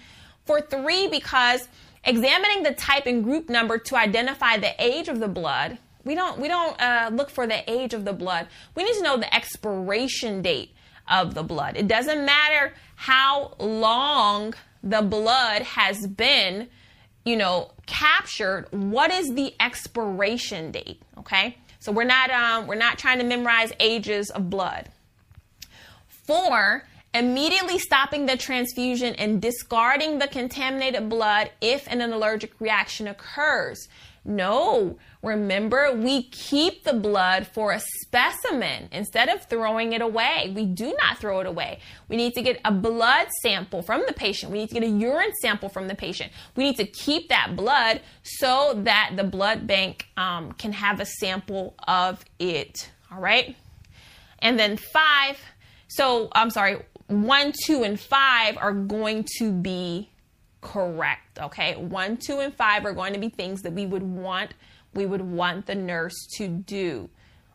for 0.45 0.61
three 0.61 1.09
because 1.09 1.66
Examining 2.05 2.63
the 2.63 2.75
type 2.75 3.07
and 3.07 3.23
group 3.23 3.49
number 3.49 3.79
to 3.79 3.97
identify 3.97 4.57
the 4.57 4.75
age 4.83 5.09
of 5.09 5.21
the 5.21 5.29
blood. 5.29 5.79
We 6.05 6.15
don't 6.17 6.41
we 6.41 6.49
don't 6.49 6.81
uh, 6.81 7.11
look 7.13 7.31
for 7.31 7.47
the 7.47 7.71
age 7.71 7.95
of 7.95 8.05
the 8.05 8.13
blood. 8.13 8.49
We 8.75 8.83
need 8.85 8.95
to 8.95 9.03
know 9.03 9.17
the 9.17 9.33
expiration 9.33 10.43
date 10.43 10.73
of 11.09 11.35
the 11.35 11.45
blood. 11.45 11.77
It 11.77 11.87
doesn't 11.87 12.25
matter 12.25 12.75
how 12.97 13.55
long 13.59 14.55
the 14.83 15.03
blood 15.03 15.63
has 15.63 16.07
been, 16.09 16.69
you 17.25 17.37
know, 17.37 17.71
captured. 17.87 18.67
What 18.71 19.13
is 19.13 19.35
the 19.35 19.55
expiration 19.61 20.73
date? 20.73 21.01
Okay, 21.19 21.57
so 21.79 21.93
we're 21.93 22.03
not 22.05 22.31
um, 22.31 22.67
we're 22.67 22.75
not 22.75 22.99
trying 22.99 23.19
to 23.19 23.25
memorize 23.25 23.73
ages 23.79 24.31
of 24.31 24.51
blood. 24.51 24.89
Four, 26.09 26.85
immediately 27.15 27.79
stopping 27.79 28.27
the 28.27 28.37
transfusion 28.37 29.15
and 29.17 29.41
discarding 29.41 30.19
the 30.19 30.29
contaminated 30.29 31.09
blood 31.09 31.51
if 31.61 31.87
an 31.89 32.01
allergic 32.01 32.59
reaction 32.61 33.07
occurs. 33.07 33.89
No, 34.25 34.99
remember, 35.21 35.93
we 35.97 36.23
keep 36.23 36.85
the 36.85 36.93
blood 36.93 37.45
for 37.49 37.73
a 37.73 37.81
specimen 38.03 38.89
instead 38.93 39.29
of 39.29 39.45
throwing 39.47 39.95
it 39.95 40.01
away. 40.01 40.53
We 40.55 40.65
do 40.65 40.95
not 41.01 41.19
throw 41.19 41.41
it 41.41 41.47
away. 41.47 41.81
We 42.09 42.17
need 42.17 42.35
to 42.35 42.43
get 42.43 42.61
a 42.65 42.71
blood 42.71 43.27
sample 43.43 43.83
from 43.83 44.05
the 44.07 44.13
patient. 44.13 44.53
We 44.53 44.59
need 44.59 44.69
to 44.69 44.75
get 44.75 44.85
a 44.85 44.89
urine 44.89 45.33
sample 45.41 45.69
from 45.69 45.89
the 45.89 45.97
patient. 45.97 46.31
We 46.55 46.63
need 46.63 46.77
to 46.77 46.87
keep 46.87 47.31
that 47.31 47.57
blood 47.57 48.01
so 48.23 48.81
that 48.85 49.15
the 49.17 49.25
blood 49.25 49.67
bank 49.67 50.07
um, 50.17 50.53
can 50.53 50.73
have 50.73 51.01
a 51.01 51.07
sample 51.07 51.75
of 51.89 52.25
it. 52.39 52.91
All 53.11 53.21
right. 53.21 53.57
And 54.39 54.57
then 54.57 54.77
five, 54.77 55.41
so 55.89 56.29
I'm 56.33 56.51
sorry, 56.51 56.79
one, 57.07 57.53
two, 57.65 57.83
and 57.83 57.99
five 57.99 58.57
are 58.57 58.73
going 58.73 59.27
to 59.39 59.53
be 59.53 60.11
correct. 60.61 61.39
Okay. 61.39 61.77
One, 61.77 62.17
two, 62.17 62.41
and 62.41 62.55
five 62.55 62.85
are 62.85 62.93
going 62.93 63.13
to 63.13 63.19
be 63.19 63.29
things 63.29 63.63
that 63.63 63.73
we 63.73 63.87
would 63.87 64.03
want, 64.03 64.55
we 64.95 65.07
would 65.07 65.23
want 65.23 65.67
the 65.67 65.75
nurse 65.75 66.27
to 66.37 66.49
do. 66.49 67.09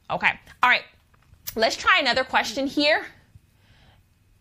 Okay. 0.09 0.31
All 0.61 0.69
right. 0.69 0.83
Let's 1.55 1.75
try 1.75 1.99
another 1.99 2.23
question 2.23 2.67
here. 2.67 3.05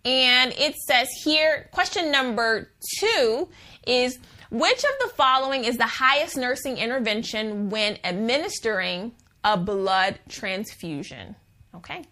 And 0.05 0.53
it 0.53 0.77
says 0.77 1.09
here, 1.25 1.69
question 1.73 2.13
number 2.13 2.71
two 3.01 3.49
is 3.87 4.19
which 4.51 4.85
of 4.85 4.91
the 5.01 5.09
following 5.17 5.65
is 5.65 5.77
the 5.77 5.87
highest 5.87 6.37
nursing 6.37 6.77
intervention 6.77 7.71
when 7.71 7.99
administering 8.05 9.13
a 9.43 9.57
blood 9.57 10.21
transfusion? 10.29 11.35
Okay. 11.75 12.05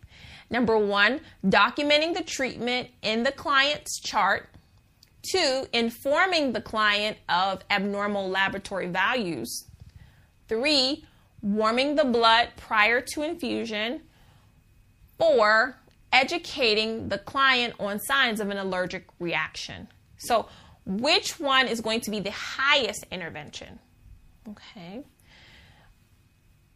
Number 0.55 0.79
one, 0.79 1.21
documenting 1.45 2.15
the 2.15 2.23
treatment 2.23 2.89
in 3.03 3.25
the 3.25 3.33
client's 3.33 3.99
chart. 3.99 4.51
Two, 5.33 5.67
informing 5.73 6.53
the 6.53 6.61
client 6.61 7.17
of 7.29 7.65
abnormal 7.71 8.29
laboratory 8.29 8.87
values. 8.87 9.65
Three, 10.47 11.05
warming 11.43 11.97
the 11.97 12.05
blood 12.05 12.51
prior 12.57 13.01
to 13.01 13.23
infusion. 13.23 14.03
Four, 15.19 15.77
educating 16.13 17.09
the 17.09 17.19
client 17.19 17.75
on 17.81 17.99
signs 17.99 18.39
of 18.39 18.49
an 18.51 18.57
allergic 18.57 19.07
reaction. 19.19 19.89
So, 20.19 20.47
which 20.87 21.41
one 21.41 21.67
is 21.67 21.81
going 21.81 22.03
to 22.03 22.13
be 22.13 22.21
the 22.21 22.31
highest 22.31 23.07
intervention? 23.11 23.81
Okay. 24.49 25.03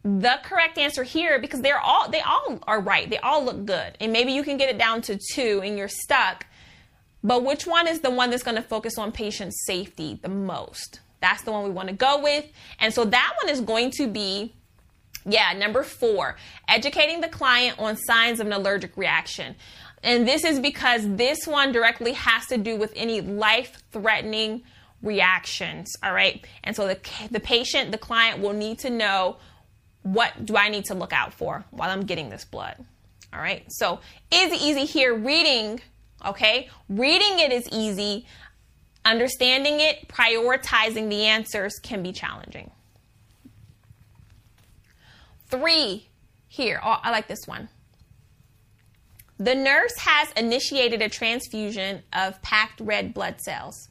The 0.03 0.39
correct 0.43 0.77
answer 0.77 1.03
here, 1.03 1.39
because 1.39 1.61
they're 1.61 1.79
all 1.79 2.09
they 2.09 2.21
all 2.21 2.59
are 2.67 2.79
right. 2.79 3.09
They 3.09 3.17
all 3.17 3.43
look 3.43 3.65
good. 3.65 3.97
And 3.99 4.13
maybe 4.13 4.31
you 4.31 4.43
can 4.43 4.57
get 4.57 4.69
it 4.69 4.77
down 4.77 5.01
to 5.03 5.19
two 5.33 5.61
and 5.63 5.77
you're 5.77 5.89
stuck. 5.89 6.45
But 7.23 7.43
which 7.43 7.67
one 7.67 7.87
is 7.87 7.99
the 7.99 8.09
one 8.09 8.29
that's 8.29 8.43
going 8.43 8.55
to 8.55 8.61
focus 8.61 8.97
on 8.97 9.11
patient 9.11 9.53
safety 9.65 10.19
the 10.21 10.29
most? 10.29 11.01
That's 11.19 11.43
the 11.43 11.51
one 11.51 11.65
we 11.65 11.69
want 11.69 11.89
to 11.89 11.95
go 11.95 12.21
with. 12.21 12.45
And 12.79 12.93
so 12.93 13.03
that 13.03 13.33
one 13.43 13.51
is 13.51 13.59
going 13.59 13.91
to 13.91 14.07
be, 14.07 14.53
yeah, 15.25 15.51
number 15.51 15.83
four, 15.83 16.37
educating 16.69 17.19
the 17.19 17.27
client 17.27 17.77
on 17.77 17.97
signs 17.97 18.39
of 18.39 18.47
an 18.47 18.53
allergic 18.53 18.95
reaction. 18.95 19.55
And 20.01 20.25
this 20.25 20.45
is 20.45 20.61
because 20.61 21.01
this 21.15 21.45
one 21.45 21.73
directly 21.73 22.13
has 22.13 22.45
to 22.47 22.57
do 22.57 22.77
with 22.77 22.93
any 22.95 23.19
life 23.19 23.83
threatening 23.91 24.63
reactions. 25.01 25.91
All 26.01 26.13
right. 26.13 26.45
And 26.63 26.73
so 26.73 26.87
the, 26.87 26.99
the 27.31 27.41
patient, 27.41 27.91
the 27.91 27.97
client 27.97 28.39
will 28.39 28.53
need 28.53 28.79
to 28.79 28.89
know 28.89 29.37
what 30.13 30.45
do 30.45 30.55
I 30.55 30.69
need 30.69 30.85
to 30.85 30.93
look 30.93 31.13
out 31.13 31.33
for 31.33 31.65
while 31.71 31.89
I'm 31.89 32.05
getting 32.05 32.29
this 32.29 32.45
blood. 32.45 32.75
All 33.33 33.39
right. 33.39 33.63
So 33.69 33.99
easy, 34.31 34.55
easy 34.55 34.85
here. 34.85 35.13
Reading 35.15 35.81
Okay? 36.25 36.69
Reading 36.87 37.39
it 37.39 37.51
is 37.51 37.67
easy. 37.71 38.25
Understanding 39.05 39.79
it, 39.79 40.07
prioritizing 40.07 41.09
the 41.09 41.25
answers 41.25 41.79
can 41.81 42.03
be 42.03 42.11
challenging. 42.11 42.71
Three, 45.47 46.07
here, 46.47 46.79
oh, 46.83 46.99
I 47.01 47.11
like 47.11 47.27
this 47.27 47.47
one. 47.47 47.69
The 49.39 49.55
nurse 49.55 49.97
has 49.99 50.31
initiated 50.33 51.01
a 51.01 51.09
transfusion 51.09 52.03
of 52.11 52.41
packed 52.41 52.81
red 52.81 53.13
blood 53.13 53.39
cells. 53.39 53.87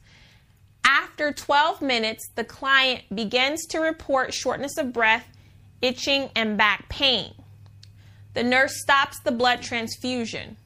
After 0.85 1.33
12 1.33 1.81
minutes, 1.81 2.29
the 2.35 2.43
client 2.43 3.03
begins 3.13 3.65
to 3.67 3.79
report 3.79 4.33
shortness 4.33 4.77
of 4.77 4.93
breath, 4.93 5.27
itching, 5.81 6.29
and 6.35 6.57
back 6.57 6.89
pain. 6.89 7.33
The 8.33 8.43
nurse 8.43 8.79
stops 8.81 9.19
the 9.19 9.31
blood 9.31 9.61
transfusion. 9.61 10.57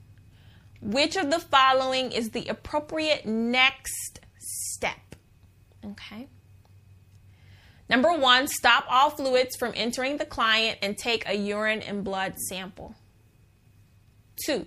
Which 0.82 1.16
of 1.16 1.32
the 1.32 1.40
following 1.40 2.12
is 2.12 2.32
the 2.32 2.48
appropriate 2.48 3.26
next 3.26 4.20
step? 4.38 5.16
Okay. 5.86 6.28
Number 7.90 8.14
one, 8.14 8.48
stop 8.48 8.86
all 8.90 9.12
fluids 9.12 9.56
from 9.56 9.74
entering 9.76 10.18
the 10.18 10.26
client 10.26 10.80
and 10.82 10.98
take 10.98 11.28
a 11.28 11.36
urine 11.36 11.82
and 11.82 12.04
blood 12.04 12.36
sample. 12.50 12.96
Two, 14.46 14.66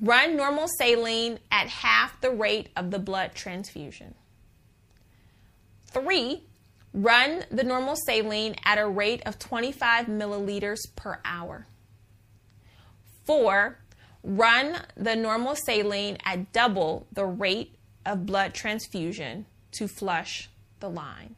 run 0.00 0.36
normal 0.36 0.68
saline 0.78 1.38
at 1.50 1.68
half 1.68 2.20
the 2.20 2.30
rate 2.30 2.68
of 2.76 2.90
the 2.90 2.98
blood 2.98 3.34
transfusion. 3.34 4.14
Three, 5.86 6.44
run 6.92 7.44
the 7.50 7.64
normal 7.64 7.96
saline 7.96 8.56
at 8.64 8.78
a 8.78 8.86
rate 8.86 9.22
of 9.24 9.38
25 9.38 10.06
milliliters 10.06 10.80
per 10.96 11.20
hour. 11.24 11.66
Four, 13.24 13.78
Run 14.24 14.76
the 14.96 15.16
normal 15.16 15.56
saline 15.56 16.16
at 16.24 16.52
double 16.52 17.08
the 17.12 17.26
rate 17.26 17.74
of 18.06 18.24
blood 18.24 18.54
transfusion 18.54 19.46
to 19.72 19.88
flush 19.88 20.48
the 20.78 20.88
line. 20.88 21.34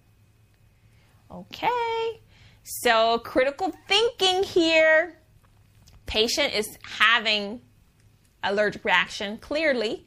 Okay, 1.30 2.20
so 2.62 3.18
critical 3.18 3.72
thinking 3.88 4.42
here. 4.42 5.16
Patient 6.04 6.54
is 6.54 6.78
having 6.82 7.62
allergic 8.42 8.84
reaction 8.84 9.38
clearly, 9.38 10.06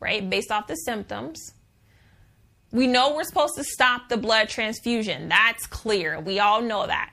right, 0.00 0.28
based 0.28 0.50
off 0.50 0.66
the 0.66 0.74
symptoms. 0.74 1.52
We 2.76 2.86
know 2.86 3.14
we're 3.14 3.24
supposed 3.24 3.54
to 3.56 3.64
stop 3.64 4.10
the 4.10 4.18
blood 4.18 4.50
transfusion. 4.50 5.30
That's 5.30 5.66
clear. 5.66 6.20
We 6.20 6.40
all 6.40 6.60
know 6.60 6.86
that. 6.86 7.10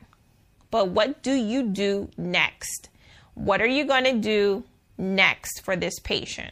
But 0.72 0.90
what 0.90 1.24
do 1.24 1.32
you 1.32 1.64
do 1.64 2.10
next? 2.18 2.90
What 3.36 3.62
are 3.62 3.68
you 3.68 3.86
going 3.86 4.04
to 4.04 4.18
do 4.20 4.66
next 4.98 5.62
for 5.62 5.78
this 5.78 6.00
patient? 6.00 6.52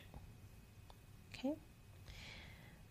Okay. 1.36 1.55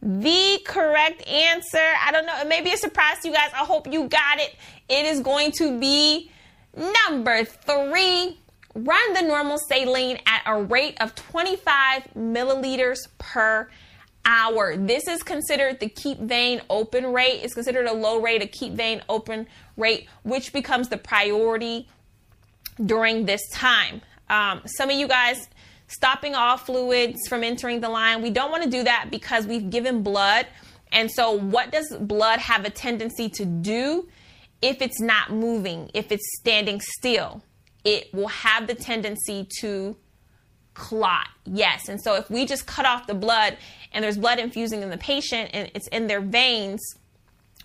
The 0.02 0.60
correct 0.66 1.26
answer, 1.26 1.78
I 1.78 2.12
don't 2.12 2.26
know, 2.26 2.38
it 2.38 2.48
may 2.48 2.60
be 2.60 2.74
a 2.74 2.76
surprise 2.76 3.20
to 3.22 3.28
you 3.28 3.34
guys. 3.34 3.50
I 3.54 3.64
hope 3.64 3.90
you 3.90 4.06
got 4.06 4.40
it. 4.40 4.54
It 4.90 5.06
is 5.06 5.20
going 5.20 5.52
to 5.52 5.80
be 5.80 6.30
number 6.76 7.44
three. 7.44 8.36
Run 8.74 9.14
the 9.14 9.22
normal 9.22 9.56
saline 9.56 10.18
at 10.26 10.42
a 10.44 10.62
rate 10.62 10.98
of 11.00 11.14
25 11.14 12.08
milliliters 12.14 12.98
per 13.16 13.70
hour. 14.24 14.76
This 14.76 15.08
is 15.08 15.22
considered 15.22 15.80
the 15.80 15.88
keep 15.88 16.18
vein 16.18 16.60
open 16.70 17.12
rate. 17.12 17.40
It's 17.42 17.54
considered 17.54 17.86
a 17.86 17.92
low 17.92 18.20
rate, 18.20 18.42
a 18.42 18.46
keep 18.46 18.74
vein 18.74 19.02
open 19.08 19.46
rate, 19.76 20.08
which 20.22 20.52
becomes 20.52 20.88
the 20.88 20.98
priority 20.98 21.88
during 22.84 23.26
this 23.26 23.42
time. 23.52 24.02
Um, 24.28 24.62
some 24.66 24.90
of 24.90 24.96
you 24.96 25.08
guys 25.08 25.48
stopping 25.88 26.34
all 26.34 26.56
fluids 26.56 27.26
from 27.28 27.42
entering 27.42 27.80
the 27.80 27.88
line. 27.88 28.22
We 28.22 28.30
don't 28.30 28.50
want 28.50 28.62
to 28.62 28.70
do 28.70 28.84
that 28.84 29.08
because 29.10 29.46
we've 29.46 29.68
given 29.70 30.02
blood. 30.02 30.46
And 30.92 31.10
so, 31.10 31.32
what 31.32 31.70
does 31.70 31.96
blood 32.00 32.40
have 32.40 32.64
a 32.64 32.70
tendency 32.70 33.28
to 33.30 33.44
do 33.44 34.08
if 34.62 34.82
it's 34.82 35.00
not 35.00 35.30
moving, 35.30 35.90
if 35.94 36.10
it's 36.10 36.24
standing 36.38 36.80
still? 36.80 37.42
It 37.84 38.12
will 38.12 38.28
have 38.28 38.66
the 38.66 38.74
tendency 38.74 39.48
to 39.60 39.96
clot. 40.74 41.28
Yes. 41.44 41.88
And 41.88 42.00
so, 42.00 42.14
if 42.14 42.30
we 42.30 42.46
just 42.46 42.66
cut 42.66 42.86
off 42.86 43.06
the 43.06 43.14
blood 43.14 43.56
and 43.92 44.04
there's 44.04 44.18
blood 44.18 44.38
infusing 44.38 44.82
in 44.82 44.90
the 44.90 44.98
patient 44.98 45.50
and 45.52 45.70
it's 45.74 45.88
in 45.88 46.06
their 46.06 46.20
veins, 46.20 46.80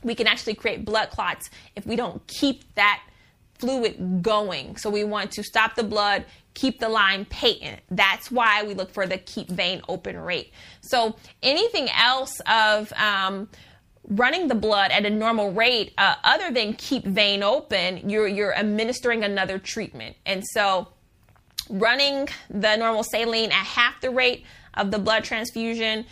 we 0.03 0.15
can 0.15 0.27
actually 0.27 0.55
create 0.55 0.85
blood 0.85 1.09
clots 1.09 1.49
if 1.75 1.85
we 1.85 1.95
don't 1.95 2.25
keep 2.27 2.73
that 2.75 3.01
fluid 3.57 4.21
going. 4.21 4.77
So 4.77 4.89
we 4.89 5.03
want 5.03 5.31
to 5.31 5.43
stop 5.43 5.75
the 5.75 5.83
blood, 5.83 6.25
keep 6.53 6.79
the 6.79 6.89
line 6.89 7.25
patent. 7.25 7.81
That's 7.89 8.29
why 8.29 8.63
we 8.63 8.73
look 8.73 8.91
for 8.91 9.07
the 9.07 9.17
keep 9.17 9.49
vein 9.49 9.81
open 9.87 10.17
rate. 10.17 10.51
So 10.81 11.15
anything 11.41 11.89
else 11.89 12.39
of 12.41 12.91
um, 12.93 13.49
running 14.07 14.47
the 14.47 14.55
blood 14.55 14.91
at 14.91 15.05
a 15.05 15.09
normal 15.09 15.51
rate, 15.51 15.93
uh, 15.97 16.15
other 16.23 16.51
than 16.51 16.73
keep 16.73 17.05
vein 17.05 17.43
open, 17.43 18.09
you're 18.09 18.27
you're 18.27 18.55
administering 18.55 19.23
another 19.23 19.57
treatment. 19.57 20.15
And 20.25 20.43
so 20.51 20.89
running 21.69 22.27
the 22.49 22.75
normal 22.75 23.03
saline 23.03 23.51
at 23.51 23.65
half 23.65 23.99
the 24.01 24.09
rate 24.09 24.45
of 24.73 24.91
the 24.91 24.99
blood 24.99 25.23
transfusion 25.23 26.05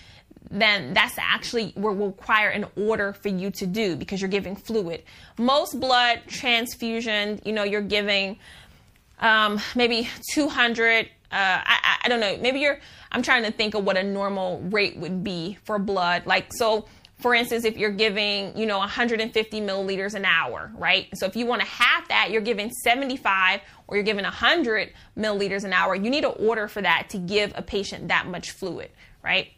then 0.54 0.93
that's 0.93 1.18
actually 1.18 1.72
what 1.76 1.95
will 1.97 2.08
require 2.08 2.49
an 2.49 2.66
order 2.76 3.14
for 3.14 3.30
you 3.30 3.49
to 3.49 3.66
do 3.66 3.95
because 3.95 4.22
you're 4.22 4.30
giving 4.30 4.56
fluid. 4.56 5.04
Most 5.38 5.80
blood 5.80 6.22
transfusion, 6.28 7.41
you 7.43 7.54
know, 7.54 7.64
you're 7.64 7.82
giving 7.82 8.38
um, 9.20 9.60
maybe 9.76 10.08
200. 10.34 11.06
Uh, 11.06 11.08
I, 11.32 11.97
I 12.04 12.10
don't 12.10 12.20
know. 12.20 12.38
Maybe 12.38 12.60
you're. 12.60 12.80
I'm 13.12 13.24
trying 13.24 13.43
to 13.43 13.51
think 13.51 13.74
of 13.74 13.84
what 13.84 13.97
a 13.97 14.04
normal 14.04 14.62
rate 14.62 14.97
would 14.97 15.24
be 15.24 15.58
for 15.64 15.80
blood. 15.80 16.28
Like 16.28 16.54
so, 16.54 16.86
for 17.24 17.34
instance, 17.34 17.63
if 17.63 17.78
you're 17.78 17.89
giving, 17.89 18.55
you 18.57 18.65
know, 18.65 18.80
150 18.80 19.61
milliliters 19.61 20.13
an 20.13 20.26
hour, 20.26 20.69
right? 20.76 21.07
So 21.15 21.26
if 21.26 21.38
you 21.38 21.45
want 21.45 21.61
to 21.61 21.67
half 21.67 22.09
that, 22.09 22.32
you're 22.32 22.41
giving 22.41 22.69
75 22.69 23.61
or 23.88 23.95
you're 23.95 24.03
giving 24.03 24.26
100 24.26 24.91
milliliters 25.17 25.63
an 25.63 25.71
hour. 25.71 25.95
You 25.95 26.09
need 26.09 26.26
an 26.26 26.34
order 26.38 26.67
for 26.67 26.82
that 26.82 27.07
to 27.11 27.17
give 27.17 27.53
a 27.55 27.61
patient 27.61 28.09
that 28.09 28.28
much 28.28 28.51
fluid, 28.51 28.91
right? 29.24 29.53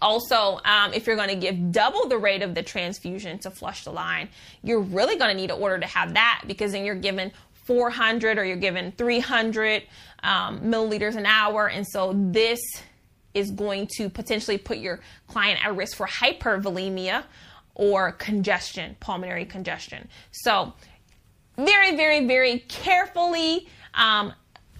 Also, 0.00 0.60
um, 0.64 0.94
if 0.94 1.08
you're 1.08 1.16
going 1.16 1.28
to 1.28 1.34
give 1.34 1.72
double 1.72 2.06
the 2.06 2.18
rate 2.18 2.42
of 2.42 2.54
the 2.54 2.62
transfusion 2.62 3.36
to 3.40 3.50
flush 3.50 3.82
the 3.82 3.90
line, 3.90 4.28
you're 4.62 4.80
really 4.80 5.16
going 5.18 5.34
to 5.34 5.36
need 5.36 5.50
an 5.50 5.60
order 5.60 5.80
to 5.80 5.86
have 5.88 6.14
that 6.14 6.44
because 6.46 6.70
then 6.70 6.84
you're 6.84 6.94
given 6.94 7.32
400 7.64 8.38
or 8.38 8.44
you're 8.44 8.54
given 8.54 8.92
300 8.92 9.82
um, 10.22 10.60
milliliters 10.60 11.16
an 11.16 11.26
hour. 11.26 11.68
And 11.68 11.84
so 11.84 12.12
this 12.14 12.60
is 13.34 13.50
going 13.50 13.88
to 13.96 14.08
potentially 14.08 14.58
put 14.58 14.78
your 14.78 15.00
client 15.28 15.64
at 15.64 15.74
risk 15.74 15.96
for 15.96 16.06
hypervolemia 16.06 17.24
or 17.74 18.12
congestion, 18.12 18.96
pulmonary 19.00 19.44
congestion. 19.44 20.08
So, 20.30 20.72
very, 21.56 21.96
very, 21.96 22.26
very 22.26 22.60
carefully, 22.60 23.68
um, 23.94 24.32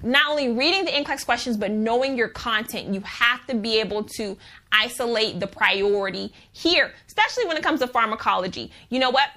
not 0.02 0.30
only 0.30 0.52
reading 0.52 0.84
the 0.84 0.90
NCLEX 0.90 1.24
questions, 1.24 1.56
but 1.56 1.70
knowing 1.70 2.16
your 2.16 2.28
content. 2.28 2.92
You 2.92 3.00
have 3.02 3.46
to 3.46 3.54
be 3.54 3.78
able 3.78 4.04
to 4.16 4.36
isolate 4.72 5.38
the 5.38 5.46
priority 5.46 6.32
here, 6.52 6.92
especially 7.06 7.44
when 7.46 7.56
it 7.56 7.62
comes 7.62 7.80
to 7.80 7.86
pharmacology. 7.86 8.72
You 8.88 8.98
know 8.98 9.10
what? 9.10 9.28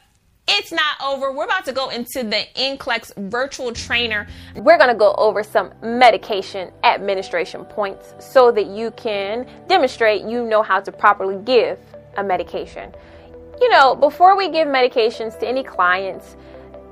It's 0.48 0.72
not 0.72 1.02
over. 1.04 1.32
We're 1.32 1.46
about 1.46 1.66
to 1.66 1.74
go 1.74 1.90
into 1.90 2.24
the 2.24 2.46
NCLEX 2.56 3.30
virtual 3.32 3.72
trainer. 3.72 4.28
We're 4.56 4.78
going 4.78 4.92
to 4.92 4.96
go 4.96 5.14
over 5.16 5.42
some 5.42 5.74
medication 5.82 6.72
administration 6.84 7.66
points 7.66 8.14
so 8.20 8.52
that 8.52 8.68
you 8.68 8.92
can 8.92 9.48
demonstrate 9.68 10.24
you 10.24 10.46
know 10.46 10.62
how 10.62 10.82
to 10.82 10.92
properly 10.92 11.44
give 11.44 11.80
a 12.18 12.24
medication. 12.24 12.94
You 13.60 13.70
know, 13.70 13.96
before 13.96 14.38
we 14.38 14.50
give 14.50 14.68
medications 14.68 15.40
to 15.40 15.48
any 15.48 15.64
clients, 15.64 16.36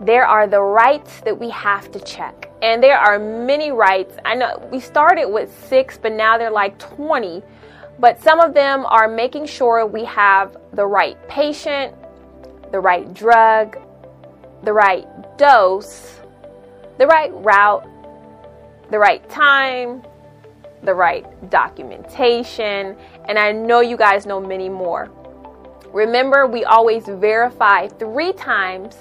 there 0.02 0.26
are 0.26 0.48
the 0.48 0.62
rights 0.62 1.20
that 1.22 1.40
we 1.40 1.50
have 1.52 1.92
to 1.92 2.00
check. 2.00 2.50
And 2.64 2.82
there 2.82 2.98
are 2.98 3.20
many 3.20 3.72
rights. 3.72 4.18
I 4.26 4.34
know 4.34 4.68
we 4.72 4.80
started 4.80 5.30
with 5.30 5.54
six, 5.68 5.98
but 5.98 6.12
now 6.12 6.40
they're 6.40 6.50
like 6.50 6.80
20. 6.80 7.44
But 8.00 8.20
some 8.20 8.40
of 8.40 8.56
them 8.56 8.86
are 8.88 9.08
making 9.08 9.46
sure 9.46 9.86
we 9.86 10.06
have 10.06 10.58
the 10.74 10.86
right 10.86 11.18
patient, 11.28 11.94
the 12.74 12.80
right 12.80 13.14
drug, 13.14 13.78
the 14.64 14.74
right 14.74 15.06
dose, 15.38 16.20
the 16.98 17.06
right 17.06 17.32
route, 17.36 17.88
the 18.90 18.98
right 18.98 19.30
time, 19.30 20.02
the 20.82 20.94
right 20.94 21.24
documentation, 21.52 22.98
and 23.30 23.38
I 23.38 23.52
know 23.52 23.82
you 23.82 23.96
guys 23.96 24.26
know 24.26 24.40
many 24.40 24.70
more. 24.70 25.12
Remember, 25.94 26.48
we 26.48 26.64
always 26.64 27.06
verify 27.06 27.88
three 27.88 28.34
times 28.34 28.96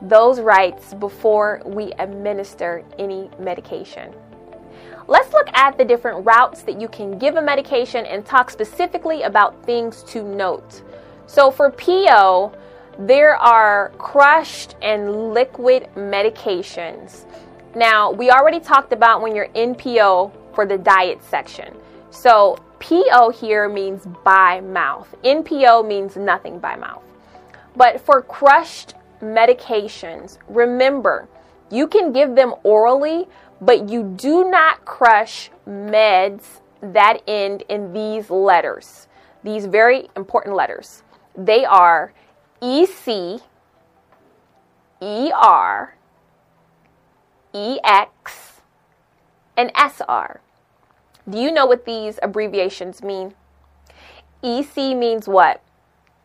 those 0.00 0.40
rights 0.40 0.94
before 0.94 1.60
we 1.66 1.92
administer 1.98 2.82
any 2.98 3.28
medication. 3.38 4.14
Let's 5.08 5.30
look 5.34 5.48
at 5.52 5.76
the 5.76 5.84
different 5.84 6.24
routes 6.24 6.62
that 6.62 6.80
you 6.80 6.88
can 6.88 7.18
give 7.18 7.36
a 7.36 7.42
medication 7.42 8.06
and 8.06 8.24
talk 8.24 8.48
specifically 8.48 9.24
about 9.24 9.62
things 9.66 10.02
to 10.04 10.22
note. 10.22 10.80
So, 11.26 11.50
for 11.50 11.70
PO, 11.70 12.54
there 13.00 13.34
are 13.36 13.92
crushed 13.96 14.76
and 14.82 15.32
liquid 15.32 15.88
medications. 15.96 17.24
Now, 17.74 18.10
we 18.10 18.30
already 18.30 18.60
talked 18.60 18.92
about 18.92 19.22
when 19.22 19.34
you're 19.34 19.48
in 19.54 19.74
PO 19.74 20.30
for 20.54 20.66
the 20.66 20.76
diet 20.76 21.22
section. 21.22 21.74
So, 22.10 22.58
PO 22.78 23.30
here 23.30 23.68
means 23.68 24.06
by 24.22 24.60
mouth. 24.60 25.14
NPO 25.24 25.86
means 25.86 26.16
nothing 26.16 26.58
by 26.58 26.76
mouth. 26.76 27.02
But 27.74 28.00
for 28.00 28.20
crushed 28.20 28.94
medications, 29.22 30.38
remember, 30.48 31.26
you 31.70 31.86
can 31.86 32.12
give 32.12 32.34
them 32.34 32.54
orally, 32.64 33.28
but 33.62 33.88
you 33.88 34.02
do 34.16 34.50
not 34.50 34.84
crush 34.84 35.50
meds 35.66 36.60
that 36.82 37.22
end 37.26 37.62
in 37.68 37.92
these 37.92 38.28
letters, 38.28 39.08
these 39.42 39.64
very 39.66 40.08
important 40.16 40.54
letters. 40.54 41.02
They 41.36 41.64
are 41.64 42.12
EC, 42.62 43.40
ER, 45.00 45.94
EX, 47.54 48.60
and 49.56 49.72
SR. 49.74 50.40
Do 51.28 51.38
you 51.38 51.50
know 51.50 51.64
what 51.64 51.86
these 51.86 52.18
abbreviations 52.22 53.02
mean? 53.02 53.34
EC 54.42 54.76
means 54.96 55.26
what? 55.26 55.62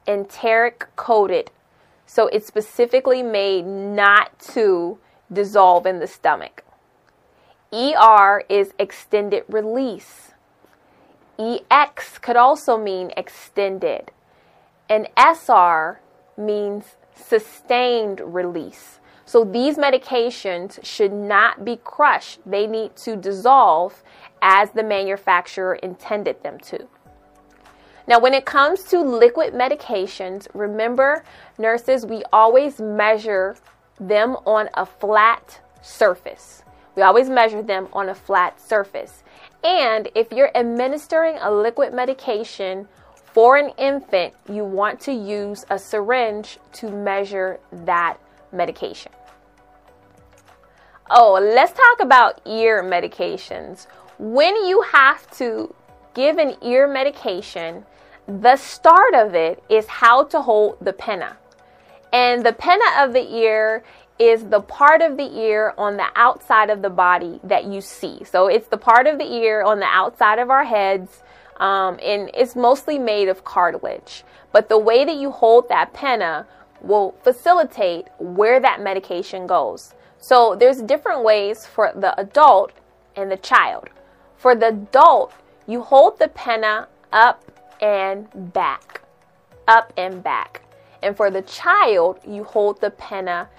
Enteric 0.07 0.87
coated. 0.97 1.51
So 2.05 2.27
it's 2.27 2.47
specifically 2.47 3.23
made 3.23 3.65
not 3.65 4.37
to 4.53 4.97
dissolve 5.31 5.85
in 5.85 5.99
the 5.99 6.07
stomach. 6.07 6.63
ER 7.73 8.43
is 8.49 8.73
extended 8.77 9.43
release. 9.47 10.31
EX 11.39 12.17
could 12.17 12.35
also 12.35 12.77
mean 12.77 13.11
extended. 13.17 14.11
And 14.89 15.07
SR 15.17 15.99
means 16.37 16.95
sustained 17.15 18.21
release. 18.21 18.99
So 19.25 19.43
these 19.43 19.77
medications 19.77 20.83
should 20.85 21.11
not 21.11 21.65
be 21.65 21.77
crushed. 21.77 22.39
They 22.45 22.67
need 22.67 22.95
to 22.97 23.15
dissolve 23.15 24.03
as 24.41 24.69
the 24.71 24.83
manufacturer 24.83 25.75
intended 25.75 26.43
them 26.43 26.59
to. 26.59 26.87
Now, 28.07 28.19
when 28.19 28.35
it 28.35 28.45
comes 28.45 28.83
to 28.85 28.99
liquid 28.99 29.53
medications, 29.53 30.47
remember, 30.53 31.23
nurses, 31.57 32.05
we 32.05 32.23
always 32.31 32.79
measure 32.79 33.55
them 33.99 34.37
on 34.45 34.69
a 34.75 34.85
flat 34.85 35.59
surface. 35.81 36.63
We 36.95 37.01
always 37.01 37.29
measure 37.29 37.63
them 37.63 37.87
on 37.93 38.09
a 38.09 38.15
flat 38.15 38.61
surface. 38.61 39.23
And 39.63 40.07
if 40.13 40.31
you're 40.31 40.55
administering 40.55 41.37
a 41.41 41.51
liquid 41.51 41.93
medication 41.93 42.87
for 43.35 43.57
an 43.57 43.69
infant, 43.77 44.33
you 44.49 44.63
want 44.63 44.97
to 45.01 45.11
use 45.11 45.65
a 45.69 45.77
syringe 45.77 46.57
to 46.71 46.89
measure 46.89 47.59
that 47.69 48.17
medication. 48.53 49.11
Oh, 51.09 51.33
let's 51.33 51.73
talk 51.73 51.99
about 51.99 52.39
ear 52.45 52.81
medications. 52.81 53.87
When 54.19 54.55
you 54.65 54.83
have 54.83 55.29
to 55.31 55.75
give 56.13 56.37
an 56.37 56.55
ear 56.63 56.87
medication, 56.87 57.83
the 58.25 58.55
start 58.55 59.13
of 59.13 59.35
it 59.35 59.61
is 59.67 59.85
how 59.85 60.23
to 60.23 60.41
hold 60.41 60.77
the 60.79 60.93
pinna. 60.93 61.35
And 62.13 62.45
the 62.45 62.53
pinna 62.53 62.85
of 62.99 63.11
the 63.11 63.35
ear 63.35 63.83
is 64.17 64.45
the 64.45 64.61
part 64.61 65.01
of 65.01 65.17
the 65.17 65.37
ear 65.37 65.73
on 65.77 65.97
the 65.97 66.07
outside 66.15 66.69
of 66.69 66.81
the 66.81 66.89
body 66.89 67.41
that 67.43 67.65
you 67.65 67.81
see. 67.81 68.23
So 68.23 68.47
it's 68.47 68.69
the 68.69 68.77
part 68.77 69.07
of 69.07 69.17
the 69.17 69.29
ear 69.29 69.61
on 69.61 69.79
the 69.81 69.87
outside 69.87 70.39
of 70.39 70.49
our 70.49 70.63
heads 70.63 71.21
um, 71.57 71.99
and 72.01 72.29
it's 72.33 72.55
mostly 72.55 72.99
made 72.99 73.27
of 73.27 73.43
cartilage. 73.43 74.23
But 74.51 74.69
the 74.69 74.77
way 74.77 75.05
that 75.05 75.15
you 75.15 75.31
hold 75.31 75.69
that 75.69 75.93
pinna 75.93 76.47
will 76.81 77.15
facilitate 77.23 78.07
where 78.19 78.59
that 78.59 78.81
medication 78.81 79.47
goes. 79.47 79.93
So 80.19 80.55
there's 80.55 80.81
different 80.81 81.23
ways 81.23 81.65
for 81.65 81.91
the 81.95 82.19
adult 82.19 82.71
and 83.15 83.31
the 83.31 83.37
child. 83.37 83.89
For 84.37 84.55
the 84.55 84.69
adult, 84.69 85.33
you 85.67 85.81
hold 85.81 86.19
the 86.19 86.27
pinna 86.29 86.87
up 87.11 87.43
and 87.81 88.27
back, 88.53 89.01
up 89.67 89.93
and 89.97 90.23
back. 90.23 90.61
And 91.01 91.15
for 91.15 91.29
the 91.29 91.41
child, 91.43 92.19
you 92.27 92.43
hold 92.43 92.81
the 92.81 92.91
pinna 92.91 93.49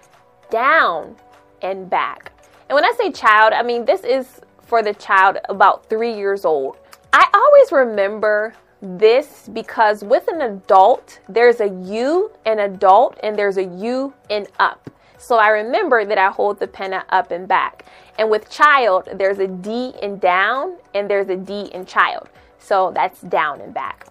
down 0.51 1.17
and 1.63 1.89
back. 1.89 2.33
And 2.69 2.75
when 2.75 2.85
I 2.85 2.93
say 2.99 3.13
child, 3.13 3.53
I 3.53 3.63
mean 3.63 3.85
this 3.85 4.03
is 4.03 4.41
for 4.63 4.83
the 4.83 4.95
child 4.95 5.39
about 5.49 5.89
three 5.89 6.13
years 6.13 6.45
old. 6.45 6.79
I 7.19 7.27
always 7.33 7.73
remember 7.73 8.53
this 8.83 9.49
because 9.51 10.05
with 10.05 10.29
an 10.29 10.43
adult, 10.43 11.19
there's 11.31 11.61
a 11.63 11.69
U 11.69 12.31
in 12.45 12.59
adult 12.59 13.19
and 13.23 13.39
there's 13.39 13.57
a 13.57 13.65
U 13.65 14.13
in 14.29 14.47
up. 14.59 14.91
So 15.17 15.37
I 15.37 15.49
remember 15.49 16.05
that 16.05 16.19
I 16.19 16.29
hold 16.29 16.61
the 16.61 16.67
pinna 16.67 17.07
up 17.09 17.31
and 17.31 17.49
back. 17.49 17.87
And 18.19 18.29
with 18.29 18.51
child, 18.51 19.09
there's 19.15 19.39
a 19.39 19.47
D 19.47 19.95
in 20.03 20.19
down 20.19 20.77
and 20.95 21.09
there's 21.09 21.31
a 21.31 21.37
D 21.37 21.71
in 21.73 21.87
child. 21.87 22.29
So 22.59 22.93
that's 22.95 23.23
down 23.23 23.63
and 23.63 23.73
back. 23.73 24.09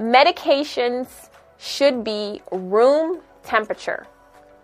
Medications 0.00 1.28
should 1.58 2.02
be 2.02 2.42
room 2.50 3.20
temperature 3.44 4.08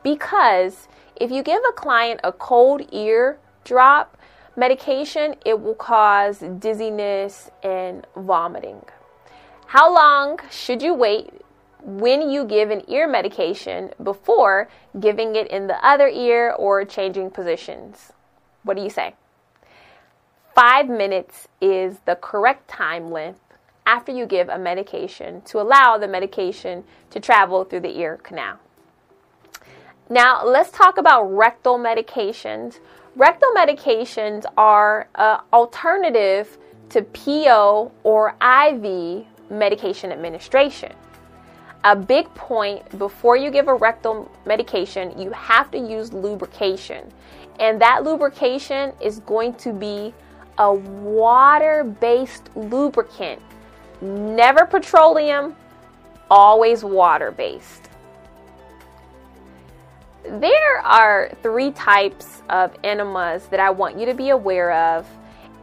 because 0.02 0.88
if 1.14 1.30
you 1.30 1.44
give 1.44 1.62
a 1.68 1.72
client 1.74 2.18
a 2.24 2.32
cold 2.32 2.82
ear 2.90 3.38
drop, 3.62 4.16
medication, 4.56 5.36
it 5.44 5.60
will 5.60 5.74
cause 5.74 6.38
dizziness 6.58 7.50
and 7.62 8.06
vomiting. 8.16 8.82
How 9.66 9.92
long 9.94 10.38
should 10.50 10.82
you 10.82 10.94
wait 10.94 11.30
when 11.82 12.28
you 12.28 12.44
give 12.44 12.70
an 12.70 12.82
ear 12.88 13.08
medication 13.08 13.90
before 14.02 14.68
giving 14.98 15.36
it 15.36 15.46
in 15.48 15.66
the 15.66 15.84
other 15.86 16.08
ear 16.08 16.52
or 16.52 16.84
changing 16.84 17.30
positions? 17.30 18.12
What 18.64 18.76
do 18.76 18.82
you 18.82 18.90
say? 18.90 19.14
Five 20.54 20.88
minutes 20.88 21.48
is 21.60 21.98
the 22.04 22.16
correct 22.16 22.68
time 22.68 23.10
length 23.10 23.40
after 23.86 24.12
you 24.12 24.26
give 24.26 24.48
a 24.48 24.58
medication 24.58 25.40
to 25.42 25.60
allow 25.60 25.96
the 25.96 26.08
medication 26.08 26.84
to 27.10 27.20
travel 27.20 27.64
through 27.64 27.80
the 27.80 27.98
ear 27.98 28.18
canal. 28.22 28.58
Now, 30.08 30.44
let's 30.44 30.70
talk 30.70 30.98
about 30.98 31.24
rectal 31.24 31.78
medications. 31.78 32.80
Rectal 33.20 33.50
medications 33.54 34.46
are 34.56 35.06
an 35.16 35.40
alternative 35.52 36.56
to 36.88 37.02
PO 37.02 37.92
or 38.02 38.34
IV 38.40 39.26
medication 39.50 40.10
administration. 40.10 40.90
A 41.84 41.94
big 41.94 42.34
point 42.34 42.98
before 42.98 43.36
you 43.36 43.50
give 43.50 43.68
a 43.68 43.74
rectal 43.74 44.30
medication, 44.46 45.12
you 45.20 45.32
have 45.32 45.70
to 45.72 45.78
use 45.78 46.14
lubrication. 46.14 47.12
And 47.58 47.78
that 47.82 48.04
lubrication 48.04 48.94
is 49.02 49.18
going 49.18 49.52
to 49.56 49.74
be 49.74 50.14
a 50.56 50.72
water 50.72 51.94
based 52.00 52.48
lubricant. 52.56 53.42
Never 54.00 54.64
petroleum, 54.64 55.54
always 56.30 56.84
water 56.84 57.32
based. 57.32 57.89
There 60.38 60.78
are 60.78 61.28
three 61.42 61.72
types 61.72 62.42
of 62.50 62.72
enemas 62.84 63.46
that 63.46 63.58
I 63.58 63.70
want 63.70 63.98
you 63.98 64.06
to 64.06 64.14
be 64.14 64.28
aware 64.28 64.70
of, 64.72 65.04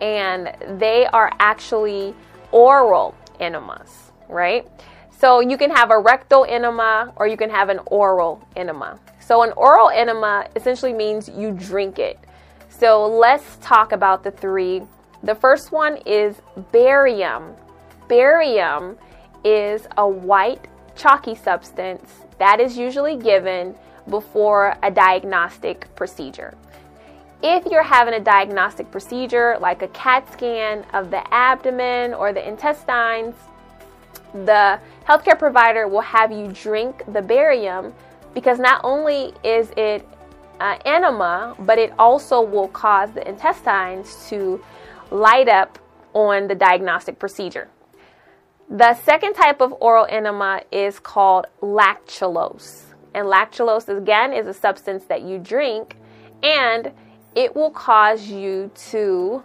and 0.01 0.53
they 0.77 1.05
are 1.07 1.31
actually 1.39 2.13
oral 2.51 3.15
enemas, 3.39 4.11
right? 4.27 4.67
So 5.17 5.39
you 5.39 5.57
can 5.57 5.71
have 5.71 5.89
a 5.89 5.97
rectal 5.97 6.45
enema 6.47 7.13
or 7.15 7.27
you 7.27 7.37
can 7.37 7.49
have 7.49 7.69
an 7.69 7.79
oral 7.85 8.45
enema. 8.57 8.99
So 9.19 9.41
an 9.41 9.53
oral 9.53 9.89
enema 9.89 10.47
essentially 10.55 10.93
means 10.93 11.29
you 11.29 11.51
drink 11.51 11.97
it. 11.97 12.19
So 12.69 13.07
let's 13.07 13.57
talk 13.61 13.93
about 13.93 14.21
the 14.21 14.31
three. 14.31 14.83
The 15.23 15.33
first 15.33 15.71
one 15.71 15.97
is 16.05 16.41
barium. 16.73 17.55
Barium 18.09 18.97
is 19.45 19.87
a 19.97 20.07
white 20.07 20.67
chalky 20.95 21.35
substance 21.35 22.11
that 22.37 22.59
is 22.59 22.77
usually 22.77 23.15
given 23.15 23.75
before 24.09 24.75
a 24.83 24.91
diagnostic 24.91 25.93
procedure. 25.95 26.55
If 27.43 27.65
you're 27.65 27.83
having 27.83 28.15
a 28.15 28.19
diagnostic 28.19 28.89
procedure 28.91 29.57
like 29.59 29.81
a 29.83 29.87
CAT 29.89 30.31
scan 30.33 30.85
of 30.93 31.11
the 31.11 31.21
abdomen 31.33 32.13
or 32.13 32.33
the 32.33 32.47
intestines, 32.47 33.35
the 34.33 34.79
healthcare 35.07 35.37
provider 35.37 35.87
will 35.87 36.01
have 36.01 36.31
you 36.31 36.47
drink 36.47 37.03
the 37.13 37.21
barium 37.21 37.93
because 38.33 38.59
not 38.59 38.81
only 38.83 39.33
is 39.43 39.71
it 39.77 40.07
uh, 40.59 40.77
enema, 40.85 41.55
but 41.59 41.77
it 41.77 41.93
also 41.99 42.41
will 42.41 42.67
cause 42.67 43.11
the 43.11 43.27
intestines 43.27 44.27
to 44.29 44.63
light 45.11 45.47
up 45.47 45.79
on 46.13 46.47
the 46.47 46.55
diagnostic 46.55 47.19
procedure. 47.19 47.69
The 48.69 48.95
second 48.95 49.33
type 49.33 49.61
of 49.61 49.73
oral 49.79 50.07
enema 50.09 50.61
is 50.71 50.99
called 50.99 51.45
lactulose. 51.61 52.86
And 53.17 53.25
lactulose, 53.25 53.89
again, 53.89 54.31
is 54.31 54.45
a 54.45 54.53
substance 54.53 55.05
that 55.05 55.23
you 55.23 55.39
drink 55.39 55.97
and 56.43 56.91
it 57.33 57.55
will 57.55 57.71
cause 57.71 58.27
you 58.27 58.69
to 58.91 59.41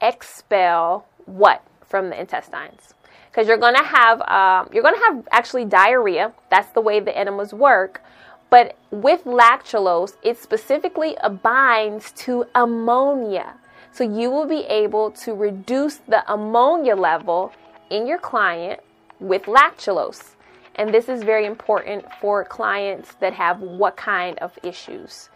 expel 0.00 1.04
what 1.26 1.62
from 1.84 2.08
the 2.08 2.18
intestines? 2.18 2.94
Because 3.30 3.46
you're 3.46 3.58
going 3.58 3.74
to 3.74 3.84
have 3.84 4.22
um, 4.22 4.72
you're 4.72 4.82
going 4.82 4.94
to 4.94 5.00
have 5.00 5.28
actually 5.32 5.66
diarrhea. 5.66 6.32
That's 6.48 6.72
the 6.72 6.80
way 6.80 6.98
the 6.98 7.14
enemas 7.14 7.52
work. 7.52 8.02
But 8.48 8.78
with 8.90 9.24
lactulose, 9.24 10.14
it 10.22 10.38
specifically 10.38 11.14
binds 11.42 12.12
to 12.24 12.46
ammonia. 12.54 13.52
So 13.92 14.02
you 14.02 14.30
will 14.30 14.46
be 14.46 14.64
able 14.64 15.10
to 15.24 15.34
reduce 15.34 15.96
the 15.96 16.24
ammonia 16.32 16.96
level 16.96 17.52
in 17.90 18.06
your 18.06 18.18
client 18.18 18.80
with 19.18 19.42
lactulose. 19.42 20.36
And 20.76 20.94
this 20.94 21.08
is 21.08 21.22
very 21.22 21.46
important 21.46 22.04
for 22.20 22.44
clients 22.44 23.14
that 23.20 23.32
have 23.34 23.60
what 23.60 23.96
kind 23.96 24.38
of 24.38 24.58
issues? 24.62 25.28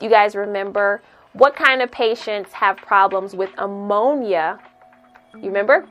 You 0.00 0.08
guys 0.08 0.34
remember 0.34 1.02
what 1.32 1.56
kind 1.56 1.80
of 1.80 1.90
patients 1.90 2.52
have 2.52 2.76
problems 2.76 3.34
with 3.34 3.50
ammonia? 3.58 4.58
You 5.34 5.46
remember? 5.46 5.86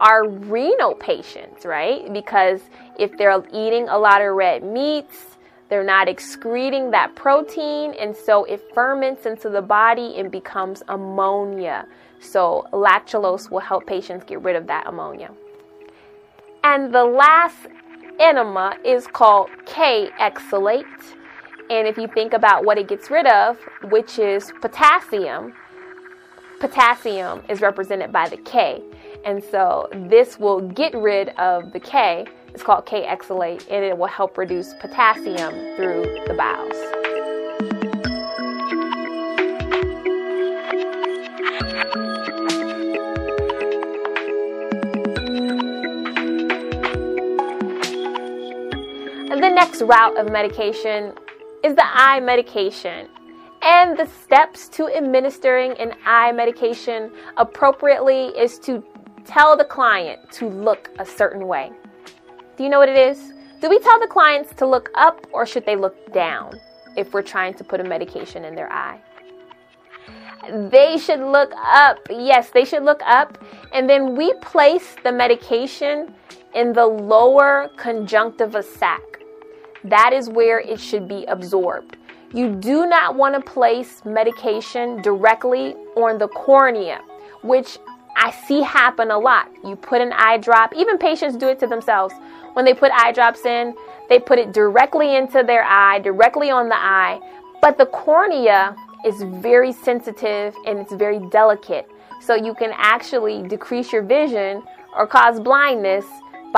Our 0.00 0.28
renal 0.28 0.94
patients, 0.94 1.66
right? 1.66 2.10
Because 2.12 2.60
if 2.98 3.16
they're 3.18 3.42
eating 3.52 3.88
a 3.88 3.98
lot 3.98 4.22
of 4.22 4.34
red 4.34 4.62
meats, 4.62 5.36
they're 5.68 5.84
not 5.84 6.08
excreting 6.08 6.90
that 6.92 7.14
protein, 7.14 7.92
and 8.00 8.16
so 8.16 8.44
it 8.44 8.62
ferments 8.72 9.26
into 9.26 9.50
the 9.50 9.60
body 9.60 10.14
and 10.16 10.30
becomes 10.30 10.82
ammonia. 10.88 11.86
So, 12.20 12.66
lactulose 12.72 13.50
will 13.50 13.60
help 13.60 13.86
patients 13.86 14.24
get 14.24 14.40
rid 14.42 14.56
of 14.56 14.66
that 14.68 14.86
ammonia. 14.86 15.30
And 16.64 16.92
the 16.92 17.04
last 17.04 17.66
enema 18.18 18.76
is 18.84 19.06
called 19.06 19.50
Kayexalate. 19.64 20.84
And 21.70 21.86
if 21.86 21.96
you 21.98 22.08
think 22.08 22.32
about 22.32 22.64
what 22.64 22.78
it 22.78 22.88
gets 22.88 23.10
rid 23.10 23.26
of, 23.26 23.58
which 23.84 24.18
is 24.18 24.52
potassium, 24.60 25.52
potassium 26.60 27.42
is 27.48 27.60
represented 27.60 28.12
by 28.12 28.28
the 28.28 28.38
K. 28.38 28.82
And 29.24 29.42
so 29.42 29.88
this 29.92 30.38
will 30.38 30.60
get 30.60 30.94
rid 30.94 31.30
of 31.30 31.72
the 31.72 31.80
K 31.80 32.26
it's 32.54 32.62
called 32.62 32.86
Kayexalate, 32.86 33.66
and 33.70 33.84
it 33.84 33.96
will 33.96 34.08
help 34.08 34.36
reduce 34.38 34.74
potassium 34.80 35.76
through 35.76 36.02
the 36.26 36.34
bowels. 36.34 37.97
Next 49.58 49.82
route 49.82 50.16
of 50.16 50.30
medication 50.30 51.12
is 51.64 51.74
the 51.74 51.84
eye 51.84 52.20
medication. 52.20 53.08
And 53.60 53.98
the 53.98 54.06
steps 54.06 54.68
to 54.68 54.88
administering 54.88 55.72
an 55.80 55.94
eye 56.06 56.30
medication 56.30 57.10
appropriately 57.36 58.26
is 58.38 58.60
to 58.60 58.84
tell 59.24 59.56
the 59.56 59.64
client 59.64 60.30
to 60.34 60.48
look 60.48 60.90
a 61.00 61.04
certain 61.04 61.48
way. 61.48 61.72
Do 62.56 62.62
you 62.62 62.70
know 62.70 62.78
what 62.78 62.88
it 62.88 62.96
is? 62.96 63.32
Do 63.60 63.68
we 63.68 63.80
tell 63.80 63.98
the 63.98 64.06
clients 64.06 64.54
to 64.54 64.64
look 64.64 64.90
up 64.94 65.26
or 65.32 65.44
should 65.44 65.66
they 65.66 65.74
look 65.74 65.96
down 66.12 66.60
if 66.96 67.12
we're 67.12 67.28
trying 67.34 67.54
to 67.54 67.64
put 67.64 67.80
a 67.80 67.84
medication 67.84 68.44
in 68.44 68.54
their 68.54 68.70
eye? 68.70 69.00
They 70.70 70.98
should 70.98 71.18
look 71.18 71.50
up. 71.56 71.98
Yes, 72.08 72.50
they 72.50 72.64
should 72.64 72.84
look 72.84 73.02
up. 73.04 73.44
And 73.72 73.90
then 73.90 74.14
we 74.14 74.34
place 74.34 74.94
the 75.02 75.10
medication 75.10 76.14
in 76.54 76.72
the 76.72 76.86
lower 76.86 77.70
conjunctiva 77.76 78.62
sac. 78.62 79.17
That 79.84 80.12
is 80.12 80.28
where 80.28 80.60
it 80.60 80.80
should 80.80 81.08
be 81.08 81.24
absorbed. 81.26 81.96
You 82.34 82.54
do 82.54 82.86
not 82.86 83.14
want 83.14 83.34
to 83.34 83.40
place 83.40 84.04
medication 84.04 85.00
directly 85.02 85.74
on 85.96 86.18
the 86.18 86.28
cornea, 86.28 87.00
which 87.42 87.78
I 88.16 88.32
see 88.32 88.62
happen 88.62 89.10
a 89.10 89.18
lot. 89.18 89.48
You 89.64 89.76
put 89.76 90.00
an 90.00 90.12
eye 90.12 90.38
drop, 90.38 90.74
even 90.74 90.98
patients 90.98 91.36
do 91.36 91.48
it 91.48 91.58
to 91.60 91.66
themselves. 91.66 92.14
When 92.54 92.64
they 92.64 92.74
put 92.74 92.90
eye 92.92 93.12
drops 93.12 93.46
in, 93.46 93.74
they 94.08 94.18
put 94.18 94.38
it 94.38 94.52
directly 94.52 95.16
into 95.16 95.42
their 95.42 95.64
eye, 95.64 96.00
directly 96.00 96.50
on 96.50 96.68
the 96.68 96.76
eye. 96.76 97.20
But 97.62 97.78
the 97.78 97.86
cornea 97.86 98.74
is 99.06 99.22
very 99.22 99.72
sensitive 99.72 100.54
and 100.66 100.78
it's 100.78 100.92
very 100.92 101.20
delicate. 101.30 101.88
So 102.20 102.34
you 102.34 102.54
can 102.54 102.72
actually 102.74 103.42
decrease 103.46 103.92
your 103.92 104.02
vision 104.02 104.62
or 104.96 105.06
cause 105.06 105.38
blindness 105.38 106.04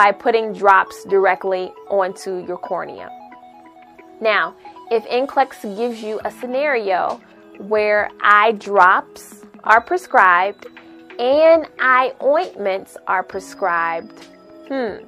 by 0.01 0.11
putting 0.11 0.55
drops 0.55 1.05
directly 1.05 1.71
onto 1.91 2.43
your 2.47 2.57
cornea. 2.57 3.11
Now, 4.19 4.57
if 4.91 5.05
NCLEX 5.05 5.77
gives 5.77 6.03
you 6.03 6.19
a 6.25 6.31
scenario 6.31 7.21
where 7.59 8.09
eye 8.23 8.53
drops 8.53 9.45
are 9.65 9.83
prescribed 9.83 10.69
and 11.19 11.67
eye 11.81 12.15
ointments 12.23 12.97
are 13.09 13.23
prescribed, 13.23 14.25
hmm, 14.69 15.05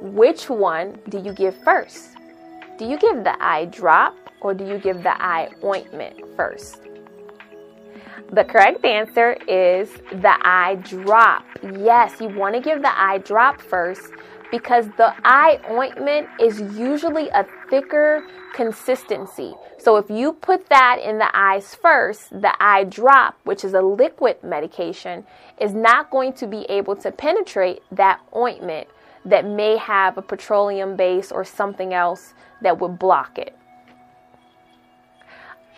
which 0.00 0.48
one 0.48 0.98
do 1.10 1.20
you 1.20 1.34
give 1.34 1.54
first? 1.62 2.16
Do 2.78 2.86
you 2.86 2.96
give 2.96 3.22
the 3.24 3.36
eye 3.44 3.66
drop 3.66 4.16
or 4.40 4.54
do 4.54 4.66
you 4.66 4.78
give 4.78 5.02
the 5.02 5.22
eye 5.22 5.50
ointment 5.62 6.18
first? 6.34 6.89
The 8.32 8.44
correct 8.44 8.84
answer 8.84 9.32
is 9.48 9.90
the 10.12 10.36
eye 10.42 10.76
drop. 10.82 11.44
Yes, 11.62 12.20
you 12.20 12.28
want 12.28 12.54
to 12.54 12.60
give 12.60 12.82
the 12.82 13.00
eye 13.00 13.18
drop 13.18 13.60
first 13.60 14.12
because 14.50 14.86
the 14.96 15.14
eye 15.24 15.60
ointment 15.70 16.28
is 16.40 16.60
usually 16.78 17.28
a 17.28 17.46
thicker 17.68 18.26
consistency. 18.54 19.54
So 19.78 19.96
if 19.96 20.10
you 20.10 20.32
put 20.32 20.68
that 20.68 20.98
in 21.02 21.18
the 21.18 21.30
eyes 21.36 21.74
first, 21.74 22.30
the 22.30 22.52
eye 22.60 22.84
drop, 22.84 23.38
which 23.44 23.64
is 23.64 23.74
a 23.74 23.82
liquid 23.82 24.42
medication, 24.42 25.24
is 25.60 25.72
not 25.72 26.10
going 26.10 26.32
to 26.34 26.46
be 26.46 26.62
able 26.68 26.96
to 26.96 27.10
penetrate 27.12 27.82
that 27.92 28.20
ointment 28.34 28.88
that 29.24 29.44
may 29.44 29.76
have 29.76 30.18
a 30.18 30.22
petroleum 30.22 30.96
base 30.96 31.30
or 31.30 31.44
something 31.44 31.94
else 31.94 32.34
that 32.62 32.78
would 32.80 32.98
block 32.98 33.38
it. 33.38 33.56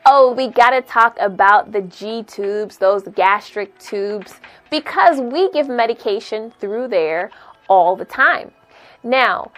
Oh, 0.04 0.32
we 0.32 0.48
got 0.48 0.70
to 0.70 0.82
talk 0.82 1.16
about 1.20 1.70
the 1.70 1.82
G 1.82 2.24
tubes, 2.24 2.76
those 2.76 3.04
gastric 3.14 3.78
tubes, 3.78 4.40
because 4.68 5.20
we 5.20 5.48
give 5.52 5.68
medication 5.68 6.52
through 6.58 6.88
there 6.88 7.30
all 7.68 7.94
the 7.94 8.04
time. 8.04 8.50
Now, 9.04 9.52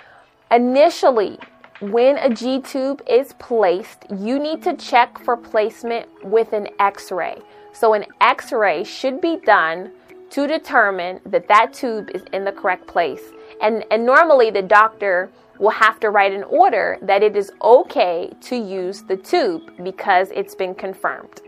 initially, 0.50 1.38
when 1.80 2.18
a 2.18 2.28
G 2.28 2.60
tube 2.60 3.02
is 3.08 3.32
placed, 3.38 4.04
you 4.18 4.38
need 4.38 4.62
to 4.64 4.74
check 4.76 5.18
for 5.18 5.34
placement 5.34 6.08
with 6.22 6.52
an 6.52 6.68
x 6.78 7.10
ray. 7.10 7.38
So, 7.72 7.94
an 7.94 8.04
x 8.20 8.52
ray 8.52 8.84
should 8.84 9.22
be 9.22 9.38
done 9.46 9.92
to 10.28 10.46
determine 10.46 11.20
that 11.24 11.48
that 11.48 11.72
tube 11.72 12.10
is 12.14 12.22
in 12.34 12.44
the 12.44 12.52
correct 12.52 12.86
place. 12.86 13.32
And, 13.62 13.82
and 13.90 14.04
normally, 14.04 14.50
the 14.50 14.62
doctor 14.62 15.30
will 15.58 15.70
have 15.70 16.00
to 16.00 16.10
write 16.10 16.32
an 16.32 16.44
order 16.44 16.98
that 17.02 17.22
it 17.22 17.36
is 17.36 17.52
okay 17.62 18.30
to 18.40 18.56
use 18.56 19.02
the 19.02 19.16
tube 19.16 19.62
because 19.82 20.30
it's 20.30 20.54
been 20.54 20.74
confirmed. 20.74 21.40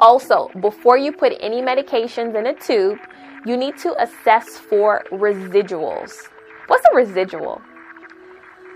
Also, 0.00 0.48
before 0.60 0.96
you 0.96 1.10
put 1.10 1.32
any 1.40 1.60
medications 1.60 2.36
in 2.36 2.46
a 2.46 2.54
tube, 2.54 2.98
you 3.44 3.56
need 3.56 3.76
to 3.78 4.00
assess 4.00 4.58
for 4.58 5.04
residuals. 5.10 6.28
What's 6.68 6.84
a 6.92 6.96
residual? 6.96 7.60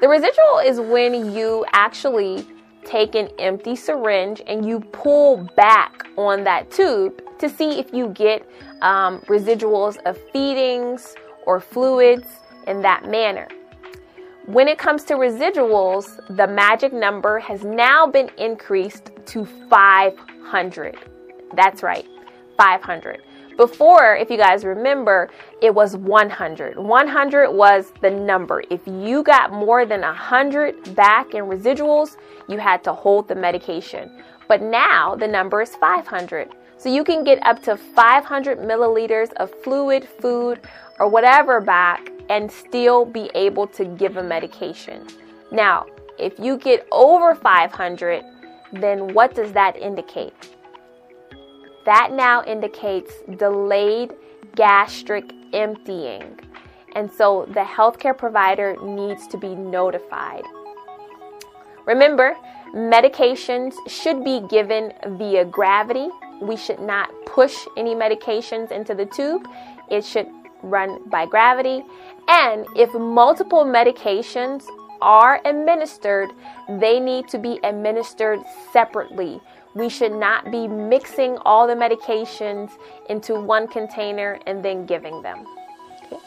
The 0.01 0.09
residual 0.09 0.59
is 0.65 0.81
when 0.81 1.33
you 1.33 1.65
actually 1.73 2.47
take 2.85 3.15
an 3.15 3.29
empty 3.39 3.77
syringe 3.77 4.43
and 4.49 4.67
you 4.67 4.81
pull 4.81 5.49
back 5.57 6.07
on 6.17 6.43
that 6.45 6.71
tube 6.71 7.23
to 7.39 7.49
see 7.49 7.79
if 7.79 7.93
you 7.93 8.09
get 8.09 8.49
um, 8.81 9.21
residuals 9.21 9.99
of 10.05 10.19
feedings 10.33 11.15
or 11.47 11.61
fluids 11.61 12.27
in 12.67 12.83
that 12.83 13.09
manner. 13.09 13.47
When 14.47 14.67
it 14.67 14.77
comes 14.77 15.05
to 15.05 15.15
residuals, 15.15 16.19
the 16.37 16.49
magic 16.49 16.93
number 16.93 17.39
has 17.39 17.63
now 17.63 18.09
been 18.09 18.29
increased 18.39 19.13
to 19.27 19.45
500. 19.71 20.99
That's 21.55 21.85
right, 21.85 22.05
500. 22.59 23.23
Before, 23.57 24.17
if 24.17 24.31
you 24.31 24.37
guys 24.37 24.65
remember, 24.65 25.31
it 25.61 25.73
was 25.73 25.97
100. 25.97 26.77
100 26.77 27.53
was 27.53 27.93
the 28.01 28.11
number. 28.11 28.65
If 28.69 28.81
you 28.85 29.23
got 29.23 29.53
more 29.53 29.87
than 29.87 30.01
100 30.01 30.97
back 30.97 31.35
in 31.35 31.45
residuals, 31.45 32.17
you 32.49 32.59
had 32.59 32.83
to 32.83 32.93
hold 32.93 33.29
the 33.29 33.37
medication. 33.37 34.11
But 34.49 34.61
now 34.61 35.15
the 35.15 35.29
number 35.29 35.63
is 35.63 35.77
500. 35.77 36.49
So 36.79 36.89
you 36.89 37.05
can 37.05 37.23
get 37.23 37.39
up 37.47 37.63
to 37.63 37.77
500 37.77 38.59
milliliters 38.59 39.33
of 39.35 39.53
fluid, 39.63 40.09
food, 40.21 40.63
or 40.99 41.07
whatever 41.07 41.61
back 41.61 42.12
and 42.29 42.51
still 42.51 43.05
be 43.05 43.31
able 43.35 43.67
to 43.69 43.85
give 43.85 44.17
a 44.17 44.23
medication. 44.23 45.07
Now, 45.51 45.87
if 46.19 46.39
you 46.39 46.57
get 46.57 46.87
over 46.93 47.35
500, 47.35 48.25
then 48.73 49.13
what 49.13 49.35
does 49.35 49.53
that 49.53 49.77
indicate? 49.77 50.35
That 51.85 52.13
now 52.13 52.45
indicates 52.45 53.13
delayed 53.37 54.13
gastric 54.55 55.33
emptying. 55.53 56.39
And 56.95 57.11
so 57.11 57.47
the 57.49 57.61
healthcare 57.61 58.17
provider 58.17 58.77
needs 58.83 59.27
to 59.29 59.39
be 59.39 59.55
notified. 59.55 60.45
Remember, 61.87 62.37
medications 62.75 63.75
should 63.89 64.25
be 64.25 64.41
given 64.49 64.93
via 65.19 65.45
gravity. 65.45 66.09
We 66.41 66.57
should 66.57 66.81
not 66.81 67.11
push 67.27 67.57
any 67.77 67.95
medications 67.95 68.71
into 68.71 68.95
the 68.95 69.07
tube. 69.07 69.49
It 69.91 70.05
should 70.05 70.29
run 70.63 71.09
by 71.09 71.27
gravity. 71.27 71.83
And 72.29 72.67
if 72.77 72.93
multiple 72.95 73.65
medications 73.65 74.65
are 75.01 75.41
administered, 75.45 76.31
they 76.69 77.01
need 77.01 77.29
to 77.29 77.39
be 77.39 77.59
administered 77.65 78.41
separately 78.73 79.41
we 79.75 79.89
should 79.89 80.13
not 80.13 80.51
be 80.51 80.69
mixing 80.69 81.39
all 81.39 81.67
the 81.67 81.75
medications 81.75 82.71
into 83.09 83.35
one 83.41 83.67
container 83.67 84.39
and 84.47 84.65
then 84.65 84.87
giving 84.87 85.23
them. 85.23 85.47
Okay. 86.07 86.19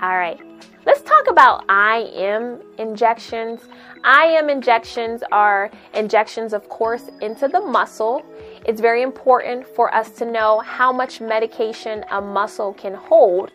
All 0.00 0.16
right. 0.16 0.40
Let's 0.86 1.00
talk 1.00 1.28
about 1.28 1.64
IM 1.70 2.60
injections. 2.78 3.62
IM 4.04 4.50
injections 4.50 5.22
are 5.32 5.70
injections, 5.94 6.52
of 6.52 6.68
course, 6.68 7.10
into 7.22 7.48
the 7.48 7.60
muscle. 7.60 8.22
It's 8.66 8.80
very 8.80 9.02
important 9.02 9.66
for 9.66 9.92
us 9.94 10.10
to 10.12 10.26
know 10.26 10.60
how 10.60 10.92
much 10.92 11.20
medication 11.20 12.04
a 12.10 12.20
muscle 12.20 12.74
can 12.74 12.94
hold. 12.94 13.50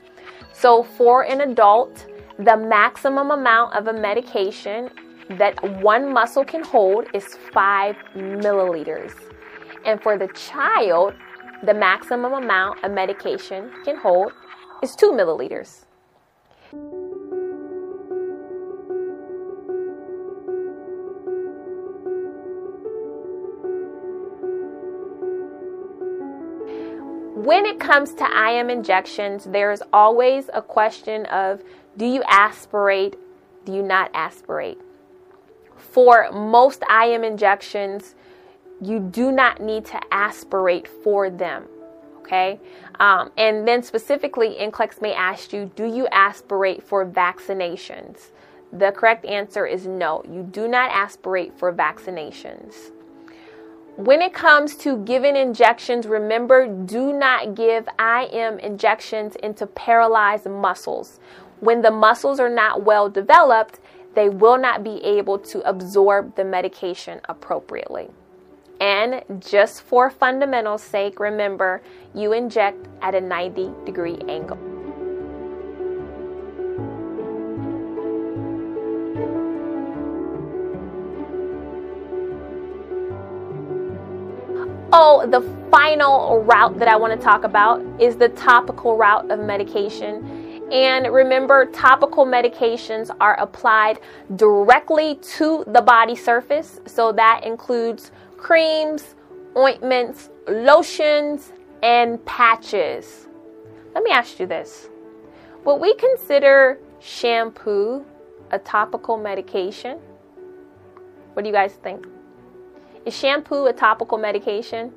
So, 0.53 0.83
for 0.83 1.23
an 1.23 1.41
adult, 1.41 2.05
the 2.37 2.57
maximum 2.57 3.31
amount 3.31 3.75
of 3.75 3.87
a 3.87 3.93
medication 3.93 4.89
that 5.29 5.61
one 5.81 6.11
muscle 6.11 6.43
can 6.43 6.63
hold 6.63 7.05
is 7.13 7.37
5 7.53 7.95
milliliters. 8.15 9.13
And 9.85 10.01
for 10.01 10.17
the 10.17 10.27
child, 10.29 11.13
the 11.63 11.73
maximum 11.73 12.33
amount 12.33 12.79
a 12.83 12.89
medication 12.89 13.71
can 13.83 13.97
hold 13.97 14.31
is 14.81 14.95
2 14.95 15.11
milliliters. 15.11 15.85
When 27.49 27.65
it 27.65 27.79
comes 27.79 28.13
to 28.13 28.25
IM 28.25 28.69
injections, 28.69 29.45
there's 29.45 29.81
always 29.91 30.51
a 30.53 30.61
question 30.61 31.25
of 31.25 31.63
do 31.97 32.05
you 32.05 32.21
aspirate, 32.27 33.15
do 33.65 33.73
you 33.73 33.81
not 33.81 34.11
aspirate? 34.13 34.77
For 35.75 36.31
most 36.31 36.83
IM 36.83 37.23
injections, 37.23 38.13
you 38.79 38.99
do 38.99 39.31
not 39.31 39.61
need 39.61 39.85
to 39.85 39.99
aspirate 40.11 40.87
for 40.87 41.31
them. 41.31 41.65
Okay. 42.19 42.59
Um, 42.99 43.31
and 43.35 43.67
then 43.67 43.81
specifically, 43.81 44.55
NCLEX 44.59 45.01
may 45.01 45.15
ask 45.15 45.51
you, 45.51 45.71
do 45.75 45.85
you 45.85 46.05
aspirate 46.09 46.83
for 46.83 47.03
vaccinations? 47.03 48.27
The 48.73 48.91
correct 48.91 49.25
answer 49.25 49.65
is 49.65 49.87
no. 49.87 50.21
You 50.31 50.43
do 50.43 50.67
not 50.67 50.91
aspirate 50.91 51.57
for 51.57 51.73
vaccinations. 51.73 52.91
When 53.99 54.21
it 54.21 54.33
comes 54.33 54.77
to 54.77 54.95
giving 54.99 55.35
injections, 55.35 56.07
remember 56.07 56.67
do 56.67 57.11
not 57.11 57.53
give 57.53 57.85
IM 57.99 58.57
injections 58.59 59.35
into 59.35 59.67
paralyzed 59.67 60.45
muscles. 60.45 61.19
When 61.59 61.81
the 61.81 61.91
muscles 61.91 62.39
are 62.39 62.47
not 62.47 62.83
well 62.83 63.09
developed, 63.09 63.81
they 64.15 64.29
will 64.29 64.57
not 64.57 64.85
be 64.85 65.03
able 65.03 65.37
to 65.39 65.59
absorb 65.67 66.37
the 66.37 66.45
medication 66.45 67.19
appropriately. 67.27 68.07
And 68.79 69.21
just 69.41 69.81
for 69.81 70.09
fundamental 70.09 70.77
sake, 70.77 71.19
remember 71.19 71.81
you 72.15 72.31
inject 72.31 72.87
at 73.01 73.15
a 73.15 73.19
90 73.19 73.69
degree 73.85 74.19
angle. 74.29 74.78
Oh, 85.01 85.25
the 85.25 85.39
final 85.71 86.43
route 86.43 86.77
that 86.77 86.89
I 86.89 86.97
want 86.97 87.17
to 87.17 87.25
talk 87.25 87.45
about 87.45 87.81
is 88.01 88.17
the 88.17 88.27
topical 88.27 88.97
route 88.97 89.31
of 89.31 89.39
medication. 89.39 90.61
And 90.73 91.07
remember, 91.13 91.67
topical 91.67 92.25
medications 92.25 93.09
are 93.21 93.39
applied 93.39 94.01
directly 94.35 95.15
to 95.37 95.63
the 95.67 95.79
body 95.79 96.17
surface. 96.17 96.81
So 96.85 97.13
that 97.13 97.45
includes 97.45 98.11
creams, 98.35 99.15
ointments, 99.55 100.31
lotions, 100.49 101.53
and 101.81 102.23
patches. 102.25 103.29
Let 103.95 104.03
me 104.03 104.11
ask 104.11 104.37
you 104.37 104.47
this 104.47 104.89
Would 105.63 105.77
we 105.77 105.95
consider 105.95 106.77
shampoo 106.99 108.03
a 108.51 108.59
topical 108.59 109.15
medication? 109.15 109.97
What 111.35 111.43
do 111.43 111.47
you 111.47 111.55
guys 111.55 111.75
think? 111.75 112.05
Is 113.09 113.17
shampoo 113.17 113.65
a 113.65 113.73
topical 113.73 114.19
medication? 114.19 114.93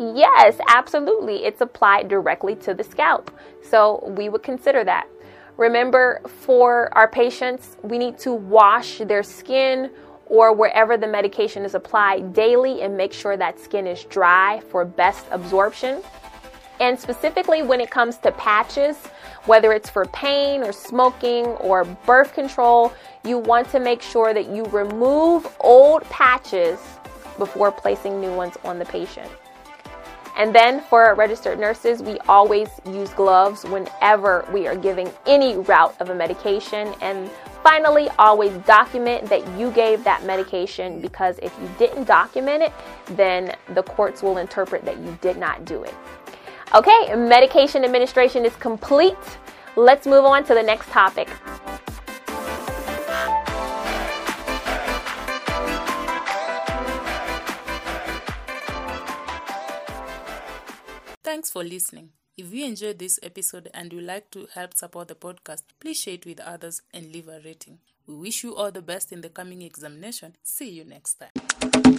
Yes, 0.00 0.56
absolutely. 0.66 1.44
It's 1.44 1.60
applied 1.60 2.08
directly 2.08 2.56
to 2.56 2.72
the 2.72 2.82
scalp. 2.82 3.30
So 3.62 4.02
we 4.16 4.30
would 4.30 4.42
consider 4.42 4.82
that. 4.84 5.06
Remember, 5.58 6.22
for 6.24 6.88
our 6.96 7.06
patients, 7.06 7.76
we 7.82 7.98
need 7.98 8.16
to 8.20 8.32
wash 8.32 8.96
their 9.04 9.22
skin 9.22 9.90
or 10.24 10.54
wherever 10.54 10.96
the 10.96 11.06
medication 11.06 11.66
is 11.66 11.74
applied 11.74 12.32
daily 12.32 12.80
and 12.80 12.96
make 12.96 13.12
sure 13.12 13.36
that 13.36 13.60
skin 13.60 13.86
is 13.86 14.04
dry 14.04 14.62
for 14.70 14.86
best 14.86 15.26
absorption. 15.30 16.00
And 16.80 16.98
specifically 16.98 17.60
when 17.60 17.82
it 17.82 17.90
comes 17.90 18.16
to 18.18 18.32
patches, 18.32 18.96
whether 19.44 19.74
it's 19.74 19.90
for 19.90 20.06
pain 20.06 20.62
or 20.62 20.72
smoking 20.72 21.44
or 21.60 21.84
birth 21.84 22.32
control, 22.32 22.90
you 23.22 23.36
want 23.36 23.68
to 23.72 23.80
make 23.80 24.00
sure 24.00 24.32
that 24.32 24.48
you 24.48 24.64
remove 24.64 25.46
old 25.60 26.04
patches 26.04 26.78
before 27.38 27.72
placing 27.72 28.20
new 28.20 28.34
ones 28.34 28.56
on 28.64 28.78
the 28.78 28.84
patient. 28.84 29.30
And 30.38 30.54
then 30.54 30.80
for 30.82 31.16
registered 31.16 31.58
nurses, 31.58 32.00
we 32.00 32.18
always 32.28 32.68
use 32.86 33.10
gloves 33.10 33.64
whenever 33.64 34.48
we 34.52 34.68
are 34.68 34.76
giving 34.76 35.10
any 35.26 35.56
route 35.56 36.00
of 36.00 36.10
a 36.10 36.14
medication. 36.14 36.94
And 37.00 37.28
finally, 37.64 38.08
always 38.20 38.52
document 38.58 39.28
that 39.30 39.44
you 39.58 39.72
gave 39.72 40.04
that 40.04 40.24
medication 40.24 41.00
because 41.00 41.40
if 41.42 41.52
you 41.60 41.68
didn't 41.76 42.04
document 42.04 42.62
it, 42.62 42.72
then 43.16 43.56
the 43.74 43.82
courts 43.82 44.22
will 44.22 44.38
interpret 44.38 44.84
that 44.84 44.98
you 44.98 45.18
did 45.20 45.38
not 45.38 45.64
do 45.64 45.82
it. 45.82 45.94
Okay, 46.72 47.16
medication 47.16 47.84
administration 47.84 48.44
is 48.44 48.54
complete. 48.56 49.16
Let's 49.74 50.06
move 50.06 50.24
on 50.24 50.44
to 50.44 50.54
the 50.54 50.62
next 50.62 50.88
topic. 50.90 51.28
Thanks 61.28 61.50
for 61.50 61.62
listening. 61.62 62.12
If 62.38 62.54
you 62.54 62.64
enjoyed 62.64 62.98
this 62.98 63.20
episode 63.22 63.68
and 63.74 63.92
would 63.92 64.04
like 64.04 64.30
to 64.30 64.48
help 64.54 64.72
support 64.74 65.08
the 65.08 65.14
podcast, 65.14 65.60
please 65.78 66.00
share 66.00 66.14
it 66.14 66.24
with 66.24 66.40
others 66.40 66.80
and 66.94 67.12
leave 67.12 67.28
a 67.28 67.38
rating. 67.44 67.80
We 68.06 68.14
wish 68.14 68.42
you 68.42 68.56
all 68.56 68.72
the 68.72 68.80
best 68.80 69.12
in 69.12 69.20
the 69.20 69.28
coming 69.28 69.60
examination. 69.60 70.36
See 70.42 70.70
you 70.70 70.86
next 70.86 71.20
time. 71.20 71.98